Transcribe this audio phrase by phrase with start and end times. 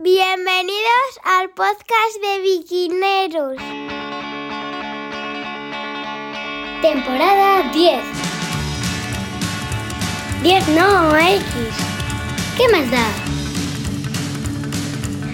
[0.00, 3.56] Bienvenidos al podcast de Viquineros.
[6.80, 8.00] Temporada 10.
[10.44, 11.42] 10 no, X.
[12.56, 13.08] ¿Qué más da?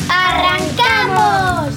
[0.08, 1.74] ¡Arrancamos!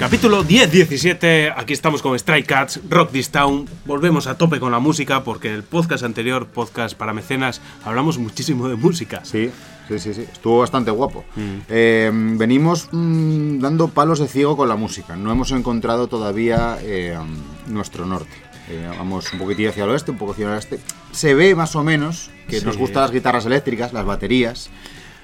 [0.00, 4.78] Capítulo 10-17, aquí estamos con Stray Cats, Rock This Town, volvemos a tope con la
[4.78, 9.20] música porque en el podcast anterior, podcast para mecenas, hablamos muchísimo de música.
[9.26, 9.50] Sí,
[9.88, 10.22] sí, sí, sí.
[10.22, 11.22] Estuvo bastante guapo.
[11.68, 15.16] Eh, venimos mm, dando palos de ciego con la música.
[15.16, 17.18] No hemos encontrado todavía eh,
[17.66, 18.32] nuestro norte.
[18.70, 20.80] Eh, vamos un poquitillo hacia el oeste, un poco hacia el oeste.
[21.12, 22.64] Se ve más o menos que Sí.
[22.64, 24.70] nos gustan las guitarras eléctricas, las baterías.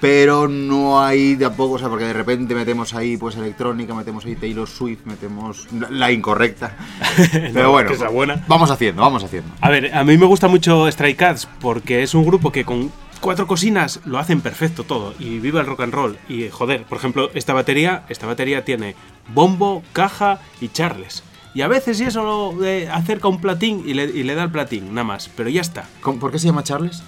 [0.01, 3.95] Pero no hay de a poco, o sea, porque de repente metemos ahí pues electrónica,
[3.95, 6.77] metemos ahí Taylor Swift, metemos la- la incorrecta.
[7.33, 8.45] Pero No, bueno, sea buena.
[8.47, 9.51] vamos haciendo, vamos haciendo.
[9.61, 12.93] A ver, a mí me gusta mucho Stray Cats porque es un grupo que con
[13.23, 16.19] cuatro cocinas lo hacen perfecto todo y vive el rock and roll.
[16.29, 18.95] Y joder, por ejemplo, esta batería, esta batería tiene
[19.33, 21.23] bombo, caja y charles.
[21.55, 24.43] Y a veces y eso lo de acerca un platín y le, y le da
[24.43, 25.31] el platín, nada más.
[25.35, 25.89] Pero ya está.
[26.03, 27.03] ¿Cómo- ¿Por qué se llama Charles?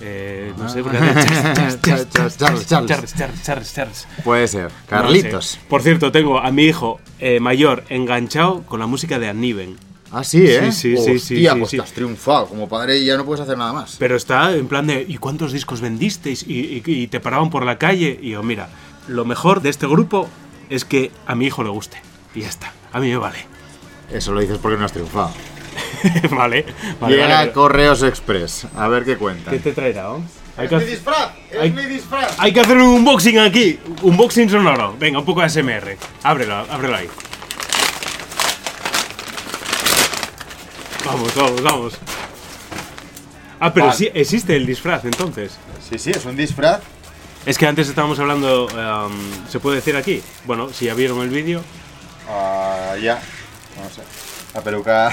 [0.00, 2.66] Eh, no sé, porque Charles, Charles, Charles, Charles.
[2.66, 4.08] Charles, Charles, Charles, Charles.
[4.24, 4.70] Puede ser.
[4.88, 5.58] Carlitos.
[5.68, 9.76] Por cierto, tengo a mi hijo eh, mayor enganchado con la música de Anniven.
[10.10, 10.70] Ah, sí, ¿eh?
[10.72, 11.76] Sí, sí, sí, sí, Hostia, sí, pues sí.
[11.76, 12.46] te has triunfado.
[12.46, 13.96] Como padre ya no puedes hacer nada más.
[13.98, 16.44] Pero está en plan de, ¿y cuántos discos vendisteis?
[16.46, 18.18] Y, y- y te paraban por la calle.
[18.22, 18.68] Y yo, mira,
[19.08, 20.28] lo mejor de este grupo
[20.70, 21.98] es que a mi hijo le guste.
[22.34, 22.72] Y ya está.
[22.92, 23.38] A mí me vale.
[24.12, 25.30] Eso lo dices porque no has triunfado.
[26.30, 26.64] vale,
[27.00, 27.14] vale.
[27.14, 27.52] Llega vale.
[27.52, 28.66] Correos Express.
[28.76, 29.50] A ver qué cuenta.
[29.50, 30.12] ¿Qué te traerá?
[30.12, 30.22] oh?
[30.56, 31.30] Hay que, hacer- disfraz!
[31.50, 32.36] ¡Es mi disfraz!
[32.38, 33.78] hay que hacer un unboxing aquí.
[34.02, 34.94] Unboxing sonoro.
[34.98, 35.96] Venga, un poco de SMR.
[36.22, 37.08] Ábrelo, ábrelo ahí.
[41.04, 41.94] Vamos, vamos, vamos.
[43.60, 43.98] Ah, pero Vale.
[43.98, 45.56] sí existe el disfraz entonces.
[45.88, 46.80] Sí, sí, es un disfraz.
[47.46, 50.22] Es que antes estábamos hablando, em, ¿se puede decir aquí?
[50.44, 51.62] Bueno, si ya vieron el vídeo,
[52.28, 53.20] Ah, ya.
[53.76, 54.08] Vamos a ver.
[54.54, 55.08] La peluca.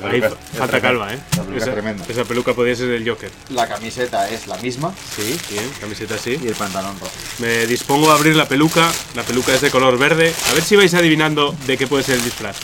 [0.00, 1.18] la peluca es falta calva, ¿eh?
[1.36, 2.04] La peluca esa, es tremenda.
[2.08, 3.30] esa peluca podría ser del Joker.
[3.50, 6.38] La camiseta es la misma Sí, bien, camiseta así.
[6.42, 7.12] y el pantalón rojo.
[7.38, 10.32] Me dispongo a abrir la peluca, la peluca es de color verde.
[10.50, 12.56] A ver si vais adivinando de qué puede ser el disfraz.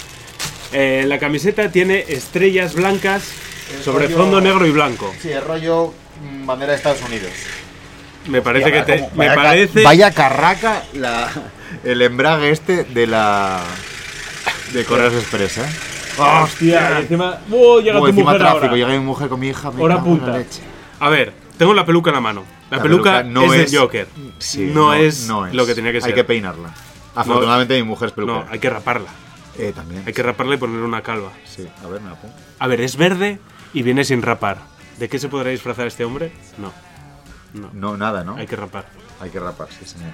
[0.72, 3.24] Eh, la camiseta tiene estrellas blancas
[3.76, 5.14] El sobre rollo- fondo negro y blanco.
[5.20, 7.30] Sí, el rollo mm, bandera de Estados Unidos.
[8.28, 11.28] Me parece que te, me parece Vaya carraca la,
[11.84, 13.62] el embrague este de la.
[14.72, 15.62] de Correos Express, ¿eh?
[16.18, 18.76] Hostia, y encima, ¡Oh, llega Como tu encima mujer tráfico, ahora.
[18.76, 19.70] llega mi mujer con mi hija.
[19.70, 20.38] me Hora cago en la punta.
[20.38, 20.62] leche.
[21.00, 22.44] A ver, tengo la peluca en la mano.
[22.70, 24.08] La, La peluca, peluca no es, es- del Joker.
[24.38, 25.54] Sí, no, es no es.
[25.54, 26.10] lo que tenía que ser.
[26.10, 26.70] Hay que peinarla.
[27.14, 28.44] Afortunadamente mi mujer es peluquera.
[28.44, 29.08] No, hay que raparla.
[29.58, 30.02] Eh, también.
[30.06, 31.30] Hay que raparla y ponerle una calva.
[31.44, 32.34] Sí, a ver, me la pongo.
[32.58, 33.38] A ver, es verde
[33.74, 34.58] y viene sin rapar.
[34.98, 36.32] ¿De qué se podrá disfrazar este hombre?
[36.58, 36.72] No.
[37.52, 37.68] No.
[37.74, 38.36] No, nada, ¿no?
[38.36, 38.86] Hay que rapar.
[39.20, 40.12] Hay que rapar, sí, señor.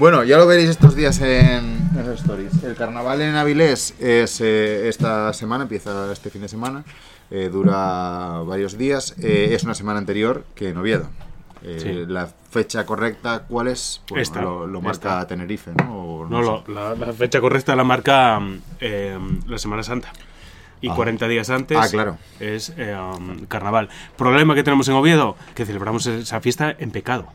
[0.00, 2.64] Bueno, ya lo veréis estos días en, en stories.
[2.64, 6.84] El carnaval en Avilés es eh, esta semana, empieza este fin de semana,
[7.30, 9.14] eh, dura varios días.
[9.22, 11.08] eh, es una semana anterior que en Oviedo.
[11.62, 11.92] Eh, Sí.
[12.10, 14.00] La fecha correcta, ¿cuál es?
[14.08, 15.94] Bueno, Esta, Lo, lo marca Tenerife, ¿no?
[16.22, 16.72] O No, sé.
[16.72, 20.10] lo- la, la fecha correcta la marca mm, eh, la Semana Santa.
[20.80, 20.94] Y Ah.
[20.94, 22.16] 40 días antes Ah, claro.
[22.40, 23.90] es um, carnaval.
[24.16, 27.26] Problema que tenemos en Oviedo, que celebramos esa fiesta en pecado.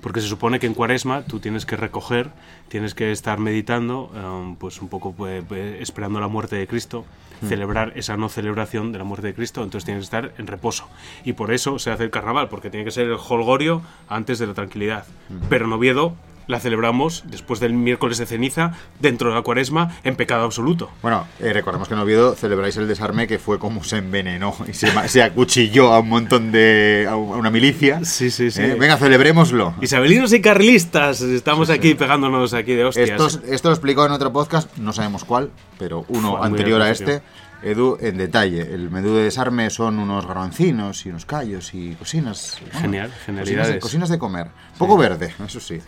[0.00, 2.30] Porque se supone que en cuaresma tú tienes que recoger,
[2.68, 7.04] tienes que estar meditando, um, pues un poco pues, pues, esperando la muerte de Cristo,
[7.40, 7.48] Hmm.
[7.48, 10.88] celebrar esa no celebración de la muerte de Cristo, entonces tienes que estar en reposo.
[11.24, 14.46] Y por eso se hace el carnaval, porque tiene que ser el holgorio antes de
[14.46, 15.06] la tranquilidad.
[15.28, 15.46] Hmm.
[15.48, 16.14] Pero en Oviedo
[16.48, 20.90] la celebramos después del miércoles de ceniza, dentro de la cuaresma, en pecado absoluto.
[21.02, 24.72] Bueno, eh, recordemos que en Oviedo celebráis el desarme que fue como se envenenó y
[24.72, 27.06] se, se acuchilló a un montón de.
[27.08, 28.04] a un- a una milicia.
[28.04, 28.62] Sí, sí, sí.
[28.62, 29.74] Eh, Venga, celebrémoslo.
[29.80, 33.10] Isabelinos y carlistas, estamos aquí pegándonos aquí de hostias.
[33.10, 36.90] Esto, esto lo explicó en otro podcast, no sabemos cuál, pero uno Fue anterior a
[36.90, 37.20] este,
[37.62, 38.62] Edu, en detalle.
[38.62, 42.58] El menú de desarme son unos garbancinos y unos callos y cosinas.
[42.60, 43.82] bueno, Genial, de, genialidades.
[43.82, 44.48] cosinas de comer.
[44.78, 45.80] Poco verde, eso sí.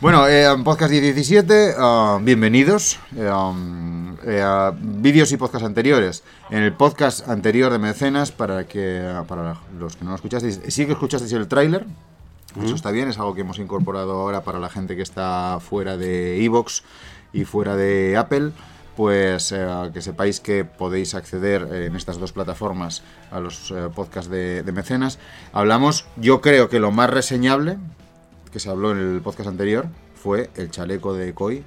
[0.00, 2.98] Bueno, eh, podcast 17, ah, bienvenidos.
[3.16, 6.24] Eh, um, eh, vídeos y podcast anteriores.
[6.50, 10.84] En el podcast anterior de Mecenas, para que para los que no lo escuchasteis, sí
[10.86, 11.86] que escuchasteis el tráiler.
[12.60, 15.96] Eso está bien, es algo que hemos incorporado ahora para la gente que está fuera
[15.96, 16.84] de Evox
[17.32, 18.52] y fuera de Apple.
[18.96, 23.88] Pues eh, que sepáis que podéis acceder eh, en estas dos plataformas a los eh,
[23.94, 25.18] podcasts de, de mecenas.
[25.52, 27.76] Hablamos, yo creo que lo más reseñable
[28.52, 31.64] que se habló en el podcast anterior fue el chaleco de Koi,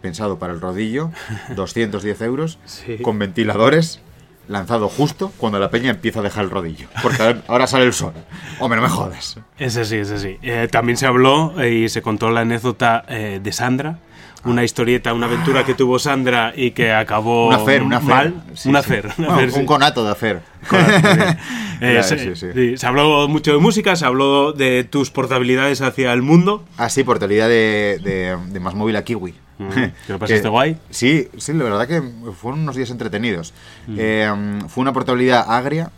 [0.00, 1.10] pensado para el rodillo,
[1.54, 2.98] 210 euros, Sí.
[2.98, 4.00] con ventiladores,
[4.48, 6.88] lanzado justo cuando la peña empieza a dejar el rodillo.
[7.02, 8.12] Porque ahora- sale el sol.
[8.58, 9.38] Hombre, no me jodas.
[9.58, 10.38] Ese sí, ese sí.
[10.70, 13.98] También se habló y se contó la anécdota de Sandra.
[14.44, 18.08] Una historieta, una aventura que tuvo Sandra y que acabó Un afer, un afer.
[18.08, 18.42] mal.
[18.54, 18.78] Sí, un sí.
[18.78, 19.06] afer.
[19.16, 19.64] un Bueno, un sí.
[19.66, 20.42] conato de afer.
[21.80, 26.64] Eh, se, se habló mucho de música, se habló de tus portabilidades hacia el mundo.
[26.78, 29.34] Ah, sí, portabilidad de, de, de más móvil a Kiwi.
[29.58, 29.68] Mm,
[30.06, 30.78] ¿que lo pasaste guay?
[30.90, 32.00] Sí, sí, la verdad que
[32.32, 33.52] fueron unos días entretenidos.
[33.88, 33.96] Mm.
[33.98, 35.90] Eh, fue una portabilidad agria,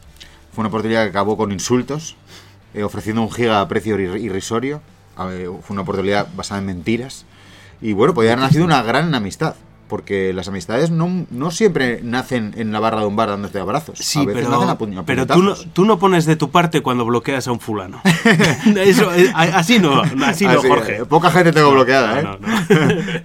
[0.53, 2.17] fue una portabilidad que acabó con insultos,
[2.75, 4.81] eh, ofreciendo un giga a precio irri- irrisorio.
[5.15, 7.27] A ver, fue una portabilidad basada en mentiras.
[7.81, 9.55] Y bueno, podría haber nacido una gran amistad.
[9.89, 13.97] Porque las amistades no, no siempre nacen en la barra de un bar dándote abrazos.
[14.01, 16.35] Sí, a veces pero, nacen a puñ- a pero tú, no, tú no pones de
[16.35, 18.01] tu parte cuando bloqueas a un fulano.
[18.77, 20.97] Eso, eh, así no, así no, Así, Jorge.
[20.97, 22.23] eh, Poca gente tengo bloqueada, ¿eh?
[22.25, 22.37] no,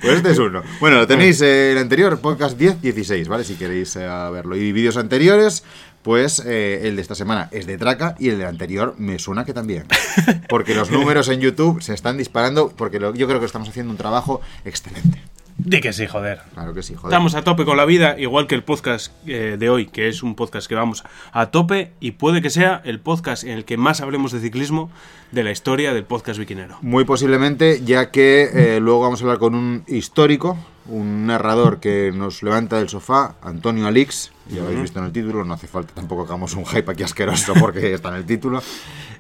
[0.02, 0.62] pues este es uno.
[0.80, 3.44] Bueno, lo tenéis eh, el anterior, podcast 10-16, ¿vale?
[3.44, 4.56] Si queréis eh, verlo.
[4.56, 5.64] Y vídeos anteriores,
[6.04, 9.46] pues eh, el de esta semana es de Traca y el del anterior me suena
[9.46, 9.86] que también.
[10.50, 13.92] Porque los números en YouTube se están disparando porque lo- yo creo que estamos haciendo
[13.92, 15.22] un trabajo excelente.
[15.58, 16.40] Di que sí, joder.
[16.56, 17.10] Claro que sí, joder.
[17.14, 20.24] Estamos a tope con la vida, igual que el podcast eh, de hoy, que es
[20.24, 21.04] un podcast que vamos
[21.34, 24.90] a tope y puede que sea el podcast en el que más hablemos de ciclismo
[25.32, 26.78] de la historia del podcast vikinero.
[26.82, 30.58] Muy posiblemente, ya que eh, luego vamos a hablar con un histórico,
[30.92, 35.12] un narrador que nos levanta del sofá, Antonio Alix, ya lo habéis visto en el
[35.12, 38.26] título, no hace falta tampoco que hagamos un hype aquí asqueroso porque está en el
[38.26, 38.62] título.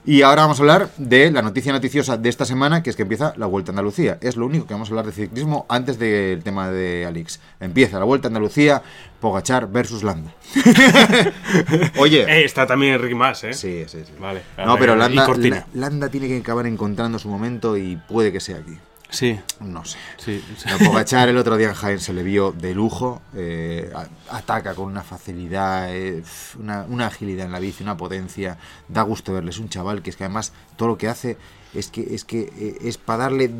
[0.03, 3.03] Y ahora vamos a hablar de la noticia noticiosa de esta semana, que es que
[3.03, 4.17] empieza la Vuelta a Andalucía.
[4.21, 7.39] Es lo único que vamos a hablar de ciclismo antes del tema de Alix.
[7.59, 8.81] Empieza la Vuelta a Andalucía,
[9.19, 10.33] Pogachar versus Landa.
[11.99, 13.53] Oye, Eh, está también Enrique Más, ¿eh?
[13.53, 14.13] sí, sí, sí.
[14.19, 14.41] Vale.
[14.65, 18.57] No, pero y Landa, Landa tiene que acabar encontrando su momento y puede que sea
[18.57, 18.77] aquí.
[19.11, 19.97] Sí, No sé.
[20.17, 20.43] sí.
[20.57, 20.85] sí.
[20.85, 23.91] Pogachar el otro día en Jaén se le vio de lujo, eh,
[24.29, 26.23] ataca con una facilidad, eh,
[26.57, 30.09] una, una agilidad en la bici, una potencia, da gusto verle, es un chaval que
[30.11, 31.37] es que además todo lo que hace
[31.73, 33.51] es que es que eh, es para darle,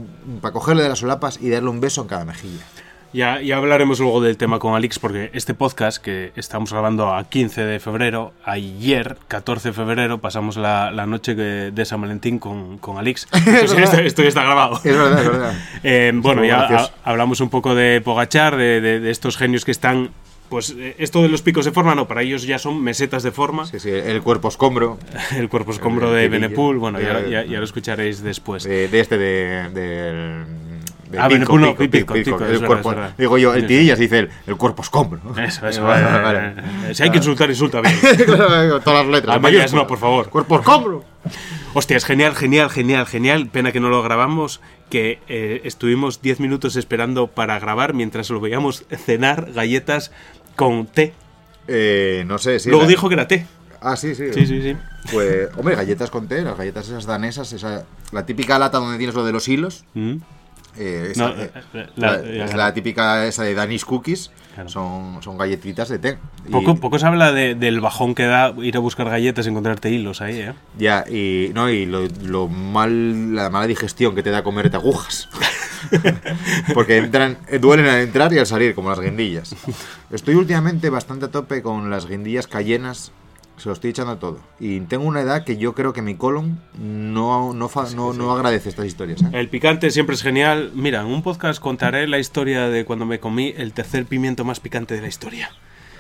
[0.42, 2.64] para cogerle de las solapas y darle un beso en cada mejilla.
[3.14, 7.26] Ya, ya hablaremos luego del tema con Alix, porque este podcast que estamos grabando a
[7.26, 12.78] 15 de febrero, ayer, 14 de febrero, pasamos la, la noche de San Valentín con,
[12.78, 13.28] con Alix.
[13.34, 14.00] Esto, verdad.
[14.06, 14.78] esto- ya está grabado.
[14.78, 15.54] Es verdad, es verdad.
[15.84, 16.94] Eh, bueno, ya gracioso.
[17.04, 20.12] hablamos un poco de Pogachar, de, de- de estos genios que están.
[20.48, 23.32] Pues eh, esto de los picos de forma, no, para ellos ya son mesetas de
[23.32, 23.66] forma.
[23.66, 24.98] Sí, sí, el cuerpo escombro
[25.38, 26.30] El cuerpo escombro El de.
[26.30, 28.64] Benepul, bueno, ya, Ya- ya- ya lo escucharéis después.
[28.64, 30.71] de, de este de, del- de
[31.20, 33.14] Ah, Pico, Benepul no, Pico, Pico, Pico, el cuerpo- verdad.
[33.18, 33.68] Digo yo, el Sí.
[33.68, 35.20] tidillas dice el, el cuerpo escombro.
[35.38, 35.84] Eso, eso.
[35.86, 36.54] Vale, eh, vale.
[36.90, 37.96] eh, si hay que insultar, insulta bien.
[38.26, 39.34] Claro, Todas las letras.
[39.34, 39.82] A en medias mayúscula.
[39.84, 40.30] no, por favor.
[40.30, 41.06] Cuerpo escombro.
[41.74, 43.48] Hostia, es genial, genial, genial, genial.
[43.48, 44.60] Pena que no lo grabamos,
[44.90, 50.12] que eh, estuvimos 10 minutos esperando para grabar mientras lo veíamos cenar galletas
[50.56, 51.14] con té.
[51.68, 52.70] Eh, no sé si.
[52.70, 53.46] Luego la- dijo que era té.
[53.84, 54.32] Ah, sí, sí.
[54.34, 54.78] Sí, sí, sí.
[55.12, 59.16] Pues, hombre, galletas con té, las galletas esas danesas, esa, la típica lata donde tienes
[59.16, 59.86] lo de los hilos.
[59.96, 60.18] Mm.
[60.78, 64.32] Eh, esa, No, eh, eh, la- es típica esa de Danish Cookies.
[64.56, 64.68] Claro.
[64.70, 66.18] Son, son galletitas de té.
[66.46, 69.50] Y- Poco, poco se habla de- del bajón que da ir a buscar galletas y
[69.50, 70.54] encontrarte hilos ahí, ¿eh?
[70.78, 75.30] Ya, y, no, y lo, lo mal, la mala digestión que te da comerte agujas.
[76.74, 79.56] Porque entran, duelen al entrar y al salir, como las guindillas.
[80.12, 83.12] Estoy últimamente bastante a tope con las guindillas cayenas.
[83.62, 84.40] Se lo estoy echando todo.
[84.60, 88.32] Y tengo una edad que yo creo que mi colon no, no, fa- no, no
[88.32, 89.22] agradece estas historias.
[89.22, 89.28] ¿eh?
[89.34, 90.72] El picante siempre es genial.
[90.74, 94.60] Mira, en un podcast contaré la historia de cuando me comí el tercer pimiento más
[94.60, 95.52] picante de la historia.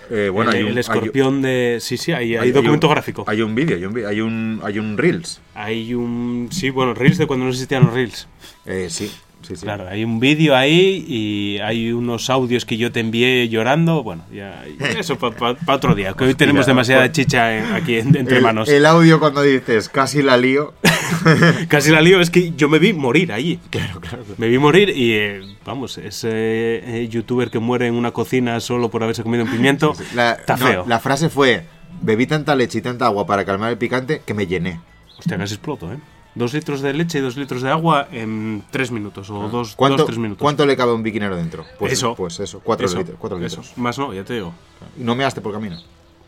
[0.09, 1.77] Eh, bueno, el, hay un, el hay- escorpión de...
[1.79, 3.23] Sí, sí, hay, hay hay- hay documento un- gráfico.
[3.27, 5.39] Hay un vídeo, hay un, vi- hay un, hay un Reels.
[5.53, 6.49] Hay un...
[6.51, 8.27] Sí, bueno, Reels de cuando no existían los Reels.
[8.65, 9.63] Eh, sí, sí, sí.
[9.63, 14.03] Claro, hay un vídeo ahí y hay unos audios que yo te envié llorando.
[14.03, 14.63] Bueno, ya,
[14.97, 18.37] eso para otro día, que hoy tenemos mira, demasiada pues- chicha en- aquí en- entre
[18.37, 18.69] el, manos.
[18.69, 20.73] el audio cuando dices casi la lío.
[21.67, 23.59] Casi la lío, es que yo me vi morir allí.
[23.69, 24.23] Claro, claro.
[24.37, 28.89] Me vi morir y, eh, vamos, ese eh, youtuber que muere en una cocina solo
[28.89, 30.85] por haberse comido un pimiento, La, está no, feo.
[30.87, 31.63] la frase fue:
[32.01, 34.79] Bebí tanta leche y tanta agua para calmar el picante que me llené.
[35.19, 35.97] Hostia, casi exploto, ¿eh?
[36.33, 39.75] Dos litros de leche y dos litros de agua en tres minutos, o dos, Ah.
[39.75, 40.41] ¿Cuánto, dos tres minutos.
[40.41, 41.65] ¿Cuánto le cabe a un biquinero dentro?
[41.77, 42.15] Pues eso.
[42.15, 43.61] Pues eso, cuatro, Eso, litros, cuatro eso.
[43.61, 43.77] litros.
[43.77, 44.53] Más no, ya te digo.
[44.97, 45.77] Y no me haste por camino.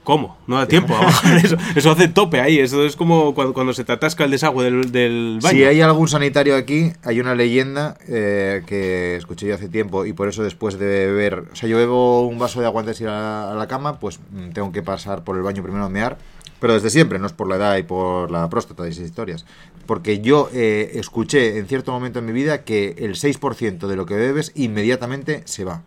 [0.03, 0.37] ¿Cómo?
[0.47, 1.55] No da tiempo a bajar eso.
[1.77, 2.59] Eso hace tope ahí.
[2.59, 5.55] Eso es como cuando, cuando se te atasca el desagüe del, del baño.
[5.57, 10.11] Si hay algún sanitario aquí, hay una leyenda eh, que escuché yo hace tiempo y
[10.11, 13.05] por eso después de beber, o sea, yo bebo un vaso de agua antes de
[13.05, 15.89] ir a, a la cama, pues mm, tengo que pasar por el baño primero a
[15.89, 16.17] mear,
[16.59, 19.45] pero desde siempre, no es por la edad y por la próstata y esas historias.
[19.85, 24.05] Porque yo eh, escuché en cierto momento en mi vida que el 6% de lo
[24.05, 25.83] que bebes inmediatamente se va.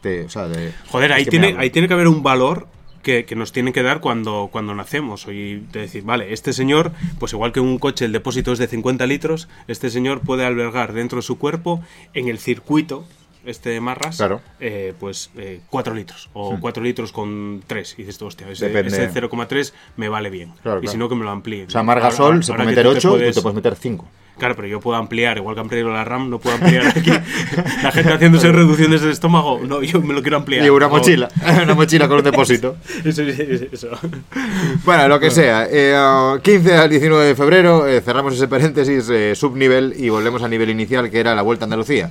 [0.00, 2.68] Te- o sea, de- Joder, ahí tiene, ahí tiene que haber un valor
[3.02, 5.26] que, que nos tienen que dar cuando, cuando nacemos.
[5.28, 8.66] Y de decir, vale, este señor, pues igual que un coche, el depósito es de
[8.66, 11.82] 50 litros, este señor puede albergar dentro de su cuerpo,
[12.14, 13.06] en el circuito,
[13.44, 14.40] este Marras, Claro.
[14.60, 15.30] eh, pues
[15.70, 16.28] 4 litros.
[16.32, 17.94] O 4 litros con 3.
[17.98, 20.52] Y dices tú, hostia, ese, ese 0,3 me vale bien.
[20.62, 20.92] Claro, y claro.
[20.92, 21.66] si no, que me lo amplíen.
[21.66, 23.56] O sea, Margasol Ahora- se ahora puede meter tú te 8 y tú te puedes
[23.56, 24.08] meter 5.
[24.38, 27.10] Claro, pero yo puedo ampliar, igual que pedido la RAM, no puedo ampliar aquí.
[27.82, 30.64] La gente haciéndose reducciones del estómago, no, yo me lo quiero ampliar.
[30.64, 31.28] Y una mochila,
[31.64, 32.76] una mochila con un depósito.
[33.04, 33.88] Eso, eso, eso.
[34.84, 35.66] Bueno, lo que sea.
[35.68, 40.40] Eh, ah, 15 al 19 de febrero eh, cerramos ese paréntesis eh, subnivel y volvemos
[40.44, 42.10] a nivel inicial que era la Vuelta a Andalucía.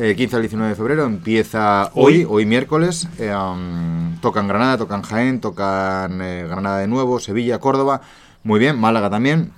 [0.00, 2.26] Eh, 15 al 19 de febrero empieza hoy, Hoy.
[2.28, 3.08] hoy miércoles.
[3.18, 8.00] eh, um, tocan Granada, tocan Jaén, tocan eh, Granada de nuevo, Sevilla, Córdoba.
[8.44, 9.50] Muy bien, Málaga también.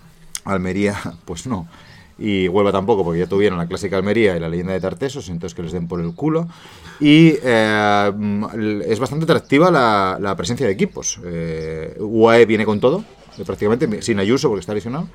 [0.44, 1.68] Almería, pues no.
[2.18, 5.54] Y Huelva tampoco, porque ya tuvieron la clásica Almería y la leyenda de Tartesos, entonces
[5.54, 6.48] que les den por el culo.
[7.00, 11.20] Y eh, es bastante atractiva la, la presencia de equipos.
[11.24, 13.04] Eh, UAE viene con todo,
[13.38, 15.06] eh, prácticamente, sin Ayuso porque está lesionado.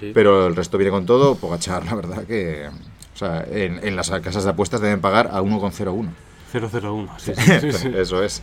[0.00, 0.10] Sí.
[0.14, 1.36] Pero el resto viene con todo.
[1.36, 2.68] Pogachar, la verdad que.
[3.14, 6.08] O sea, en, en las casas de apuestas deben pagar a 1,01.
[6.52, 7.08] 001.
[7.18, 7.92] Sí, sí, sí.
[7.96, 8.42] Eso es.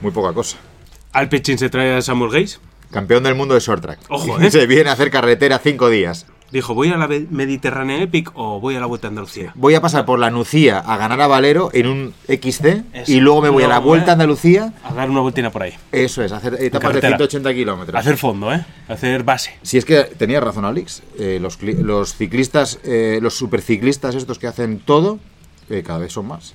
[0.00, 0.56] Muy poca cosa.
[1.12, 2.60] Alpecin se trae a Samuel Gates.
[2.90, 3.98] Campeón del mundo de short track.
[4.08, 4.50] Ojo, ¿eh?
[4.50, 6.26] Se viene a hacer carretera cinco días.
[6.50, 9.52] Dijo, ¿voy a la Mediterránea Epic o voy a la Vuelta a Andalucía?
[9.54, 13.12] Voy a pasar por la Nucía a ganar a Valero en un XC Eso.
[13.12, 14.12] y luego me voy a la Vuelta a ¿eh?
[14.12, 14.72] Andalucía.
[14.82, 15.74] A dar una vueltina por ahí.
[15.92, 17.16] Eso es, hacer etapas de carretera.
[17.18, 18.00] 180 kilómetros.
[18.00, 18.64] Hacer fondo, ¿eh?
[18.88, 19.58] Hacer base.
[19.62, 24.46] Si es que tenía razón Alex, eh, los, los ciclistas, eh, los superciclistas estos que
[24.46, 25.18] hacen todo,
[25.68, 26.54] eh, cada vez son más.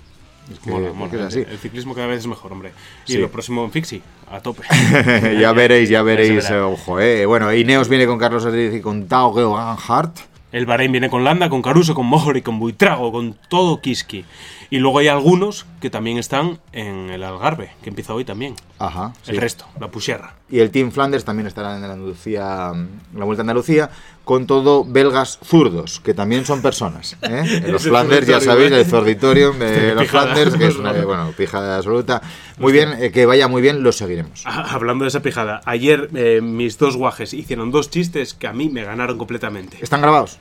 [0.51, 1.11] Es que, Mola, es mola.
[1.11, 1.39] que es El, así.
[1.51, 2.71] el ciclismo cada vez es mejor, hombre.
[3.07, 3.17] Y Sí.
[3.17, 4.63] lo próximo en Fixie, a tope.
[5.39, 7.25] ya veréis, ya veréis, eh, ojo, eh.
[7.25, 10.17] Bueno, Ineos viene con Carlos Rodríguez y con Tao Geoghegan-Hart.
[10.51, 14.23] El Bahrein viene con Landa, con Caruso, con Mohori, con Buitrago, con todo Kiski.
[14.69, 18.53] Y luego hay algunos que también están en el Algarve, que empieza hoy también.
[18.77, 19.31] Ajá, sí.
[19.31, 20.35] El resto, la Pusierra.
[20.49, 23.89] Y el Team Flanders también estará en Andalucía, en la Vuelta a Andalucía,
[24.23, 27.17] con todo belgas zurdos, que también son personas.
[27.21, 27.63] ¿eh?
[27.67, 28.81] Los Flanders, ya sabéis, ¿eh?
[28.81, 30.07] el zorditorium de los.
[30.07, 32.21] Flanders, que es una bueno, pijada absoluta.
[32.57, 34.43] Muy bien, eh, que vaya muy bien, los seguiremos.
[34.45, 38.53] Ah, Hablando de esa pijada, ayer eh, mis dos guajes hicieron dos chistes que a
[38.53, 39.77] mí me ganaron completamente.
[39.81, 40.39] ¿Están grabados?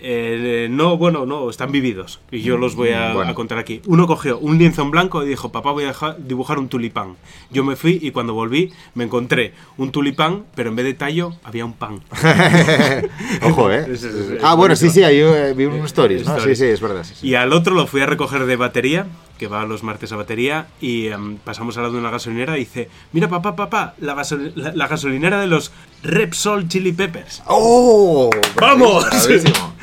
[0.00, 2.20] Eh, no, bueno, no, están vividos.
[2.30, 3.30] Y yo los voy a, bueno.
[3.30, 3.80] a contar aquí.
[3.86, 7.16] Uno cogió un lienzo en blanco y dijo, papá, voy a dibujar un tulipán.
[7.50, 11.34] Yo me fui y cuando volví me encontré un tulipán, pero en vez de tallo
[11.42, 12.00] había un pan.
[13.42, 13.86] Ojo, ¿eh?
[13.90, 16.32] Es- es- es ah, bueno, sí, sí, ahí eh, vi un stories, ¿no?
[16.34, 16.58] Sí, Stories.
[16.58, 17.04] sí, es verdad.
[17.04, 17.28] sí, sí.
[17.28, 19.06] Y al otro lo fui a recoger de batería,
[19.38, 22.60] que va los martes a batería, y em, pasamos al lado de una gasolinera y
[22.60, 25.72] dice, mira papá, papá, la, gasol- la- la gasolinera de los
[26.02, 27.42] Repsol Chili Peppers.
[27.46, 28.30] ¡Oh!
[28.60, 29.06] ¡Vamos!
[29.08, 29.74] Bravísimo.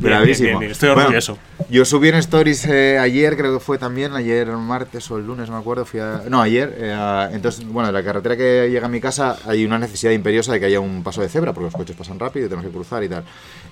[0.00, 0.46] Bravísimo.
[0.48, 1.38] bien, bien, estoy Bueno, orgulloso.
[1.68, 5.48] yo subí en stories eh, ayer, creo que fue también, ayer martes o el lunes,
[5.48, 5.84] no me acuerdo.
[5.84, 6.74] Fui a- no, ayer.
[6.78, 10.12] eh, a- entonces, bueno, de la carretera que llega a mi casa hay una necesidad
[10.12, 12.66] imperiosa de que haya un paso de cebra, porque los coches pasan rápido y tenemos
[12.66, 13.24] que cruzar y tal.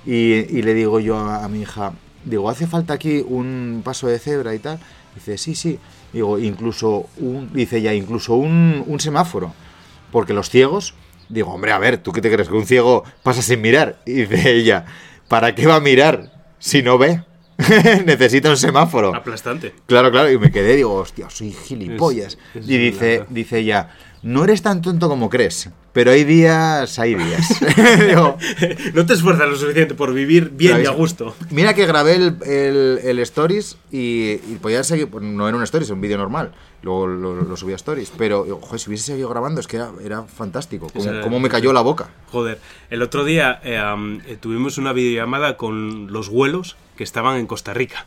[0.04, 0.12] Y,
[0.58, 1.92] y le digo yo a, a mi hija,
[2.24, 4.78] digo, ¿hace falta aquí un paso de cebra y tal?
[5.14, 5.78] Dice, sí, sí.
[6.12, 9.52] Digo, incluso un, dice ya, incluso un, un semáforo.
[10.10, 10.94] Porque los ciegos,
[11.28, 12.48] digo, hombre, a ver, ¿tú qué te crees?
[12.48, 13.98] Que un ciego pasa sin mirar.
[14.06, 14.84] Y dice ella,
[15.28, 17.22] ¿para qué va a mirar si no ve?
[18.04, 19.14] Necesita un semáforo.
[19.14, 19.74] Aplastante.
[19.86, 22.36] Claro, claro, y me quedé, digo, hostia, soy gilipollas.
[22.54, 23.88] Es- es y dice, dice ella,
[24.26, 27.46] no eres tan tonto como crees, pero hay días, hay días.
[28.08, 28.36] Digo,
[28.94, 31.34] no te esfuerzas lo suficiente por vivir bien y a gusto.
[31.50, 35.62] Mira que grabé el, el- el stories y, y podía seguir, pues, no era un
[35.62, 36.52] stories, era un vídeo normal,
[36.82, 39.90] luego lo, lo subí a stories, pero joder, si hubiese seguido grabando es que era,
[40.04, 42.08] era fantástico, cómo, cómo me cayó la boca.
[42.32, 42.58] Joder,
[42.90, 43.80] el otro día eh,
[44.26, 48.06] eh, tuvimos una videollamada con los vuelos que estaban en Costa Rica.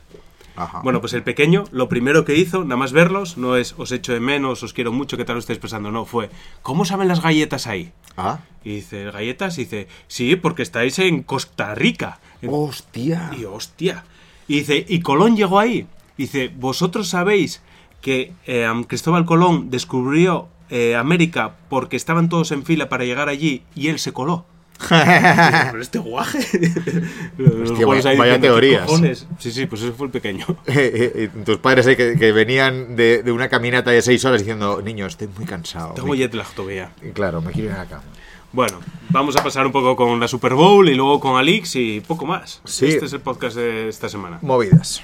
[0.59, 0.81] Ajá.
[0.83, 4.13] Bueno, pues el pequeño, lo primero que hizo, nada más verlos, no es os echo
[4.13, 5.89] de menos, os quiero mucho, ¿qué tal lo estáis pasando?
[5.91, 6.29] No, fue,
[6.61, 7.91] ¿cómo saben las galletas ahí?
[8.17, 9.57] Ah, Y dice, ¿galletas?
[9.57, 12.19] Y dice, sí, porque estáis en Costa Rica.
[12.47, 13.31] hostia.
[13.39, 14.03] Y hostia.
[14.47, 15.87] Y dice, ¿y Colón llegó ahí?
[16.17, 17.61] Dice, ¿vosotros sabéis
[18.01, 23.63] que eh, Cristóbal Colón descubrió eh, América porque estaban todos en fila para llegar allí
[23.75, 24.45] y él se coló?
[25.71, 26.39] Pero este guaje.
[27.63, 28.85] Hostia, vaya- vaya diciendo, ¿qué teorías.
[28.85, 29.27] cojones?
[29.37, 30.45] Sí, sí, pues ese fue el pequeño.
[30.67, 34.39] Eh, eh, tus padres eh, que, que venían de, de una caminata de seis horas
[34.41, 35.93] diciendo, niño, estoy muy cansado.
[35.93, 36.91] Tengo jet lag todavía.
[37.13, 38.03] Claro, me quiero ir a la cama.
[38.51, 41.99] Bueno, vamos a pasar un poco con la Super Bowl y luego con Alix y
[42.01, 42.61] poco más.
[42.65, 42.87] Sí.
[42.87, 44.39] Este es el podcast de esta semana.
[44.41, 45.01] Movidas.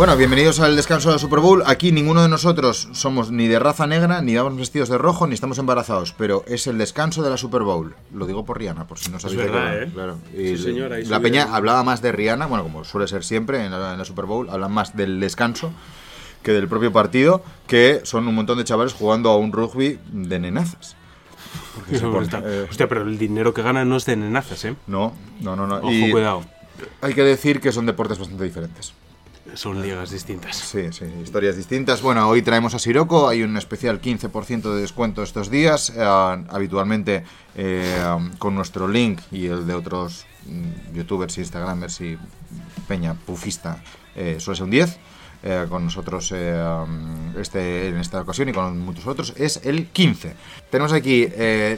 [0.00, 1.62] Bueno, bienvenidos al descanso de la Super Bowl.
[1.66, 5.34] Aquí ninguno de nosotros somos ni de raza negra, ni vamos vestidos de rojo, ni
[5.34, 7.94] estamos embarazados, pero es el descanso de la Super Bowl.
[8.14, 9.82] Lo digo por Rihanna, por si no sabéis de qué verdad.
[9.82, 9.90] ¿eh?
[9.92, 10.16] Claro.
[10.34, 13.72] Sí, Y señora, la peña hablaba más de Rihanna, bueno, como suele ser siempre en
[13.72, 15.70] la, en la Super Bowl, hablan más del descanso
[16.42, 20.38] que del propio partido, que son un montón de chavales jugando a un rugby de
[20.40, 20.96] nenazas.
[21.74, 24.64] Porque se pone- Está- eh, Hostia, pero el dinero que ganan no es de nenazas,
[24.64, 24.74] ¿eh?
[24.86, 25.76] no, no, no, no.
[25.76, 26.42] Ojo, Y cuidado.
[27.02, 28.94] Hay que decir que son deportes bastante diferentes.
[29.54, 30.56] Son ligas distintas.
[30.56, 32.02] Sí, sí, historias distintas.
[32.02, 37.24] Bueno, hoy traemos a Siroco, hay un especial 15% de descuento estos días, eh, habitualmente
[37.56, 37.98] eh,
[38.38, 42.18] con nuestro link y el de otros mm, youtubers, instagramers y
[42.86, 43.82] peña pufista
[44.14, 44.98] eh, suele ser un 10.
[45.42, 50.34] eh, con nosotros um, este, en esta ocasión y con muchos otros es el 15.
[50.70, 51.26] Tenemos aquí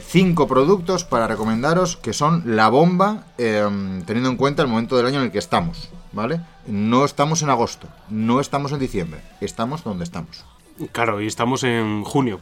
[0.05, 3.65] 5 productos para recomendaros que son la bomba eh,
[4.05, 6.39] teniendo en cuenta el momento del año en el que estamos, ¿vale?
[6.67, 10.45] No estamos en agosto, no estamos en diciembre, estamos donde estamos.
[10.91, 12.39] Claro, y estamos en junio.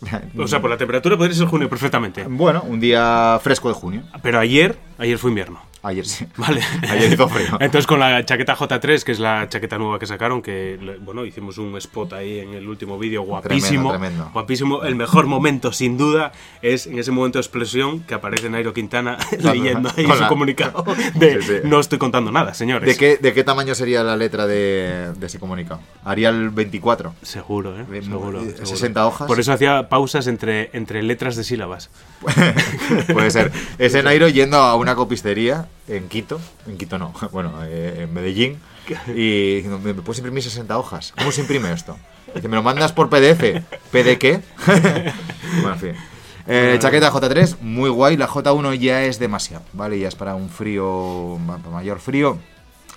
[0.38, 2.24] O sea, por la temperatura podría ser junio perfectamente.
[2.26, 4.02] Bueno, un día fresco de junio.
[4.22, 5.60] Pero ayer, ayer fue invierno.
[5.84, 6.26] Ayer sí.
[6.36, 6.60] Vale.
[6.90, 7.48] Ayer hizo frío.
[7.60, 11.58] Entonces con la chaqueta J3, que es la chaqueta nueva que sacaron, que bueno, hicimos
[11.58, 13.90] un spot ahí en el último vídeo guapísimo.
[13.90, 14.30] Tremendo, tremendo.
[14.32, 14.82] Guapísimo.
[14.82, 19.18] El mejor momento, sin duda, es en ese momento de explosión que aparece Nairo Quintana
[19.38, 21.54] leyendo ahí con su comunicado de Sí, sí.
[21.64, 22.88] no estoy contando nada, señores.
[22.88, 25.80] ¿De qué, ¿De qué tamaño sería la letra de, de ese comunicado?
[26.04, 27.14] Arial 24.
[27.22, 27.84] Seguro, ¿eh?
[28.02, 28.66] Seguro, eh, seguro.
[28.66, 29.26] 60 hojas.
[29.28, 31.90] Por eso hacía pausas entre, entre letras de sílabas.
[33.12, 33.52] Puede ser.
[33.78, 36.40] Ese Nairo yendo a una copistería en Quito.
[36.66, 38.58] En Quito no, bueno, eh, en Medellín.
[39.08, 41.12] Y diciendo, ¿me puedes imprimir 60 hojas?
[41.16, 41.96] ¿Cómo se imprime esto?
[42.34, 43.62] Dice, ¿me lo mandas por PDF?
[43.90, 44.42] ¿PD qué?
[44.66, 45.92] bueno, en fin.
[46.46, 48.16] Eh, chaqueta J3, muy guay.
[48.18, 49.98] La J1 ya es demasiado, ¿vale?
[49.98, 52.36] Ya es para un frío, ma- mayor frío.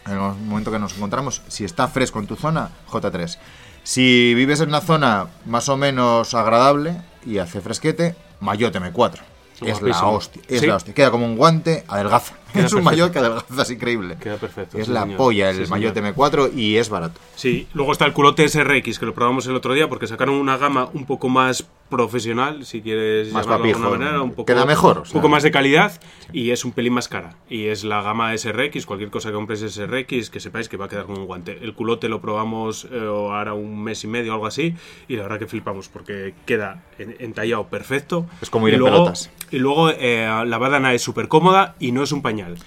[0.05, 3.37] En el momento que nos encontramos, si está fresco en tu zona, J3.
[3.83, 9.19] Si vives en una zona más o menos agradable y hace fresquete, Mayotte M4.
[9.65, 10.67] Es la hostia, es Sí.
[10.67, 10.93] la hostia.
[10.93, 12.33] Queda como un guante, adelgaza.
[12.53, 14.17] Queda es un maillot que adelgaza, es increíble.
[14.19, 14.77] Queda perfecto.
[14.77, 15.17] Es sí, la señor.
[15.17, 15.69] polla el Sí.
[15.71, 17.19] Mayotte M4 y es barato.
[17.35, 20.57] Sí, luego está el culote SRX, que lo probamos el otro día porque sacaron una
[20.57, 24.45] gama un poco más profesional, si quieres Más llamarlo de alguna papijo, manera, un poco,
[24.45, 25.15] queda mejor, o sea.
[25.15, 25.99] un poco más de calidad
[26.33, 27.37] y es un pelín más cara.
[27.49, 30.89] Y es la gama SRX, cualquier cosa que compres SRX, que sepáis que va a
[30.89, 31.57] quedar con un guante.
[31.61, 34.75] El culote lo probamos eh, ahora un mes y medio o algo así
[35.07, 38.25] y la verdad que flipamos porque queda en- entallado perfecto.
[38.41, 39.31] Es como ir y en luego, pelotas.
[39.51, 42.57] Y luego eh, la badana es súper cómoda y no es un pañal.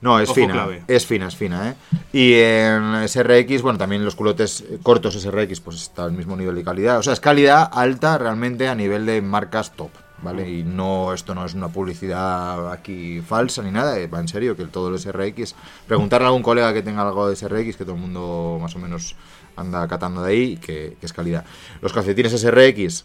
[0.00, 0.52] No, es Ojo fina.
[0.52, 0.82] clave.
[0.86, 1.74] Es fina, es fina, ¿eh?
[2.12, 6.62] Y en SRX, bueno, también los culotes cortos SRX, pues está al mismo nivel de
[6.62, 6.98] calidad.
[6.98, 9.90] O sea, es calidad alta realmente a nivel de marcas top,
[10.22, 10.48] ¿vale?
[10.48, 14.56] Y no, esto no es una publicidad aquí falsa ni nada, eh, va en serio,
[14.56, 15.56] que todo el SRX.
[15.88, 18.78] Preguntarle a algún colega que tenga algo de SRX, que todo el mundo más o
[18.78, 19.16] menos
[19.56, 21.44] anda catando de ahí, que, que es calidad.
[21.82, 23.04] Los calcetines SRX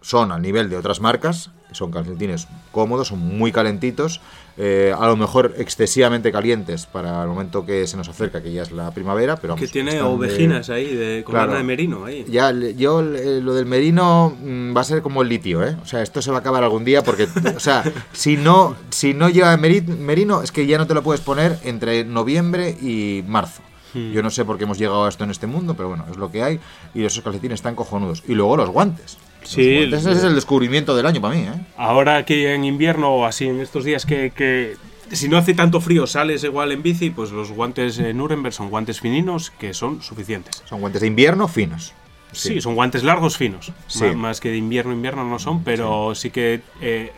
[0.00, 4.20] son al nivel de otras marcas, son calcetines cómodos, son muy calentitos,
[4.56, 8.62] eh, a lo mejor excesivamente calientes para el momento que se nos acerca, que ya
[8.62, 11.54] es la primavera, pero Que tiene de- ovejinas ahí, de, con Claro.
[11.54, 12.24] de merino ahí.
[12.28, 15.76] Ya, yo eh, lo del merino mm, va a ser como el litio, ¿eh?
[15.82, 19.12] O sea, esto se va a acabar algún día porque, o sea, si no, si
[19.14, 23.22] no lleva meri- merino es que ya no te lo puedes poner entre noviembre y
[23.28, 23.62] marzo.
[23.94, 24.12] Hmm.
[24.12, 26.16] Yo no sé por qué hemos llegado a esto en este mundo, pero bueno, es
[26.16, 26.60] lo que hay.
[26.94, 28.22] Y esos calcetines están cojonudos.
[28.26, 29.16] Y luego los guantes.
[29.48, 31.52] Los Sí, el- ese es el descubrimiento del año para mí, ¿eh?
[31.76, 34.76] Ahora aquí en invierno o así en estos días que, que
[35.10, 38.68] si no hace tanto frío sales igual en bici, pues los guantes eh, Nuremberg son
[38.68, 40.62] guantes fininos que son suficientes.
[40.68, 41.94] Son guantes de invierno finos.
[42.32, 43.72] Sí, son guantes largos finos.
[43.86, 44.04] Sí.
[44.14, 47.10] Más que de invierno, invierno no son, pero sí, que eh,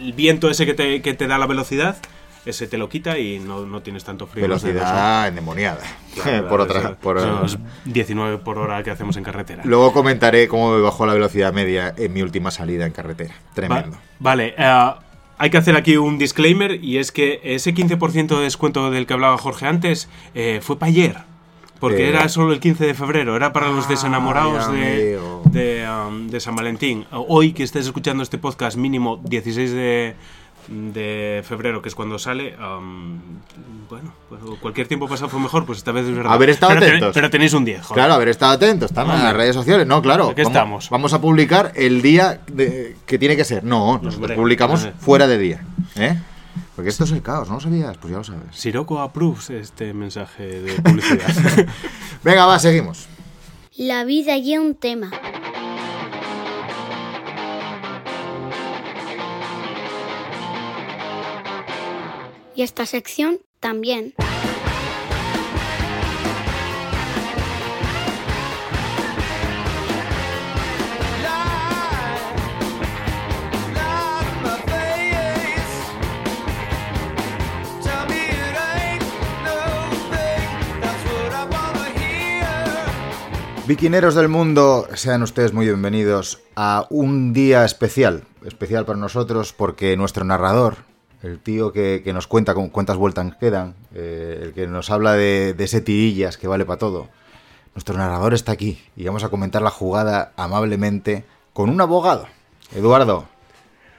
[0.00, 1.96] el viento ese que te, que te da la velocidad,
[2.46, 4.42] ese te lo quita y no, no tienes tanto frío.
[4.42, 5.80] Velocidad endemoniada.
[6.14, 6.94] Claro, por otra.
[6.94, 9.62] por- esos 19 por hora que hacemos en carretera.
[9.64, 13.34] Luego comentaré cómo me bajó la velocidad media en mi última salida en carretera.
[13.52, 13.90] Tremendo.
[13.96, 14.90] Va- vale, eh,
[15.38, 19.14] hay que hacer aquí un disclaimer y es que ese 15% de descuento del que
[19.14, 21.16] hablaba Jorge antes eh, fue para ayer.
[21.80, 25.18] Porque Eh, era solo el 15 de febrero, era para los Ay, desenamorados de,
[25.50, 27.04] de, um, de San Valentín.
[27.10, 30.14] Hoy que estés escuchando este podcast mínimo 16 de,
[30.68, 33.18] de febrero, que es cuando sale, um,
[33.90, 36.32] bueno, pues cualquier tiempo pasado fue mejor, pues esta vez es verdad.
[36.32, 37.14] Haber estado pero, ten- atentos.
[37.14, 37.94] pero tenéis un 10, joder.
[37.94, 39.86] Claro, haber estado atentos, están en las redes sociales.
[39.86, 40.30] No, claro.
[40.30, 40.90] Aquí vamos, estamos.
[40.90, 43.62] Vamos a publicar el día de- que tiene que ser.
[43.64, 45.64] No, nosotros Hombre, publicamos fuera de día.
[45.96, 46.18] ¿eh?
[46.76, 47.96] Porque esto es el caos, ¿no lo sabías?
[47.98, 48.42] Pues ya lo sabes.
[48.52, 51.66] Sirocco approves este mensaje de publicidad.
[52.24, 53.06] Venga, va, seguimos.
[53.76, 55.10] La vida y un tema.
[62.54, 64.14] Y esta sección también.
[83.66, 88.24] Viquineros del mundo, sean ustedes muy bienvenidos a un día especial.
[88.44, 90.84] Especial para nosotros porque nuestro narrador,
[91.24, 95.54] el tío que, nos cuenta con cuántas vueltas quedan, eh, el que nos habla de,
[95.54, 97.08] de ese tirillas que vale para todo,
[97.74, 102.26] nuestro narrador está aquí y vamos a comentar la jugada amablemente con un abogado.
[102.74, 103.26] Eduardo,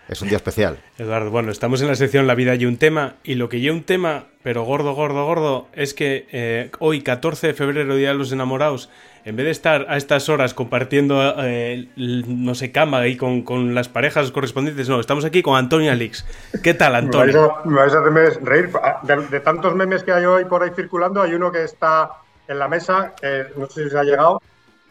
[0.08, 0.78] es un día especial.
[0.98, 3.74] Eduardo, bueno, estamos en la sección La vida y un tema, y lo que yo
[3.74, 8.16] un tema, pero gordo, gordo, gordo, es que eh, hoy, 14 de febrero, Día de
[8.16, 8.90] los Enamorados,
[9.24, 13.74] en vez de estar a estas horas compartiendo, eh, no sé, cama ahí con, con
[13.74, 16.26] las parejas correspondientes, no, estamos aquí con Antonio Alix.
[16.62, 17.56] ¿Qué tal, Me vais, Antonio?
[17.58, 18.70] a, me vais a hacerme reír.
[18.84, 22.12] Ah, De, de tantos memes que hay hoy por ahí circulando, hay uno que está
[22.48, 23.16] en la mesa,
[23.58, 24.40] no sé si se ha llegado,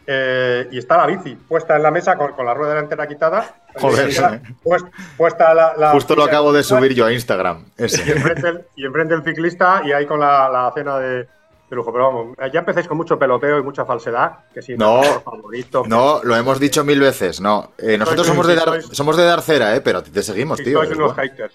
[0.07, 3.55] eh, y está la bici puesta en la mesa con, con la rueda delantera quitada.
[3.75, 4.21] Joder, sí.
[4.63, 4.83] pues-
[5.17, 7.65] puesta la, la- Justo lo acabo de subir yo a Instagram.
[7.77, 11.27] Y enfrente, el, y enfrente el ciclista y ahí con la, la cena de, de
[11.75, 11.91] lujo.
[11.91, 14.39] Pero vamos, ya empecéis con mucho peloteo y mucha falsedad.
[14.53, 15.01] Que si No.
[15.03, 15.83] favorito.
[15.83, 17.41] que No, lo hemos dicho mil veces.
[17.41, 19.81] No, Eh, nosotros somos de, dar, somos de dar cera, ¿eh?
[19.81, 20.77] pero te seguimos, tío.
[20.83, 21.53] sois unos haters.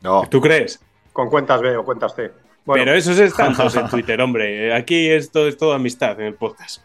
[0.00, 0.80] No, ¿Tú crees?
[1.12, 2.30] Con cuentas B o cuentas C.
[2.64, 4.74] Bueno, pero esos es tantos en Twitter, hombre.
[4.74, 6.82] Aquí esto es todo amistad en el podcast.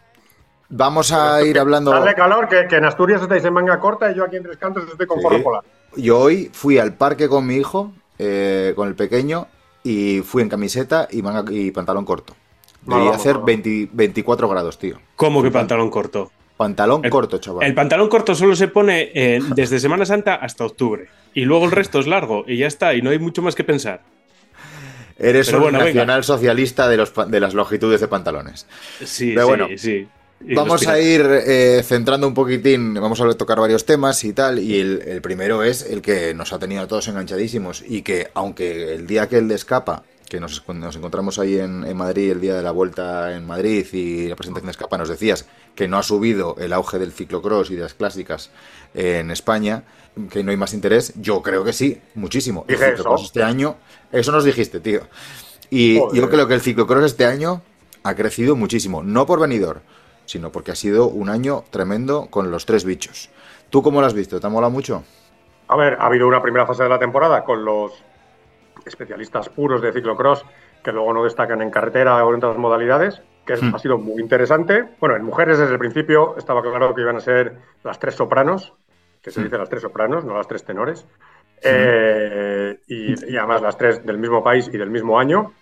[0.68, 1.90] Vamos a ir hablando.
[1.90, 4.56] Dale calor, que, que en Asturias estáis en manga corta y yo aquí en Tres
[4.58, 5.22] Cantos estoy con Sí.
[5.22, 5.62] forro polar.
[5.96, 9.46] Yo hoy fui al parque con mi hijo, eh, con el pequeño,
[9.82, 12.34] y fui en camiseta y, manga, y pantalón corto.
[12.82, 13.46] Debería vamos, hacer malo.
[13.46, 14.98] 20 24 grados, tío.
[15.16, 16.30] ¿Cómo que pantalón corto?
[16.56, 17.66] Pantalón El- corto, chaval.
[17.66, 21.08] El pantalón corto solo se pone eh, desde Semana Santa hasta octubre.
[21.34, 23.62] Y luego el resto es largo y ya está, y no hay mucho más que
[23.64, 24.00] pensar.
[25.18, 25.90] Eres pero un bueno, venga.
[25.92, 28.66] nacional socialista de, los, de las longitudes de pantalones.
[29.04, 30.08] Sí, Pero sí, bueno, sí.
[30.40, 34.78] Vamos a ir eh, centrando un poquitín, vamos a tocar varios temas y tal, y
[34.78, 38.94] el, el primero es el que nos ha tenido a todos enganchadísimos y que aunque
[38.94, 42.40] el día que él escapa, que nos, cuando nos encontramos ahí en, en Madrid, el
[42.40, 45.98] día de la vuelta en Madrid y la presentación de escapa, nos decías que no
[45.98, 48.50] ha subido el auge del ciclocross y de las clásicas
[48.94, 49.84] en España,
[50.30, 52.64] que no hay más interés, yo creo que sí, muchísimo.
[52.68, 53.76] El ciclocross este año,
[54.12, 55.02] eso nos dijiste, tío.
[55.70, 56.20] Y Joder.
[56.20, 57.62] yo creo que el ciclocross este año
[58.02, 59.82] ha crecido muchísimo, no por venidor,
[60.26, 63.30] sino porque ha sido un año tremendo con los tres bichos.
[63.70, 64.38] ¿Tú cómo lo has visto?
[64.38, 65.02] ¿Te ha molado mucho?
[65.68, 68.04] A ver, ha habido una primera fase de la temporada con los
[68.84, 70.44] especialistas puros de ciclocross
[70.84, 73.74] que luego no destacan en carretera o en otras modalidades, que Hmm.
[73.74, 74.84] ha sido muy interesante.
[75.00, 78.74] Bueno, en mujeres desde el principio estaba claro que iban a ser las tres sopranos,
[79.22, 79.44] que se Hmm.
[79.44, 81.04] dice las tres sopranos, no las tres tenores.
[81.62, 85.52] Eh, y, y además las tres del mismo país y del mismo año.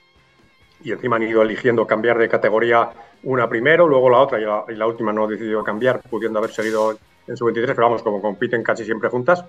[0.84, 2.90] Y encima han ido eligiendo cambiar de categoría
[3.24, 6.38] una primero, luego la otra y la, y la última no ha decidido cambiar, pudiendo
[6.38, 9.44] haber seguido en su 23, pero vamos, como compiten casi siempre juntas.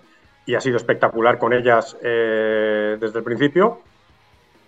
[0.45, 3.79] Y ha sido espectacular con ellas eh, desde el principio.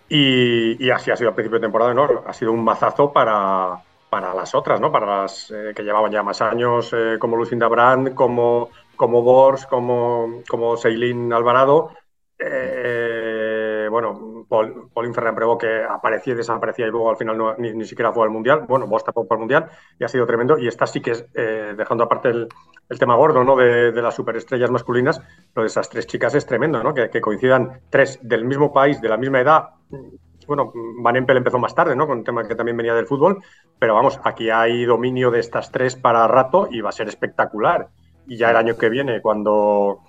[0.10, 2.23] Y, y así ha sido al principio de temporada, ¿no?
[2.25, 4.91] Ha sido un mazazo para, para las otras, ¿no?
[4.91, 9.65] Para las eh, que llevaban ya más años, eh, como Lucinda Brand, como, como Bors,
[9.65, 11.91] como, como Seilín Alvarado.
[12.39, 17.55] Eh, bueno, Paul, Pauline Ferrand Prevot que aparecía y desaparecía y luego al final no-
[17.57, 18.65] ni, ni siquiera fue al Mundial.
[18.67, 20.57] Bueno, Bors tampoco al Mundial y ha sido tremendo.
[20.57, 22.47] Y esta sí que es, eh, dejando aparte el,
[22.89, 23.55] el tema gordo, ¿no?
[23.55, 25.21] De, de las superestrellas masculinas,
[25.55, 26.93] lo de esas tres chicas es tremendo, ¿no?
[26.93, 29.69] Que, que coincidan tres del mismo país, de la misma edad.
[30.47, 32.07] Bueno, Van Empel empezó más tarde, ¿no?
[32.07, 33.43] Con un tema que también venía del fútbol.
[33.79, 37.89] Pero vamos, aquí hay dominio de estas tres para rato y va a ser espectacular.
[38.27, 39.99] Y ya el año que viene, cuando,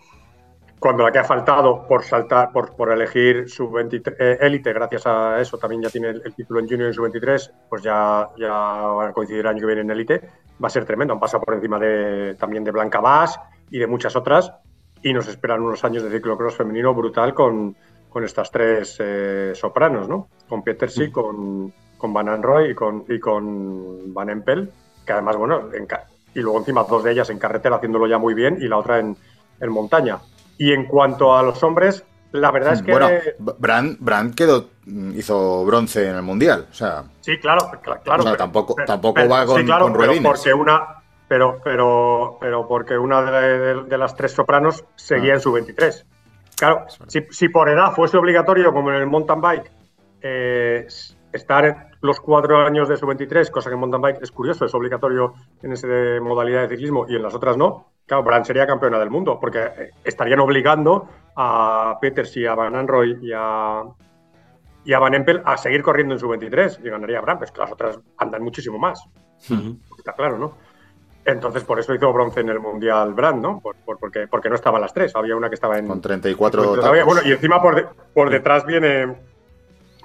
[0.79, 5.07] cuando la que ha faltado por saltar, por, por elegir su 23 eh, élite, gracias
[5.07, 8.29] a eso también ya tiene el, el título en junior en su 23, pues ya,
[8.39, 10.21] ya van a coincidir el año que viene en élite.
[10.63, 11.15] Va a ser tremendo.
[11.15, 13.39] Han pasado por encima de, también de Blanca Bass
[13.71, 14.53] y de muchas otras.
[15.03, 17.77] Y nos esperan unos años de ciclocross femenino brutal con,
[18.09, 20.29] con estas tres eh, sopranos, ¿no?
[20.49, 24.71] Con Petersi, con, con Van Anroy y con, y con Van Empel,
[25.07, 25.87] que además, bueno, en
[26.35, 28.99] y luego encima dos de ellas en carretera haciéndolo ya muy bien y la otra
[28.99, 29.17] en,
[29.61, 30.19] en montaña.
[30.59, 32.91] Y en cuanto a los hombres, la verdad es que...
[32.93, 33.09] Bueno,
[33.59, 34.69] Brand, Brand quedó,
[35.15, 36.67] hizo bronce en el mundial.
[36.71, 38.21] O sea, Sí, claro, cl- claro.
[38.21, 40.89] O sea, pero- tampoco- pero- tampoco pero- va con- sí, claro, con pero porque una,
[41.29, 45.37] pero, pero, pero porque una de, de- de las tres sopranos seguía Ah.
[45.37, 46.05] en su 23.
[46.57, 49.71] Claro, si, si por edad fuese obligatorio, como en el mountain bike,
[50.21, 50.87] eh,
[51.33, 54.65] estar en los cuatro años de su 23, cosa que en mountain bike es curioso,
[54.65, 55.87] es obligatorio en esa
[56.23, 57.89] modalidad de ciclismo y en las otras no.
[58.07, 62.75] Claro, Brand sería campeona del mundo, porque eh, estarían obligando a Peters y a Van
[62.77, 63.83] Anroy y a,
[64.85, 67.61] y a Van Empel a seguir corriendo en su 23 y ganaría Brand, pues que
[67.61, 69.05] las otras andan muchísimo más.
[69.99, 70.55] Está claro, ¿no?
[71.25, 73.61] Entonces, por eso hizo bronce en el Mundial Brand, ¿no?
[73.61, 75.87] Por- por- porque, porque no estaban las tres, había una que estaba en...
[75.87, 76.81] con 34 pues, tacos.
[76.81, 79.15] todavía- bueno, y encima por, de- por detrás viene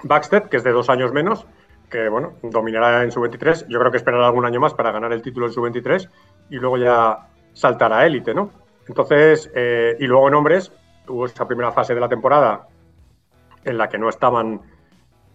[0.04, 1.48] Backstead, que es de dos años menos,
[1.94, 3.68] que, bueno, dominará en su 23.
[3.70, 6.10] Yo creo que esperará algún año más para ganar el título en su 23
[6.50, 8.50] y luego ya saltará a élite, ¿no?
[8.88, 10.72] Entonces, eh, y luego en hombres,
[11.08, 12.68] hubo esa primera fase de la temporada
[13.64, 14.62] en la que no estaban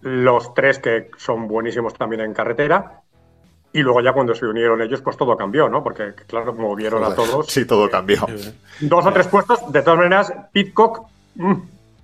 [0.00, 3.02] los tres que son buenísimos también en carretera.
[3.72, 5.84] Y luego ya cuando se unieron ellos, pues todo cambió, ¿no?
[5.84, 8.26] Porque, claro, como vieron a todos, Sí, todo cambió.
[8.80, 11.52] dos o tres puestos, de todas maneras, Pitcock, mm,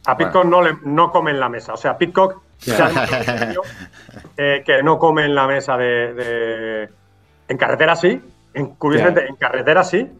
[0.06, 1.72] a Pitcock no, le, no come en la mesa.
[1.72, 2.43] O sea, Pitcock
[4.36, 6.88] eh, que no come en la mesa de, de-
[7.48, 8.20] En carretera sí,
[8.54, 10.10] en, curiosamente, en carretera sí.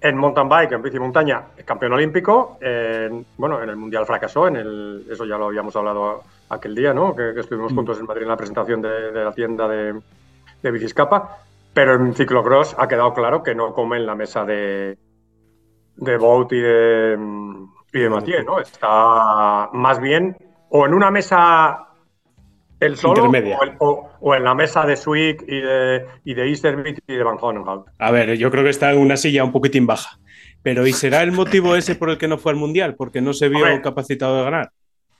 [0.00, 2.56] En mountain bike, en bici montaña, es campeón olímpico.
[2.60, 6.94] en- bueno, en el mundial fracasó, en el, eso ya lo habíamos hablado aquel día,
[6.94, 7.16] ¿no?
[7.16, 9.94] Que, que estuvimos juntos en Madrid en la presentación de, de la tienda de,
[10.62, 11.38] de Biciscapa.
[11.74, 14.96] Pero en ciclocross ha quedado claro que no come en la mesa de,
[15.96, 18.60] de Bout y de, mm, y de Mathieu, ¿no?
[18.60, 20.36] Está más bien
[20.70, 21.84] o en una mesa
[22.80, 26.48] el solo o, en- o- o en la mesa de Swick y de, y de
[26.48, 27.86] y de Van Honenhout.
[27.98, 30.18] A ver, yo creo que está en una silla un poquitín baja.
[30.62, 32.94] Pero ¿y será el motivo ese por el que no fue al Mundial?
[32.96, 33.80] Porque no se vio Hombre.
[33.80, 34.70] capacitado de ganar.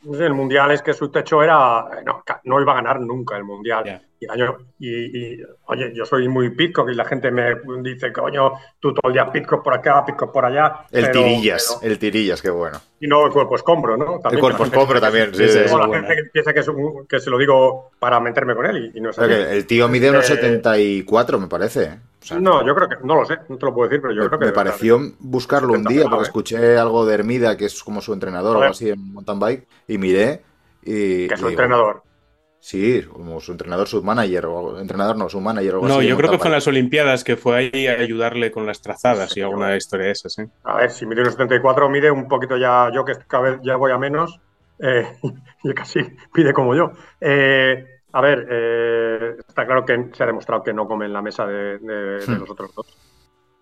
[0.05, 1.85] El mundial es que su techo era.
[2.07, 4.01] No, no iba a ganar nunca el mundial.
[4.21, 8.13] Y, el año- y- y, oye, yo soy muy Pitcock y la gente me dice,
[8.13, 10.87] coño, tú todo el día Pitcock por acá, Pitcock por allá.
[10.91, 12.81] El pero- tirillas, pero- el tirillas, qué bueno.
[13.01, 14.17] y no el cuerpo escombro, ¿no?
[14.17, 16.07] El También, cuerpo que es la gente- pobre también, sí, Sí, la buena.
[16.09, 18.99] gente que piensa que, es un- que se lo digo para meterme con él y,
[18.99, 19.33] y no es así.
[19.33, 21.99] el tío mide unos Eh, 74, me parece.
[22.37, 24.29] No, yo creo que, no lo sé, no te lo puedo decir, pero yo me,
[24.29, 24.47] creo que.
[24.47, 26.27] me pareció buscarlo un 70 día porque ¿eh?
[26.27, 29.69] escuché algo de Hermida, que es como su entrenador o algo así en mountain bike,
[29.87, 30.43] y miré.
[30.83, 32.03] Y, Que es digo, entrenador.
[32.61, 36.09] Sí, como su entrenador, su manager, o entrenador no, su manager o algo No, así.
[36.09, 39.33] yo creo que fue en las Olimpiadas que fue ahí a ayudarle con las trazadas
[39.33, 39.77] Sí, y alguna bueno.
[39.77, 40.39] historia de esas.
[40.39, 40.49] ¿eh?
[40.65, 43.77] A ver, si mide unos 74, mide un poquito ya, yo que cada vez ya
[43.77, 44.41] voy a menos,
[44.81, 45.07] eh,
[45.65, 46.01] y casi
[46.33, 46.93] pide como yo.
[47.21, 51.23] Eh, a ver, eh, está claro que se ha demostrado que no come en la
[51.23, 52.41] mesa de, de- de Hmm.
[52.41, 52.97] los otros dos.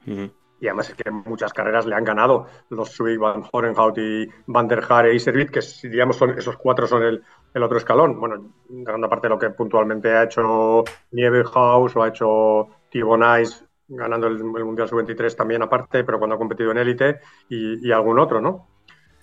[0.06, 0.30] Ujú.
[0.58, 4.66] Y además es que muchas carreras le han ganado los Zwick, Van Horenhout y Van
[4.66, 8.18] der Haar e Iservit, que si digamos son, esos cuatro son el, el otro escalón.
[8.18, 14.28] Bueno, dejando aparte lo que puntualmente ha hecho Nievehaus o ha hecho Thibaut Nice, ganando
[14.28, 18.18] el, el Mundial Sub-23 también aparte, pero cuando ha competido en élite y, y algún
[18.18, 18.68] otro, ¿no?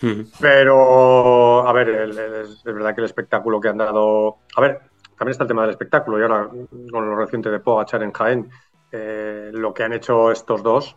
[0.02, 0.24] Ujú.
[0.40, 4.36] Pero, a ver, el- el- es, es verdad que el espectáculo que han dado.
[4.56, 4.80] A ver,
[5.16, 6.18] también está el tema del espectáculo.
[6.18, 6.48] Y ahora,
[6.90, 8.50] con lo reciente de Pogachar en Jaén,
[8.92, 10.96] eh, lo que han hecho estos dos,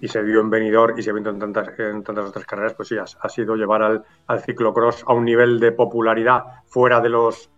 [0.00, 2.88] y se vio en Benidorm y se vio en tantas, en tantas otras carreras, pues
[2.88, 7.08] sí, ha, ha sido llevar al, al ciclocross a un nivel de popularidad fuera de
[7.08, 7.48] los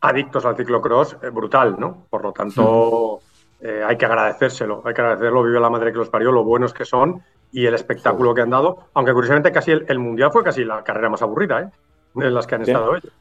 [0.00, 2.06] adictos al ciclocross eh, brutal, ¿no?
[2.10, 3.20] Por lo tanto,
[3.60, 6.72] eh, hay que agradecérselo, hay que agradecerlo, vive la madre que los parió, lo buenos
[6.72, 10.42] que son y el espectáculo que han dado, aunque curiosamente casi el, el Mundial fue
[10.42, 11.70] casi la carrera más aburrida, ¿eh?
[12.14, 13.12] En las que han estado ellos.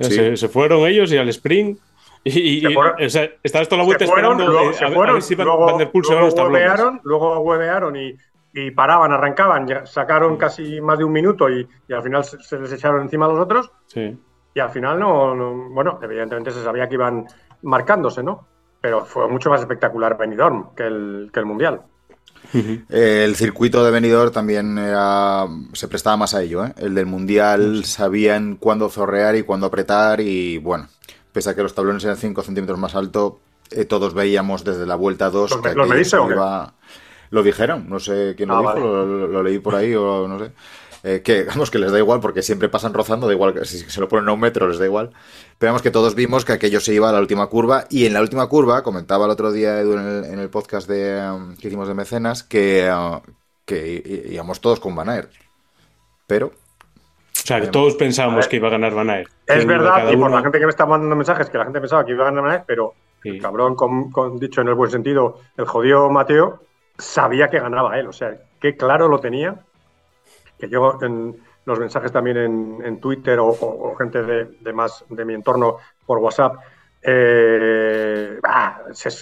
[0.00, 0.10] Sí.
[0.14, 1.78] Se, se fueron ellos y al sprint.
[2.24, 4.92] Y, o sea, estabas toda la Se vuelta fueron, esperando luego, eh, se a, ver-
[4.92, 8.16] a fueron, ver si Van, luego, Van der luego huevearon, luego huevearon y,
[8.52, 12.40] y paraban, arrancaban, ya sacaron casi más de un minuto y, y al final se,
[12.42, 14.18] se les echaron encima a los otros Sí.
[14.54, 17.26] y al final no, no- bueno, evidentemente se sabía que iban
[17.62, 18.44] marcándose, ¿no?
[18.80, 21.82] Pero fue mucho más espectacular Benidorm que el, que el Mundial.
[22.54, 26.64] Eh, El circuito de Benidorm también era- se prestaba más a ello.
[26.64, 26.72] ¿eh?
[26.78, 30.88] El del Mundial sabían cuándo zorrear y cuándo apretar y bueno,
[31.32, 34.94] pese a que los tablones eran 5 centímetros más alto, eh, todos veíamos desde la
[34.96, 36.34] vuelta 2 ¿Los- que los o qué?
[37.30, 38.80] Lo dijeron, no sé quién lo Ah, dijo, vale.
[38.80, 40.52] lo, lo- lo leí por ahí o no sé.
[41.08, 43.78] Eh, que vamos, que les da igual porque siempre pasan rozando, da igual que si
[43.78, 45.10] se lo ponen a un metro, les da igual.
[45.56, 48.12] Pero vamos que todos vimos que aquello se iba a la última curva y en
[48.12, 51.54] la última curva, comentaba el otro día Edu en el, en el podcast de, um,
[51.56, 53.20] que hicimos de mecenas, que, uh,
[53.64, 55.30] que íbamos todos con Van Aert.
[56.26, 56.52] Pero O
[57.32, 59.30] sea, que todos pensábamos que iba a ganar Van Aert.
[59.46, 61.80] Es verdad, y por uno- la gente que me está mandando mensajes, que la gente
[61.80, 63.28] pensaba que iba a ganar Van Aert, pero Sí.
[63.30, 66.62] el cabrón, con, con- dicho en el buen sentido, el jodido Mateo,
[66.98, 68.08] sabía que ganaba él.
[68.08, 69.60] O sea, que claro lo tenía.
[70.58, 75.24] Que yo en los mensajes también en, en Twitter o, gente de, de más de
[75.24, 76.56] mi entorno por WhatsApp,
[77.02, 78.38] eh,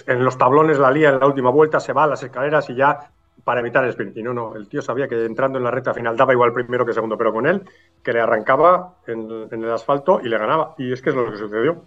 [0.07, 2.75] en los tablones la lía en la última vuelta, se va a las escaleras y
[2.75, 3.11] ya
[3.43, 4.17] para evitar el sprint.
[4.17, 6.85] Y no, no, el tío sabía que entrando en la recta final daba igual primero
[6.85, 7.63] que segundo, pero con él,
[8.03, 10.73] que le arrancaba en, en el asfalto y le ganaba.
[10.77, 11.83] Y es que es lo que sucedió.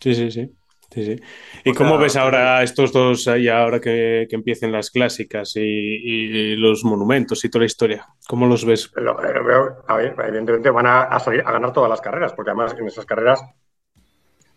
[0.00, 0.54] Sí, sí, sí.
[0.94, 1.16] Sí, sí.
[1.64, 5.52] ¿Y O cómo sea, ves ahora estos dos, ahí ahora que, que empiecen las clásicas
[5.56, 8.06] y, y los monumentos y toda la historia?
[8.28, 8.90] ¿Cómo los ves?
[8.94, 12.32] Lo- eh, veo- a ver, evidentemente van a, a salir a ganar todas las carreras,
[12.32, 13.40] porque además en esas carreras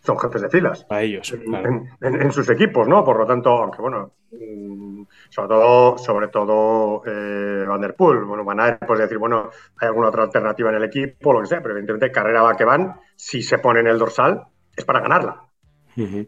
[0.00, 0.86] son jefes de filas.
[0.90, 1.66] A ellos, en, claro.
[1.66, 3.04] en- en- en sus equipos, ¿no?
[3.04, 8.44] Por lo tanto, aunque bueno, mm, sobre todo, sobre todo eh, Van der Poel, bueno,
[8.44, 11.60] van a pues decir, bueno, hay alguna otra alternativa en el equipo, lo que sea,
[11.60, 14.44] pero evidentemente carrera a la que van, si se pone en el dorsal,
[14.76, 15.47] es para ganarla.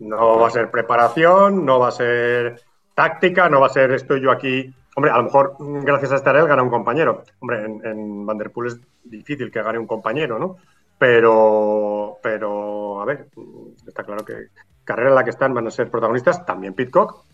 [0.00, 2.60] No va a ser preparación, no va a ser
[2.94, 4.72] táctica, no va a ser estoy yo aquí.
[4.96, 7.22] Hombre, a lo mejor mm, gracias a Estarel gana un compañero.
[7.40, 10.56] Hombre, en, en Van der Poel es difícil que gane un compañero, ¿no?
[10.98, 14.48] Pero, pero, a ver, mm, está claro que
[14.84, 17.24] carrera en la que están van a ser protagonistas también Pitcock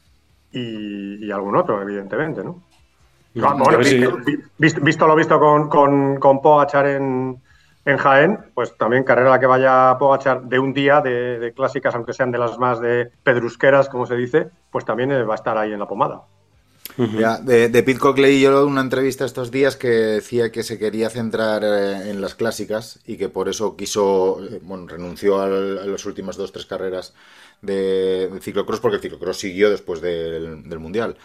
[0.52, 2.62] y, y algún otro, evidentemente, ¿no?
[3.42, 7.40] Ah, bueno, visto, vi- visto- visto lo visto con, con, con Pogachar en,
[7.86, 11.52] en Jaén, pues también carrera a la que vaya Pogachar de un día de, de
[11.52, 15.34] clásicas, aunque sean de las más de pedrusqueras, como se dice, pues también eh, va
[15.34, 16.22] a estar ahí en la pomada.
[17.18, 21.10] Ya, de, de Pitcock leí yo una entrevista estos días que decía que se quería
[21.10, 26.06] centrar eh, en las clásicas y que por eso quiso, eh, bueno, renunció a, las
[26.06, 27.14] últimas dos, tres carreras
[27.60, 31.16] de, de ciclocross porque el ciclocross siguió después del, del Mundial.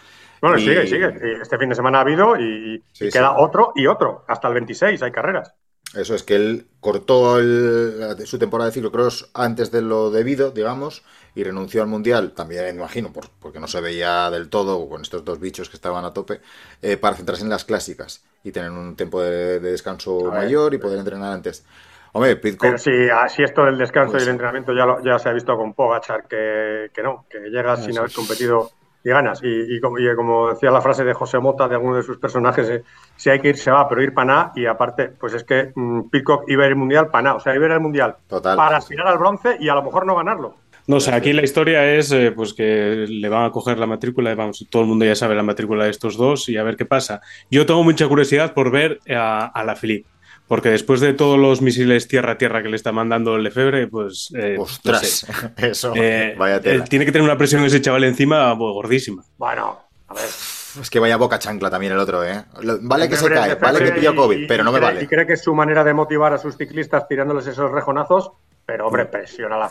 [0.42, 1.40] Bueno, y sigue, sigue.
[1.40, 3.34] Este fin de semana ha habido y, queda sí.
[3.38, 4.24] otro y otro.
[4.26, 5.54] Hasta el 26 hay carreras.
[5.94, 10.50] Eso es que él cortó el- la- su temporada de ciclocross antes de lo debido,
[10.50, 11.02] digamos,
[11.34, 15.02] y renunció al mundial, también me imagino, por- porque no se veía del todo con
[15.02, 16.40] estos dos bichos que estaban a tope,
[16.80, 20.32] eh, para centrarse en las clásicas y tener un tiempo de, de descanso ver.
[20.32, 21.64] mayor y poder entrenar antes.
[22.12, 24.30] Hombre, Pitcock, Pero si, así esto del descanso Pues y el sí.
[24.30, 27.98] entrenamiento ya, lo- ya se ha visto con Pogachar que, que no, que llegas sin
[27.98, 29.40] haber competido y ganas.
[29.42, 32.18] Y, y como, y como decía la frase de José Mota de alguno de sus
[32.18, 32.82] personajes, eh,
[33.16, 34.52] si hay que ir, se va, pero ir para nada.
[34.54, 37.36] Y aparte, pues es que mm, Pitcock iba a ir al mundial para nada.
[37.36, 38.56] O sea, iba a ir al mundial Total.
[38.56, 40.56] para aspirar al bronce y a lo mejor no ganarlo.
[40.86, 44.32] No sé, aquí la historia es eh, pues que le van a coger la matrícula
[44.32, 46.76] y vamos, todo el mundo ya sabe la matrícula de estos dos y a ver
[46.76, 47.20] qué pasa.
[47.52, 50.08] Yo tengo mucha curiosidad por ver a, a la Philippe,
[50.48, 54.32] porque después de todos los misiles tierra-tierra que le está mandando el Lefebvre, pues...
[54.36, 55.32] eh, no ostras, sé.
[55.68, 56.84] eso, Eh, vaya tela.
[56.84, 59.22] eh, tiene que tener una presión ese chaval encima pues, gordísima.
[59.38, 59.78] Bueno,
[60.08, 60.24] a ver.
[60.24, 62.44] Es que vaya boca chancla también el otro, ¿eh?
[62.82, 65.02] Vale que se Lefebvre- cae, vale que y- COVID, y- pero no me cree- vale.
[65.04, 68.32] Y cree que es su manera de motivar a sus ciclistas tirándoles esos rejonazos.
[68.64, 69.68] Pero, hombre, presiona a la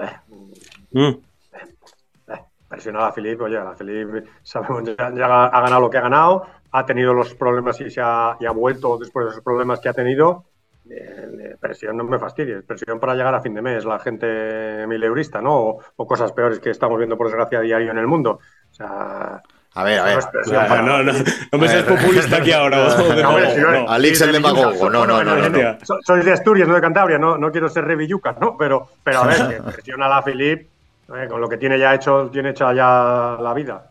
[0.00, 0.10] eh,
[0.92, 1.08] Mm.
[2.28, 2.34] Eh,
[2.68, 6.02] presiona a la Philippe, oye, la Philippe sabemos, ya, ya ha ganado lo que ha
[6.02, 9.80] ganado, ha tenido los problemas y se ha, y ha vuelto después de esos problemas
[9.80, 10.44] que ha tenido.
[10.90, 14.86] Eh, eh, presión no me fastidies, presión para llegar a fin de mes, la gente
[14.86, 15.54] mileurista, ¿no?
[15.56, 18.38] O, o cosas peores que estamos viendo por desgracia a diario en el mundo.
[18.70, 19.40] O sea,
[19.74, 20.18] A ver, a ver.
[20.84, 21.12] no, no,
[21.52, 22.88] no me seas populista aquí ahora.
[23.22, 23.88] No.
[23.88, 25.78] Alix el de demagogo, no, no, no, no, no.
[25.84, 28.56] So- Sois de Asturias, no de Cantabria, no, no quiero ser revilluca, ¿no?
[28.58, 30.68] Pero, pero a ver, que presiona a la Philippe
[31.16, 33.90] eh, con lo que tiene ya hecho, tiene hecha ya la vida.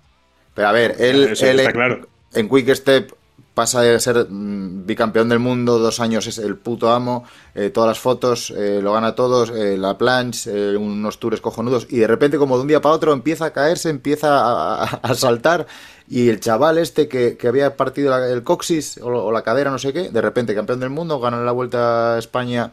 [0.54, 2.00] Pero a ver, él, él está en- claro.
[2.34, 3.14] En Quick Step
[3.54, 7.88] pasa de ser mm, bicampeón del mundo, dos años es el puto amo, eh, todas
[7.88, 12.40] las fotos, eh, lo gana todos, eh, la planche, unos tours cojonudos, y de repente
[12.40, 15.68] como de un día para otro empieza a caerse, empieza a, a- a saltar,
[16.08, 19.70] y el chaval este que, que había partido la- el coxis o, o la cadera,
[19.70, 22.72] no sé qué, de repente campeón del mundo, gana la Vuelta a España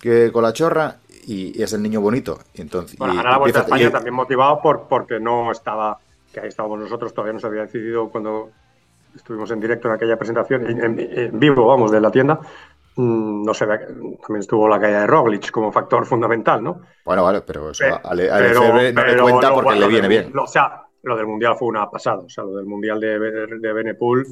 [0.00, 2.38] que, con la chorra, y, y es el niño bonito.
[2.54, 5.50] Y entonces, Bueno, y ganar la Vuelta a España y- también motivado por, porque no
[5.52, 5.98] estaba,
[6.32, 8.50] que ahí estábamos nosotros, todavía no se había decidido cuando
[9.14, 12.38] estuvimos en directo en aquella presentación, en, vivo, vamos, de la tienda.
[12.96, 16.80] mm, No se ve, también estuvo la caída de Roglic como factor fundamental, ¿no?
[17.04, 19.64] Bueno, vale, pero eso Pe- a, a Le- a pero- no le pero cuenta porque
[19.66, 20.32] bueno, le viene del- bien.
[20.34, 22.18] lo- o sea, lo del Mundial fue una pasada.
[22.18, 24.26] O sea, lo del Mundial de, de Benepool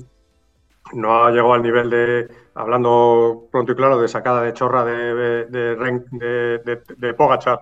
[0.95, 5.45] no llegó al nivel de, hablando pronto y claro, de sacada de chorra de, de,
[5.77, 7.61] de, de- de Pogacar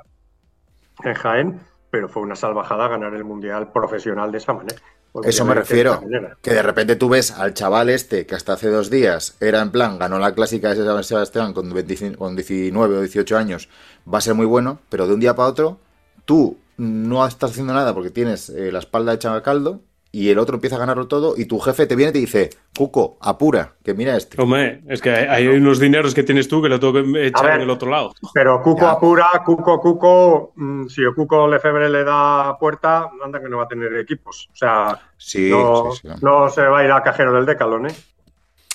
[1.05, 4.77] en Jaén, pero fue una salvajada ganar el Mundial profesional de esa manera.
[5.25, 6.03] Eso me refiero.
[6.41, 9.71] Que de repente tú ves al chaval este que hasta hace dos días era en
[9.71, 13.69] plan, ganó la clásica de San Sebastián con, 25 con 19 o 18 años,
[14.13, 15.79] va a ser muy bueno, pero de un día para otro
[16.25, 19.81] tú no estás haciendo nada porque tienes eh, la espalda hecha a caldo
[20.13, 22.51] y el otro empieza a ganarlo todo y tu jefe te viene y te dice,
[22.77, 24.41] Cuco, apura, que mira este.
[24.43, 27.55] Hombre, es que hay unos dineros que tienes tú que lo tengo que echar ver.
[27.57, 28.13] en el otro lado.
[28.35, 28.91] Pero Cuco Ya.
[28.93, 33.65] apura, Cuco, Cuco, mm, si el Cuco Lefebvre le da puerta, anda que no va
[33.65, 34.49] a tener equipos.
[34.53, 36.15] O sea, Sí, no, sí, sí.
[36.23, 37.95] no se va a ir al cajero del Decalón, ¿eh?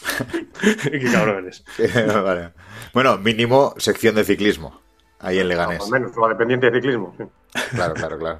[0.83, 1.63] Qué cabrón eres.
[2.23, 2.51] Vale.
[2.93, 4.79] Bueno, mínimo sección de ciclismo,
[5.19, 5.83] ahí en Leganés.
[5.83, 7.13] Al menos, o dependiente de ciclismo.
[7.17, 7.23] sí.
[7.75, 8.39] Claro, claro, claro.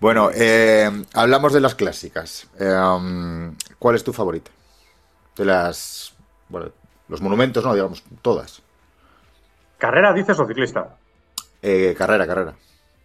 [0.00, 2.48] Bueno, eh, hablamos de las clásicas.
[2.58, 4.50] Eh, ¿Cuál es tu favorita?
[5.36, 6.14] De las.
[6.48, 6.70] Bueno,
[7.08, 8.62] los monumentos, no, digamos, todas.
[9.78, 10.96] ¿Carrera dices o ciclista?
[11.62, 12.54] Eh, carrera, carrera.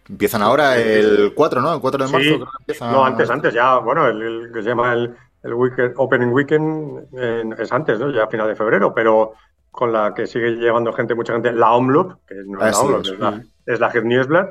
[0.08, 1.74] Empiezan ahora el 4, ¿no?
[1.74, 2.24] El 4 de marzo.
[2.28, 2.34] Sí.
[2.34, 5.54] creo que empieza- No, antes, antes, ya, bueno, el, el que se llama el, el
[5.54, 8.10] weekend, Opening Weekend eh, es antes, ¿no?
[8.10, 9.32] Ya a final de febrero, pero
[9.70, 12.72] con la que sigue llevando gente, mucha gente, la Omloop, que no es Ah, la
[12.72, 14.46] sí, Omloop, es la, es la Het Nieuwsblad,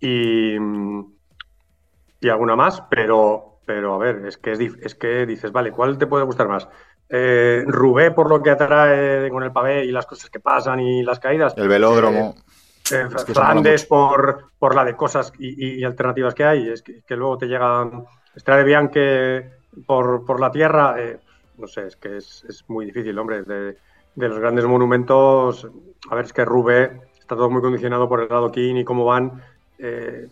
[0.00, 0.56] y,
[2.24, 5.98] y alguna más, pero, pero a ver, es que, es, es que dices, vale, ¿cuál
[5.98, 6.68] te puede gustar más?
[7.08, 11.02] Eh, Rubé, por lo que atrae con el pavé y las cosas que pasan y
[11.02, 11.54] las caídas.
[11.56, 12.34] El velódromo.
[12.90, 16.82] Eh, Es que se Flandes por, por la de cosas y, alternativas que hay, es
[16.82, 18.04] que, que luego te llegan
[18.34, 19.50] Estrada de Bianche
[19.86, 21.18] por, por la tierra, eh,
[21.58, 23.76] no sé, es que es, es muy difícil, hombre, de,
[24.14, 25.68] de los grandes monumentos,
[26.10, 29.04] a ver, es que Rubé está todo muy condicionado por el lado King y cómo
[29.04, 29.42] van,
[29.78, 30.28] eh,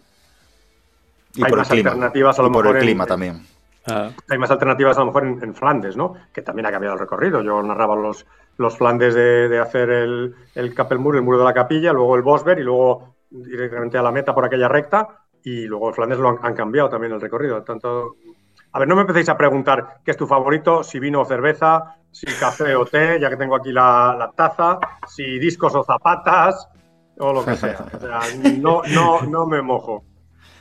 [1.35, 1.91] y hay por el más clima.
[1.91, 3.47] alternativas a lo y por mejor el en- clima en- también.
[3.87, 6.15] Ah, hay más alternativas a lo mejor en, en Flandes, ¿no?
[6.33, 7.43] Que también ha cambiado el recorrido.
[7.43, 8.25] Yo narraba los,
[8.59, 12.23] los Flandes de, de hacer el, el Capelmur, el muro de la capilla, luego el
[12.23, 15.09] Bosberg y luego directamente a la meta por aquella recta.
[15.43, 17.63] Y luego el Flandes lo han, han cambiado también el recorrido.
[17.63, 18.15] Tanto...
[18.75, 21.97] A ver, no me empecéis a preguntar qué es tu favorito, si vino o cerveza,
[22.11, 26.69] si café o té, ya que tengo aquí la, la taza, si discos o zapatas,
[27.19, 27.85] o lo que sea.
[27.93, 28.21] O sea,
[28.61, 30.05] no, no, no me mojo.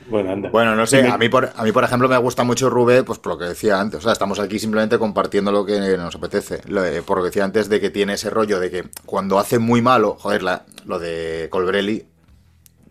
[0.08, 0.50] Bueno, anda.
[0.50, 3.18] Bueno, no sé, a mí, por, a mí, por ejemplo, me gusta mucho Rubé, pues
[3.18, 4.00] por lo que decía antes.
[4.00, 6.58] O sea, estamos aquí simplemente compartiendo lo que nos apetece.
[7.06, 9.82] Por lo que decía antes de que tiene ese rollo de que cuando hace muy
[9.82, 12.06] malo, joder, la- lo de Colbrelli,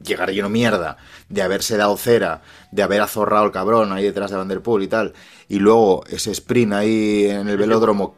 [0.04, 0.98] llegar lleno mierda,
[1.30, 2.42] de haberse dado cera,
[2.72, 5.14] de haber azorrado el cabrón ahí detrás de Van der Poel y tal,
[5.48, 8.16] y luego ese sprint ahí en el velódromo,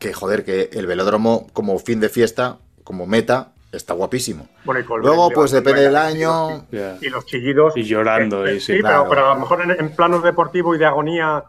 [0.00, 4.48] que joder, que el velódromo como fin de fiesta, como meta, está guapísimo.
[4.64, 6.66] Bueno, y Colbrelli Luego, pues depende del y año.
[6.70, 7.76] los- y los chillidos.
[7.76, 9.04] Y llorando, Eh, y sí, sí, claro.
[9.04, 11.44] pero, pero a lo mejor en, en plano deportivo y de agonía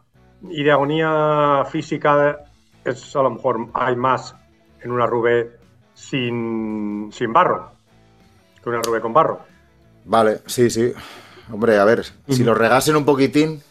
[0.50, 2.40] y de agonía física
[2.84, 4.36] es a lo mejor hay más
[4.82, 5.52] en una Rubé
[5.94, 7.72] sin, sin barro
[8.64, 9.40] que una Rubé con barro.
[10.06, 10.94] Vale, sí, sí.
[11.52, 13.62] Hombre, a ver, si lo regasen un poquitín,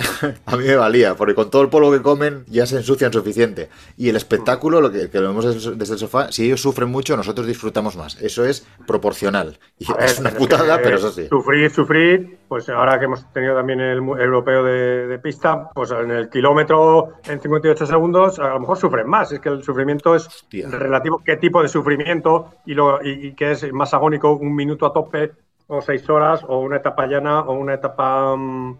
[0.46, 3.68] a mí me valía, porque con todo el polvo que comen ya se ensucian suficiente.
[3.96, 5.44] Y el espectáculo, lo que, que lo vemos
[5.78, 8.20] desde el sofá, si ellos sufren mucho, nosotros disfrutamos más.
[8.20, 9.58] Eso es proporcional.
[9.78, 11.26] Y ver, es una putada, que, pero eso sí.
[11.28, 16.10] Sufrir, sufrir, pues ahora que hemos tenido también el europeo de, de pista, pues en
[16.10, 19.32] el kilómetro en 58 segundos, a lo mejor sufren más.
[19.32, 20.68] Es que el sufrimiento es Hostia.
[20.68, 24.86] relativo, qué tipo de sufrimiento y, lo, y, y qué es más agónico, un minuto
[24.86, 25.32] a tope
[25.72, 28.76] o seis horas, o una etapa llana, o una etapa mm,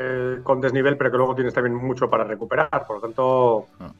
[0.00, 2.86] eh, con desnivel, pero que luego tienes también mucho para recuperar.
[2.86, 3.92] Por lo tanto, Ah.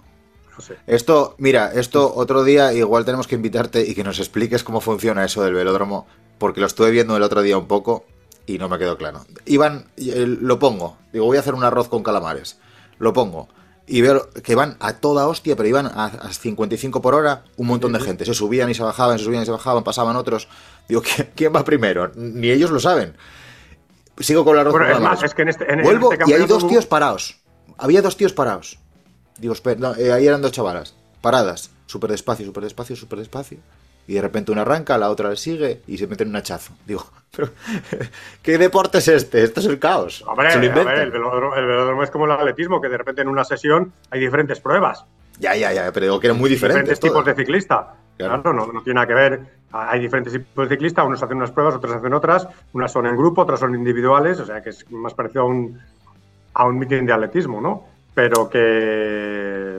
[0.57, 0.77] no sé.
[0.87, 5.25] Esto, mira, esto otro día igual tenemos que invitarte y que nos expliques cómo funciona
[5.25, 6.07] eso del velódromo,
[6.39, 8.05] porque lo estuve viendo el otro día un poco
[8.47, 9.25] y no me quedó claro.
[9.45, 12.59] Iban, y, eh, lo pongo, digo, voy a hacer un arroz con calamares,
[12.99, 13.49] lo pongo
[13.91, 17.67] y veo que van a toda hostia, pero iban a, a 55 por hora un
[17.69, 20.47] montón de gente, se subían y se bajaban, se subían y se bajaban, pasaban otros.
[20.89, 22.11] Digo, ¿qui- ¿quién va primero?
[22.15, 23.15] Ni ellos lo saben.
[24.21, 26.47] Sigo con Bueno, con es más, es que en este, en Vuelvo este y hay
[26.47, 27.41] dos tíos parados.
[27.77, 28.79] Había dos tíos parados.
[29.39, 33.59] Digo, espera, no, eh, ahí eran dos chavalas, paradas, súper despacio, súper despacio, súper despacio.
[34.09, 36.73] Y de repente una arranca, la otra le sigue y se mete en un hachazo.
[36.87, 37.05] Digo,
[37.37, 37.51] pero
[38.43, 39.45] ¿qué deporte es este?
[39.45, 40.25] Esto es el caos.
[40.27, 42.99] Hombre, se lo a ver, el velódromo, el velódromo es como el atletismo, que de
[42.99, 45.05] repente en una sesión hay diferentes pruebas,
[45.39, 46.83] Ya, ya, ya, pero digo que eran muy diferentes.
[46.85, 47.95] diferentes tipos de ciclista.
[48.17, 48.43] Claro.
[48.43, 49.58] Claro, no, no tiene nada que ver.
[49.73, 53.17] Hay diferentes tipos de ciclista, unos hacen unas pruebas, otros hacen otras, unas son en
[53.17, 55.79] grupo, otras son individuales, o sea que es más parecido a un,
[56.55, 57.85] a un meeting de atletismo, ¿no?
[58.15, 59.79] Pero que,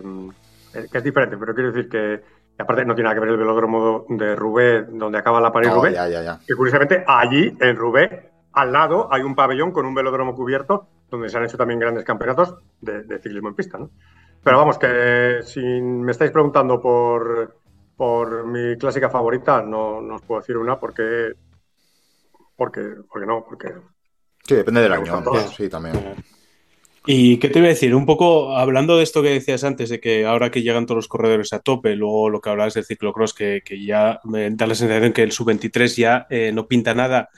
[0.91, 2.21] que es diferente, pero quiero decir que,
[2.55, 5.53] que aparte no tiene nada que ver el velódromo de Rubé, donde acaba la No,
[5.53, 6.39] París-Rubé, ya, ya, ya.
[6.45, 11.29] que curiosamente allí, en Rubé, al lado hay un pabellón con un velódromo cubierto donde
[11.29, 13.89] se han hecho también grandes campeonatos de, de ciclismo en pista, ¿no?
[14.43, 17.58] Pero vamos, que si me estáis preguntando por,
[17.99, 21.33] por mi clásica favorita, no, no os puedo decir una porque,
[22.55, 22.81] porque,
[23.11, 23.73] porque no, porque
[24.47, 25.21] Sí, depende del año.
[25.55, 25.95] Sí, también.
[27.05, 27.93] ¿Y qué te iba a decir?
[27.93, 31.07] Un poco hablando de esto que decías antes, de que ahora que llegan todos los
[31.09, 34.75] corredores a tope, luego lo que hablabas del ciclocross, que, que ya me da la
[34.75, 37.29] sensación que el sub-23 ya eh, no pinta nada.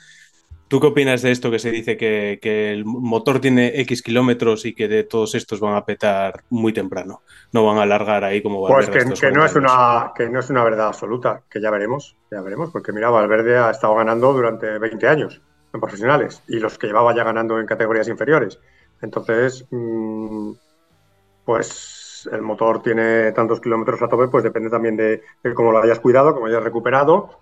[0.72, 4.64] ¿Tú qué opinas de esto que se dice que, que el motor tiene X kilómetros
[4.64, 7.20] y que de todos estos van a petar muy temprano?
[7.52, 10.02] No van a alargar ahí como Pues Valverde que, estos que no es 40 años.
[10.06, 13.58] una, que no es una verdad absoluta, que ya veremos, ya veremos, porque mira, Valverde
[13.58, 15.42] ha estado ganando durante 20 años
[15.74, 18.58] en profesionales y los que llevaba ya ganando en categorías inferiores.
[19.02, 20.52] Entonces, mm,
[21.44, 25.82] pues el motor tiene tantos kilómetros a tope, pues depende también de, de cómo lo
[25.82, 27.41] hayas cuidado, cómo hayas recuperado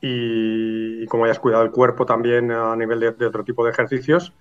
[0.00, 3.70] y, y cómo hayas cuidado el cuerpo también a nivel de, de otro tipo de
[3.70, 4.32] ejercicios,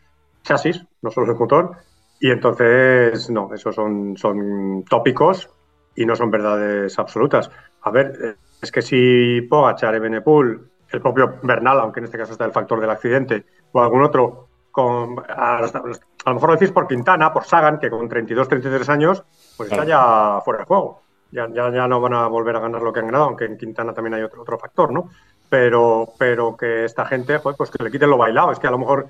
[0.44, 1.78] chasis, no solo el motor.
[2.20, 5.50] Y entonces, no, esos son, son tópicos
[5.96, 7.50] y no son verdades absolutas.
[7.82, 12.34] A ver, eh, es que si Pogachar, Ebenepul, el propio Bernal, aunque en este caso
[12.34, 16.72] está el factor del accidente, o algún otro, con, a, a lo mejor lo decís
[16.72, 19.24] por Quintana, por Sagan, que con 32, 33 años,
[19.56, 21.02] pues está ya fuera de juego.
[21.32, 23.58] Ya, ya, ya no van a volver a ganar lo que han ganado, aunque en
[23.58, 25.10] Quintana también hay otro, otro factor, ¿no?
[25.50, 28.52] Pero, pero que esta gente, pues, pues que le quiten lo bailado.
[28.52, 29.10] Es que a lo mejor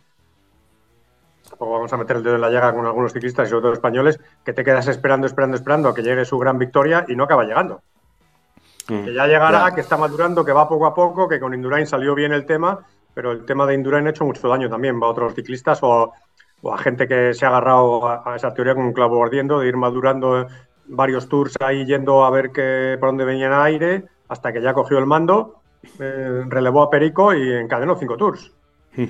[1.60, 4.20] vamos a meter el dedo en la llaga con algunos ciclistas y sobre todo españoles,
[4.44, 7.44] que te quedas esperando, esperando, esperando a que llegue su gran victoria y no acaba
[7.44, 7.82] llegando.
[8.88, 9.06] Mm.
[9.06, 12.16] Que ya llegará, que está madurando, que va poco a poco, que con Indurain salió
[12.16, 12.80] bien el tema,
[13.14, 16.14] pero el tema de Indurain ha hecho mucho daño también va a otros ciclistas o,
[16.62, 19.60] o a gente que se ha agarrado a, a esa teoría con un clavo ardiendo,
[19.60, 20.48] de ir madurando
[20.88, 24.74] varios tours ahí yendo a ver qué, por dónde venía el aire, hasta que ya
[24.74, 25.59] cogió el mando,
[26.00, 28.52] eh, relevó a Perico y encadenó cinco tours.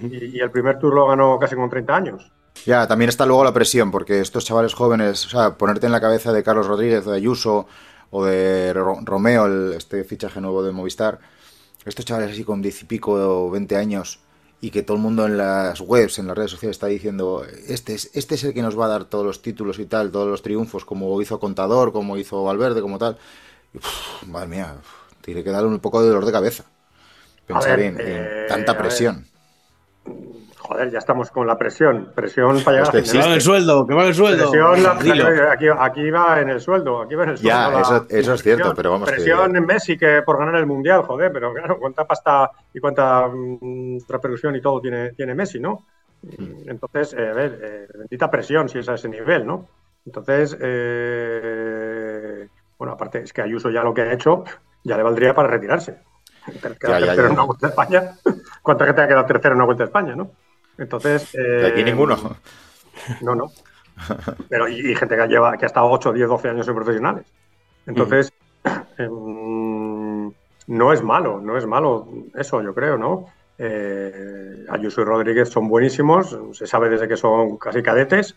[0.09, 2.31] Y, y el primer tour lo ganó casi con 30 años.
[2.65, 6.01] Ya, también está luego la presión, porque estos chavales jóvenes, o sea, ponerte en la
[6.01, 7.67] cabeza de Carlos Rodríguez, de Ayuso
[8.11, 11.19] o de Ro- Romeo, el- este fichaje nuevo de Movistar,
[11.85, 14.19] estos chavales así con diez y pico o 20 años
[14.61, 17.93] y que todo el mundo en las webs, en las redes sociales está diciendo, este
[17.95, 20.27] es, este es el que nos va a dar todos los títulos y tal, todos
[20.27, 23.17] los triunfos, como hizo Contador, como hizo Valverde, como tal.
[23.73, 24.87] Y, uf, madre mía, uf,
[25.29, 26.63] tiene que darle un poco de dolor de cabeza.
[27.45, 29.25] Pensar ver, en, en eh, tanta presión.
[30.57, 32.11] Joder, ya estamos con la presión.
[32.15, 34.49] Presión para llegar Hostia, a Que va el sueldo, que va el sueldo.
[34.51, 35.27] Presión, la- Dilo.
[35.51, 37.49] aquí, aquí va en el sueldo, aquí va en el sueldo.
[37.57, 38.75] Ya, la- eso- eso es cierto, presión.
[38.75, 42.05] pero vamos que- Presión en Messi que por ganar el Mundial, joder, pero claro, cuánta
[42.05, 45.85] pasta y cuánta mm, repercusión y todo tiene, tiene Messi, ¿no?
[46.67, 49.67] Entonces, eh, a ver, eh, bendita presión si es a ese nivel, ¿no?
[50.05, 54.43] Entonces, eh, bueno, aparte es que Ayuso ya lo que ha hecho
[54.83, 55.99] ya le valdría para retirarse.
[56.47, 57.13] Ya, tercero ya.
[57.13, 58.11] en una vuelta España.
[58.61, 60.31] ¿Cuánta gente ha quedado tercero en una vuelta a España, no?
[60.77, 61.31] Entonces.
[61.33, 62.17] De aquí eh, ninguno.
[63.21, 63.51] no, no.
[64.47, 67.25] Pero y, y gente que lleva, que ha estado 8, 10, 12 años en profesionales.
[67.85, 68.31] Entonces,
[68.97, 70.31] em,
[70.67, 73.25] no es malo, no es malo eso, yo creo, ¿no?
[73.57, 78.35] Eh, Ayuso y Rodríguez son buenísimos, se sabe desde que son casi cadetes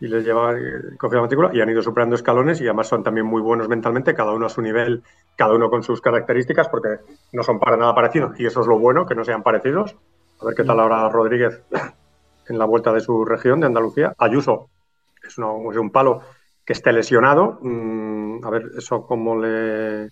[0.00, 3.02] y les lleva eh, cogido la matrícula y han ido superando escalones y además son
[3.02, 5.02] también muy buenos mentalmente, cada uno a su nivel,
[5.36, 7.00] cada uno con sus características, porque
[7.32, 9.94] no son para nada parecidos y eso es lo bueno, que no sean parecidos.
[10.40, 11.62] A ver qué tal ahora Rodríguez
[12.48, 14.14] en la vuelta de su región, de Andalucía.
[14.18, 14.70] Ayuso
[15.22, 16.22] es, un palo
[16.64, 17.58] que esté lesionado.
[17.60, 20.10] Mm, a ver, eso como le...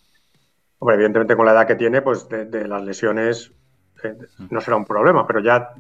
[0.81, 3.53] Hombre, evidentemente con la edad que tiene, pues de, de las lesiones
[4.05, 4.15] eh,
[4.51, 5.71] no será un problema, pero ya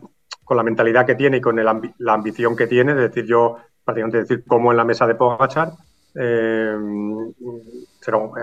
[0.42, 3.26] con la mentalidad que tiene y con el ambi- la ambición que tiene, de decir
[3.26, 5.72] yo, prácticamente decir como en la mesa de Pogachar,
[6.14, 6.76] eh,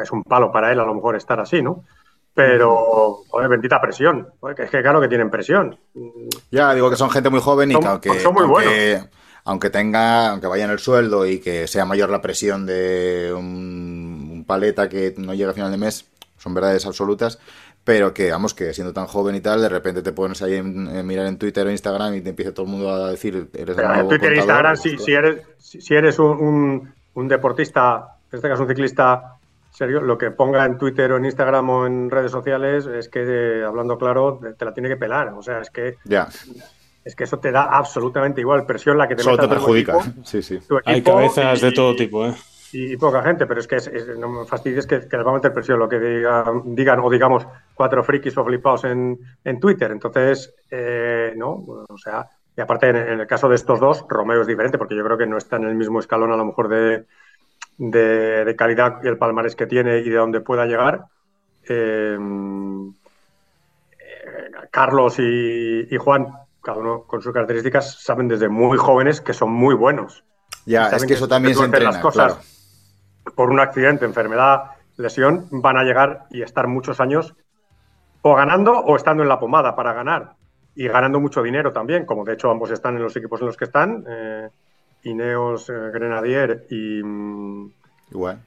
[0.03, 1.83] es un palo para él a lo mejor estar así, ¿no?
[2.33, 4.27] Pero, joder, bendita presión.
[4.39, 5.77] Joder, que es que claro que tienen presión.
[6.51, 9.03] Ya, digo que son gente muy joven y Son- que aunque, son muy aunque,
[9.45, 14.29] aunque tenga, aunque vaya en el sueldo y que sea mayor la presión de un,
[14.33, 16.05] un paleta que no llega a final de mes,
[16.37, 17.39] son verdades absolutas,
[17.85, 20.87] pero que, vamos, que siendo tan joven y tal, de repente te pones ahí en,
[20.93, 23.69] en mirar en Twitter o Instagram y te empieza todo el mundo a decir, eres
[23.69, 27.27] el Pero en Twitter e Instagram, si, si eres, si, si eres un, un- un
[27.29, 29.35] deportista, en este caso un ciclista
[29.71, 33.21] serio, lo que ponga en Twitter o en Instagram o en redes sociales es que,
[33.23, 35.29] eh, hablando claro, te la tiene que pelar.
[35.29, 36.27] O sea, es que, Ya,
[37.03, 38.65] es que eso te da absolutamente igual.
[38.65, 39.97] Presión la que te solo te perjudica.
[39.99, 40.59] equipo, Sí, sí.
[40.67, 42.33] tu Hay cabezas y- de todo tipo, ¿eh?
[42.71, 45.25] Y, y poca gente, pero es que es- es- no me fastidies que, que les
[45.25, 49.17] va a meter presión lo que diga- digan o digamos cuatro frikis o flipados en,
[49.43, 49.91] en Twitter.
[49.91, 51.51] Entonces, eh, no,
[51.87, 54.95] o sea, y aparte en, en el caso de estos dos, Romeo es diferente porque
[54.95, 57.05] yo creo que no está en el mismo escalón a lo mejor de,
[57.77, 61.05] de, de calidad y el palmarés que tiene y de dónde pueda llegar.
[61.67, 62.17] Eh,
[63.99, 66.27] eh, Carlos y, y Juan,
[66.61, 70.23] cada uno con sus características, saben desde muy jóvenes que son muy buenos.
[70.65, 72.37] Ya, es que eso también se entrena, claro.
[73.35, 77.35] Por un accidente, enfermedad, lesión, van a llegar y estar muchos años
[78.21, 80.33] o ganando o estando en la pomada para ganar.
[80.75, 83.57] Y ganando mucho dinero también, como de hecho ambos están en los equipos en los
[83.57, 84.49] que están, eh,
[85.03, 87.71] Ineos, eh, Grenadier y, mm,
[88.11, 88.39] Igual.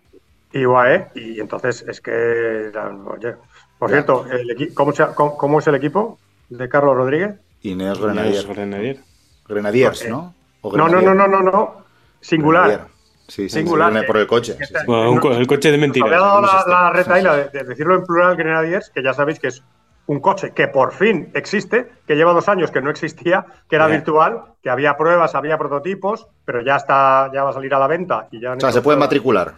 [0.53, 1.09] y UAE.
[1.14, 2.72] Y entonces es que,
[3.07, 3.36] oye,
[3.78, 3.97] por Ya.
[3.97, 6.18] cierto, el ¿cómo, se- cómo- cómo es el equipo
[6.49, 7.39] de Carlos Rodríguez?
[7.62, 8.47] Ineos Grenadier.
[8.47, 8.99] Grenadier.
[9.47, 10.34] Grenadiers, ¿no?
[10.61, 11.74] O No, no, no, no, no, no.
[12.20, 12.89] Singular.
[13.29, 13.93] Sí, sí, Singular.
[13.93, 14.55] sí, por el coche.
[14.59, 14.74] sí, sí.
[14.87, 16.09] Bueno, un co- el coche de Nos mentiras.
[16.12, 19.49] había dado la, la retaila de, de decirlo en plural Grenadiers, que ya sabéis que
[19.49, 19.62] es
[20.07, 23.87] un coche que por fin existe, que lleva dos años que no existía, que era
[23.87, 27.87] virtual, que había pruebas, había prototipos, pero ya está, ya va a salir a la
[27.87, 28.99] venta y ya han O sea, se puede pruebas.
[28.99, 29.55] matricular.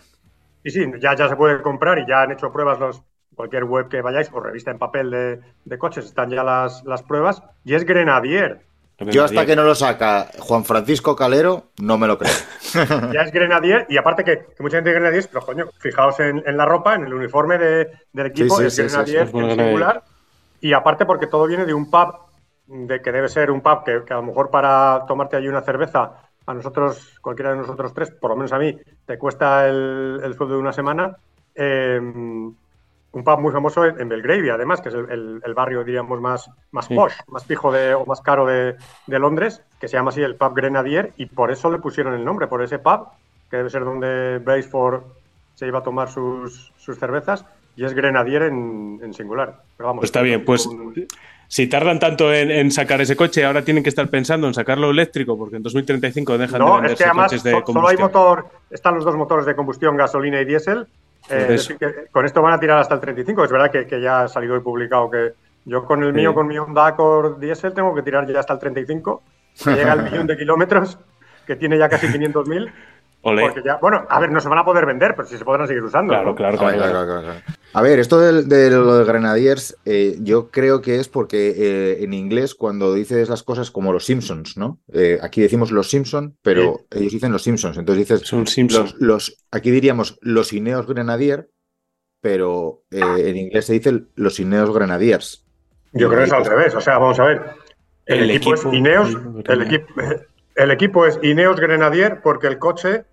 [0.64, 3.02] Sí, sí, ya, ya se puede comprar y ya han hecho pruebas los
[3.34, 7.02] cualquier web que vayáis o revista en papel de, de coches, están ya las, las
[7.02, 8.66] pruebas y es Grenadier.
[9.06, 12.32] Yo hasta que no lo saca Juan Francisco Calero, no me lo creo.
[13.12, 16.42] Ya es Grenadier y aparte que, que mucha gente dice Grenadier, pero coño, fijaos en,
[16.46, 19.38] en la ropa, en el uniforme de- del equipo, sí, es sí, Grenadier sí, sí.
[19.38, 20.02] en singular.
[20.60, 22.14] Y aparte porque todo viene de un pub,
[22.66, 25.62] de que debe ser un pub que, que a lo mejor para tomarte allí una
[25.62, 26.12] cerveza,
[26.46, 28.76] a nosotros, cualquiera de nosotros tres, por lo menos a mí,
[29.06, 31.16] te cuesta el, el sueldo de una semana.
[31.54, 32.00] Eh,
[33.12, 36.20] un pub muy famoso en, en Belgravia, además, que es el, el- el barrio, diríamos,
[36.20, 36.94] más, más Sí.
[36.94, 40.36] posh, más pijo de, o más caro de, de Londres, que se llama así el
[40.36, 43.08] pub Grenadier, y por eso le pusieron el nombre, por ese pub,
[43.50, 45.02] que debe ser donde Braceford
[45.54, 47.44] se iba a tomar sus, sus cervezas,
[47.76, 49.56] y es Grenadier en, en singular.
[49.76, 51.06] Pero vamos, Pues está bien, pues un-
[51.48, 54.90] si tardan tanto en, en sacar ese coche, ahora tienen que estar pensando en sacarlo
[54.90, 57.88] eléctrico, porque en 2035 dejan de No, es venderse que además coches de so- solo
[57.88, 58.02] hay combustión.
[58.02, 60.86] motor, están los dos motores de combustión, gasolina y diésel.
[61.30, 61.72] Eh, Por es eso.
[61.74, 63.44] decir, que con esto van a tirar hasta el 35.
[63.44, 66.16] Es verdad que, que ya ha salido y publicado que yo con el Sí.
[66.16, 69.22] mío, con mi Honda Accord diésel, tengo que tirar ya hasta el 35.
[69.64, 70.98] Que llega al millón de kilómetros,
[71.46, 72.72] que tiene ya casi 500.000.
[73.22, 73.42] Olé.
[73.42, 75.66] Porque ya, bueno, a ver, no se van a poder vender, pero sí se podrán
[75.66, 76.12] seguir usando.
[76.14, 76.34] Claro, ¿no?
[76.34, 76.90] claro, Claro, claro.
[76.92, 77.40] claro, claro, claro.
[77.74, 82.02] A ver, esto del- de, lo de Grenadiers, eh, yo creo que es porque eh,
[82.02, 84.80] en inglés cuando dices las cosas como los Simpsons, ¿no?
[84.92, 87.76] Eh, aquí decimos los Simpsons, pero ellos dicen los Simpsons.
[87.76, 88.84] Entonces dices, Son Simpson.
[88.84, 91.50] los, los- aquí diríamos los Ineos Grenadier,
[92.20, 95.44] pero eh, en inglés se dice los Ineos Grenadiers.
[95.92, 96.74] Yo creo que es al revés.
[96.74, 97.42] O sea, vamos a ver.
[98.06, 99.08] El, El equipo, equipo- es Ineos.
[99.10, 99.86] el El equipo,
[100.56, 103.04] el equipo es Ineos Grenadier porque el coche,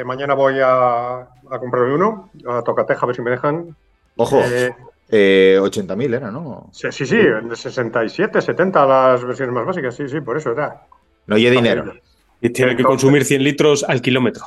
[0.00, 3.76] que mañana voy a, a comprarme uno, a Tocateja, a ver si me dejan.
[4.16, 4.72] Ojo, Eh,
[5.10, 6.70] eh, 80.000 era, ¿no?
[6.72, 10.86] sí, sí, sí, de 67, 70 las versiones más básicas, sí, sí, por eso era.
[11.26, 11.92] No hay dinero.
[12.40, 14.44] Y tiene que consumir 100 litros al kilómetro.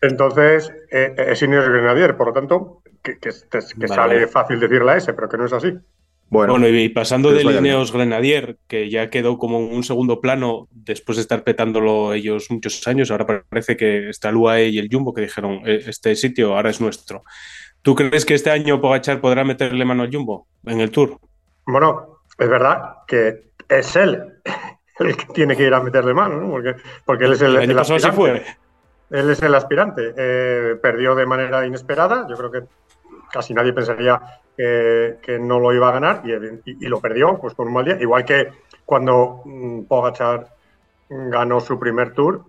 [0.00, 3.86] Entonces, eh, es Ineos Grenadier, por lo tanto, que, que- que Vale.
[3.94, 5.72] sale fácil decir la S, pero que no es así.
[6.30, 7.74] Bueno, Bueno, y pasando que les del vaya bien.
[7.74, 12.50] Ineos Grenadier, que ya quedó como en un segundo plano después de estar petándolo ellos
[12.50, 16.14] muchos años, ahora parece que está el UAE y el Jumbo que dijeron, "Eh, este
[16.14, 17.24] sitio ahora es nuestro.
[17.82, 21.18] ¿Tú crees que este año Pogachar podrá meterle mano al Jumbo en el Tour?
[21.66, 24.22] Bueno, es verdad que es él
[25.00, 26.48] el que tiene que ir a meterle mano, ¿no?
[26.50, 28.12] Porque, porque él es el, El el aspirante.
[28.12, 28.44] fue.
[29.10, 30.14] Él es el aspirante.
[30.16, 32.26] Eh, perdió de manera inesperada.
[32.28, 32.60] Yo creo que
[33.32, 34.20] casi nadie pensaría
[34.56, 37.74] que, que no lo iba a ganar y, y- y lo perdió pues con un
[37.74, 37.96] mal día.
[38.00, 38.48] Igual que
[38.84, 40.46] cuando mm, Pogachar
[41.08, 42.44] ganó su primer tour,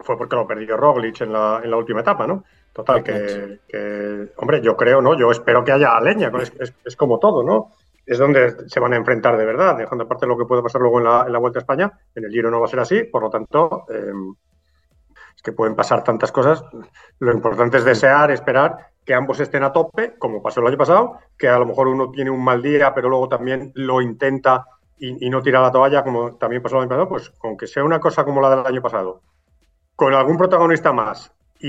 [0.00, 2.44] fue porque lo perdió Roglic en la, en la última etapa, ¿no?
[2.72, 5.14] Total, que, que, hombre, yo creo, ¿no?
[5.18, 7.72] Yo espero que haya leña, es, es- es como todo, ¿no?
[8.04, 10.98] Es donde se van a enfrentar de verdad, dejando aparte lo que puede pasar luego
[10.98, 11.90] en la, en la Vuelta a España.
[12.14, 14.12] En el Giro no va a ser así, por lo tanto, eh,
[15.34, 16.62] es que pueden pasar tantas cosas.
[17.18, 21.18] Lo importante es desear, esperar que ambos estén a tope, como pasó el año pasado,
[21.38, 24.66] que a lo mejor uno tiene un mal día, pero luego también lo intenta
[24.98, 27.84] y, y no tira la toalla, como también pasó el año pasado, pues aunque sea
[27.84, 29.22] una cosa como la del año pasado,
[29.94, 31.32] con algún protagonista más.
[31.58, 31.68] Y,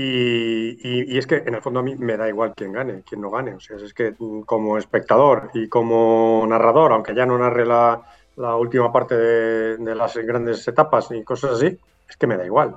[0.86, 3.20] y- y es que en el fondo a mí me da igual quién gane, quién
[3.22, 3.54] no gane.
[3.54, 4.14] O sea, es que
[4.46, 8.02] como espectador y como narrador, aunque ya no narre la,
[8.36, 11.78] la última parte de, de las grandes etapas y cosas así,
[12.08, 12.76] es que me da igual.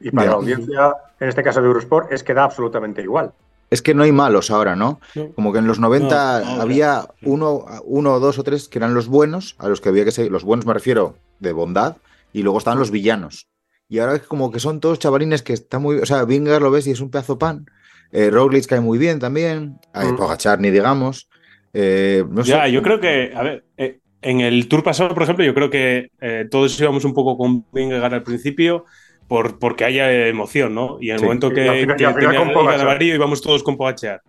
[0.00, 0.30] Y para Ya.
[0.30, 3.32] la audiencia, en este caso de Eurosport, es que da absolutamente igual.
[3.70, 5.00] Es que no hay malos ahora, ¿no?
[5.14, 5.32] No.
[5.34, 6.62] Como que en los 90 No, ahora.
[6.62, 10.10] había uno, uno, dos o tres que eran los buenos, a los que había que
[10.10, 10.32] seguir.
[10.32, 11.96] Los buenos me refiero de bondad,
[12.32, 13.48] y luego estaban los villanos.
[13.90, 15.96] Y ahora es como que son todos chavalines que están muy.
[15.98, 17.66] O sea, Vingar lo ves y es un pedazo pan.
[18.12, 19.78] Eh, Roglic cae muy bien también.
[19.94, 20.16] Mm.
[20.16, 21.28] Pogacar ni digamos.
[21.74, 22.50] Eh, no sé.
[22.52, 25.68] Ya, yo creo que, a ver, eh, en el Tour pasado, por ejemplo, yo creo
[25.70, 28.84] que eh, todos íbamos un poco con Vingegaard al principio
[29.28, 30.98] por, porque haya emoción, ¿no?
[31.00, 31.24] Y en el Sí.
[31.26, 34.22] momento Y que, al final- y que con el amarillo íbamos todos con Pogacar.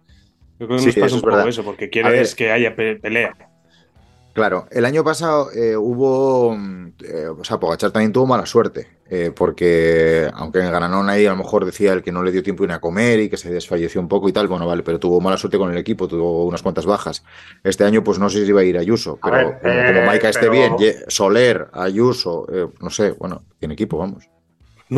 [0.60, 1.50] Yo creo que Sí, nos pasa eso un poco verdad.
[1.50, 3.34] eso, porque quieres que haya pe- pelea.
[4.34, 6.56] Claro, el año pasado eh, hubo,
[7.04, 11.32] eh, o sea, Pogachar también tuvo mala suerte, eh, porque aunque en Granón ahí a
[11.32, 13.50] lo mejor decía el que no le dio tiempo ni a comer y que se
[13.52, 16.46] desfalleció un poco y tal, bueno, vale, pero tuvo mala suerte con el equipo, tuvo
[16.46, 17.24] unas cuantas bajas.
[17.64, 19.86] Este año pues no sé si iba a ir Ayuso, A pero ver, como, eh,
[19.88, 20.76] como Maika esté bien,
[21.08, 24.30] Soler, Ayuso, eh, no sé, bueno, tiene equipo, vamos.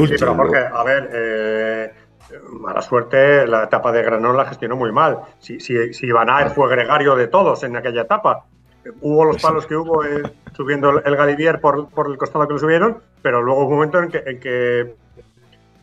[0.07, 1.93] Sí, pero Jorge, a ver, eh,
[2.51, 5.19] mala suerte, la etapa de Granón la gestionó muy mal.
[5.39, 8.45] Si, si, si Van Aert fue gregario de todos en aquella etapa,
[9.01, 10.23] hubo los palos que hubo eh,
[10.53, 13.99] subiendo el, Galivier por, por el costado que lo subieron, pero luego hubo un momento
[13.99, 14.95] en que, en que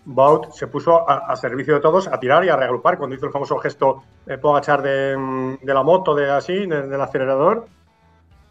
[0.07, 3.27] Baut se puso a, a servicio de todos a tirar y a reagrupar cuando hizo
[3.27, 7.67] el famoso gesto de Pogachar de, de la moto, de así, de- del acelerador.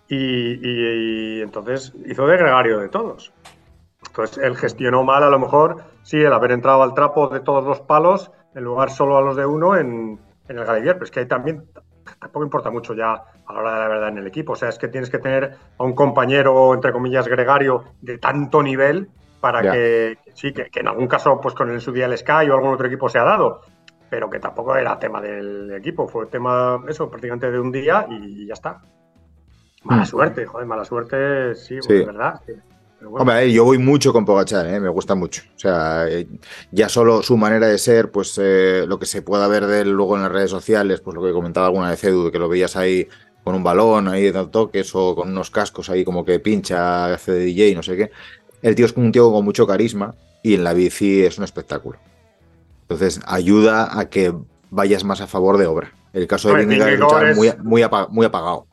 [0.08, 3.34] Y, y- y entonces hizo de gregario de todos.
[4.24, 7.64] Entonces él gestionó mal, a lo mejor, sí, el haber entrado al trapo de todos
[7.64, 10.96] los palos en lugar solo a los de uno en, en el Galivier.
[10.96, 11.66] Pero es que ahí también
[12.20, 14.54] tampoco importa mucho ya a la hora de la verdad en el equipo.
[14.54, 18.64] O sea, es que tienes que tener a un compañero, entre comillas, gregario de tanto
[18.64, 19.10] nivel
[19.40, 22.50] para que, sí, que, que en algún caso, pues con el su día el Sky
[22.50, 23.62] o algún otro equipo se ha dado.
[24.10, 28.48] Pero que tampoco era tema del equipo, fue tema, eso, prácticamente de un día y
[28.48, 28.82] ya está.
[29.84, 31.82] Mala suerte, joder, mala suerte, sí, Mm.
[31.84, 31.94] Sí.
[31.94, 32.42] de verdad.
[32.46, 32.54] sí.
[33.02, 33.18] Bueno.
[33.18, 35.44] Hombre, yo voy mucho con Pogachar, eh, me gusta mucho.
[35.56, 36.28] O sea, eh,
[36.72, 39.92] ya solo su manera de ser, pues eh, lo que se pueda ver de él
[39.92, 42.76] luego en las redes sociales, pues lo que comentaba alguna vez Edu, que lo veías
[42.76, 43.08] ahí
[43.44, 47.32] con un balón, ahí dando toques o con unos cascos ahí como que pincha, hace
[47.34, 48.12] de DJ, no sé qué.
[48.62, 51.98] El tío es un tío con mucho carisma y en la bici es un espectáculo.
[52.84, 54.34] Entonces ayuda a que
[54.70, 55.92] vayas más a favor de obra.
[56.14, 58.67] El caso de Vingegaard es un Vingegaard chaval muy, es- muy, apa- muy apagado.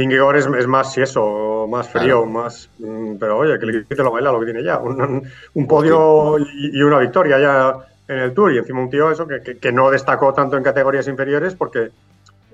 [0.00, 2.26] Vingegaard es, es más si eso, más frío, Claro.
[2.26, 2.68] más.
[2.78, 4.78] mm, Pero oye, que le quite lo baila lo que tiene ya.
[4.78, 5.22] Un,
[5.54, 7.74] un podio y, y una victoria ya
[8.08, 8.52] en el Tour.
[8.52, 11.90] Y encima un tío eso que, que- que no destacó tanto en categorías inferiores porque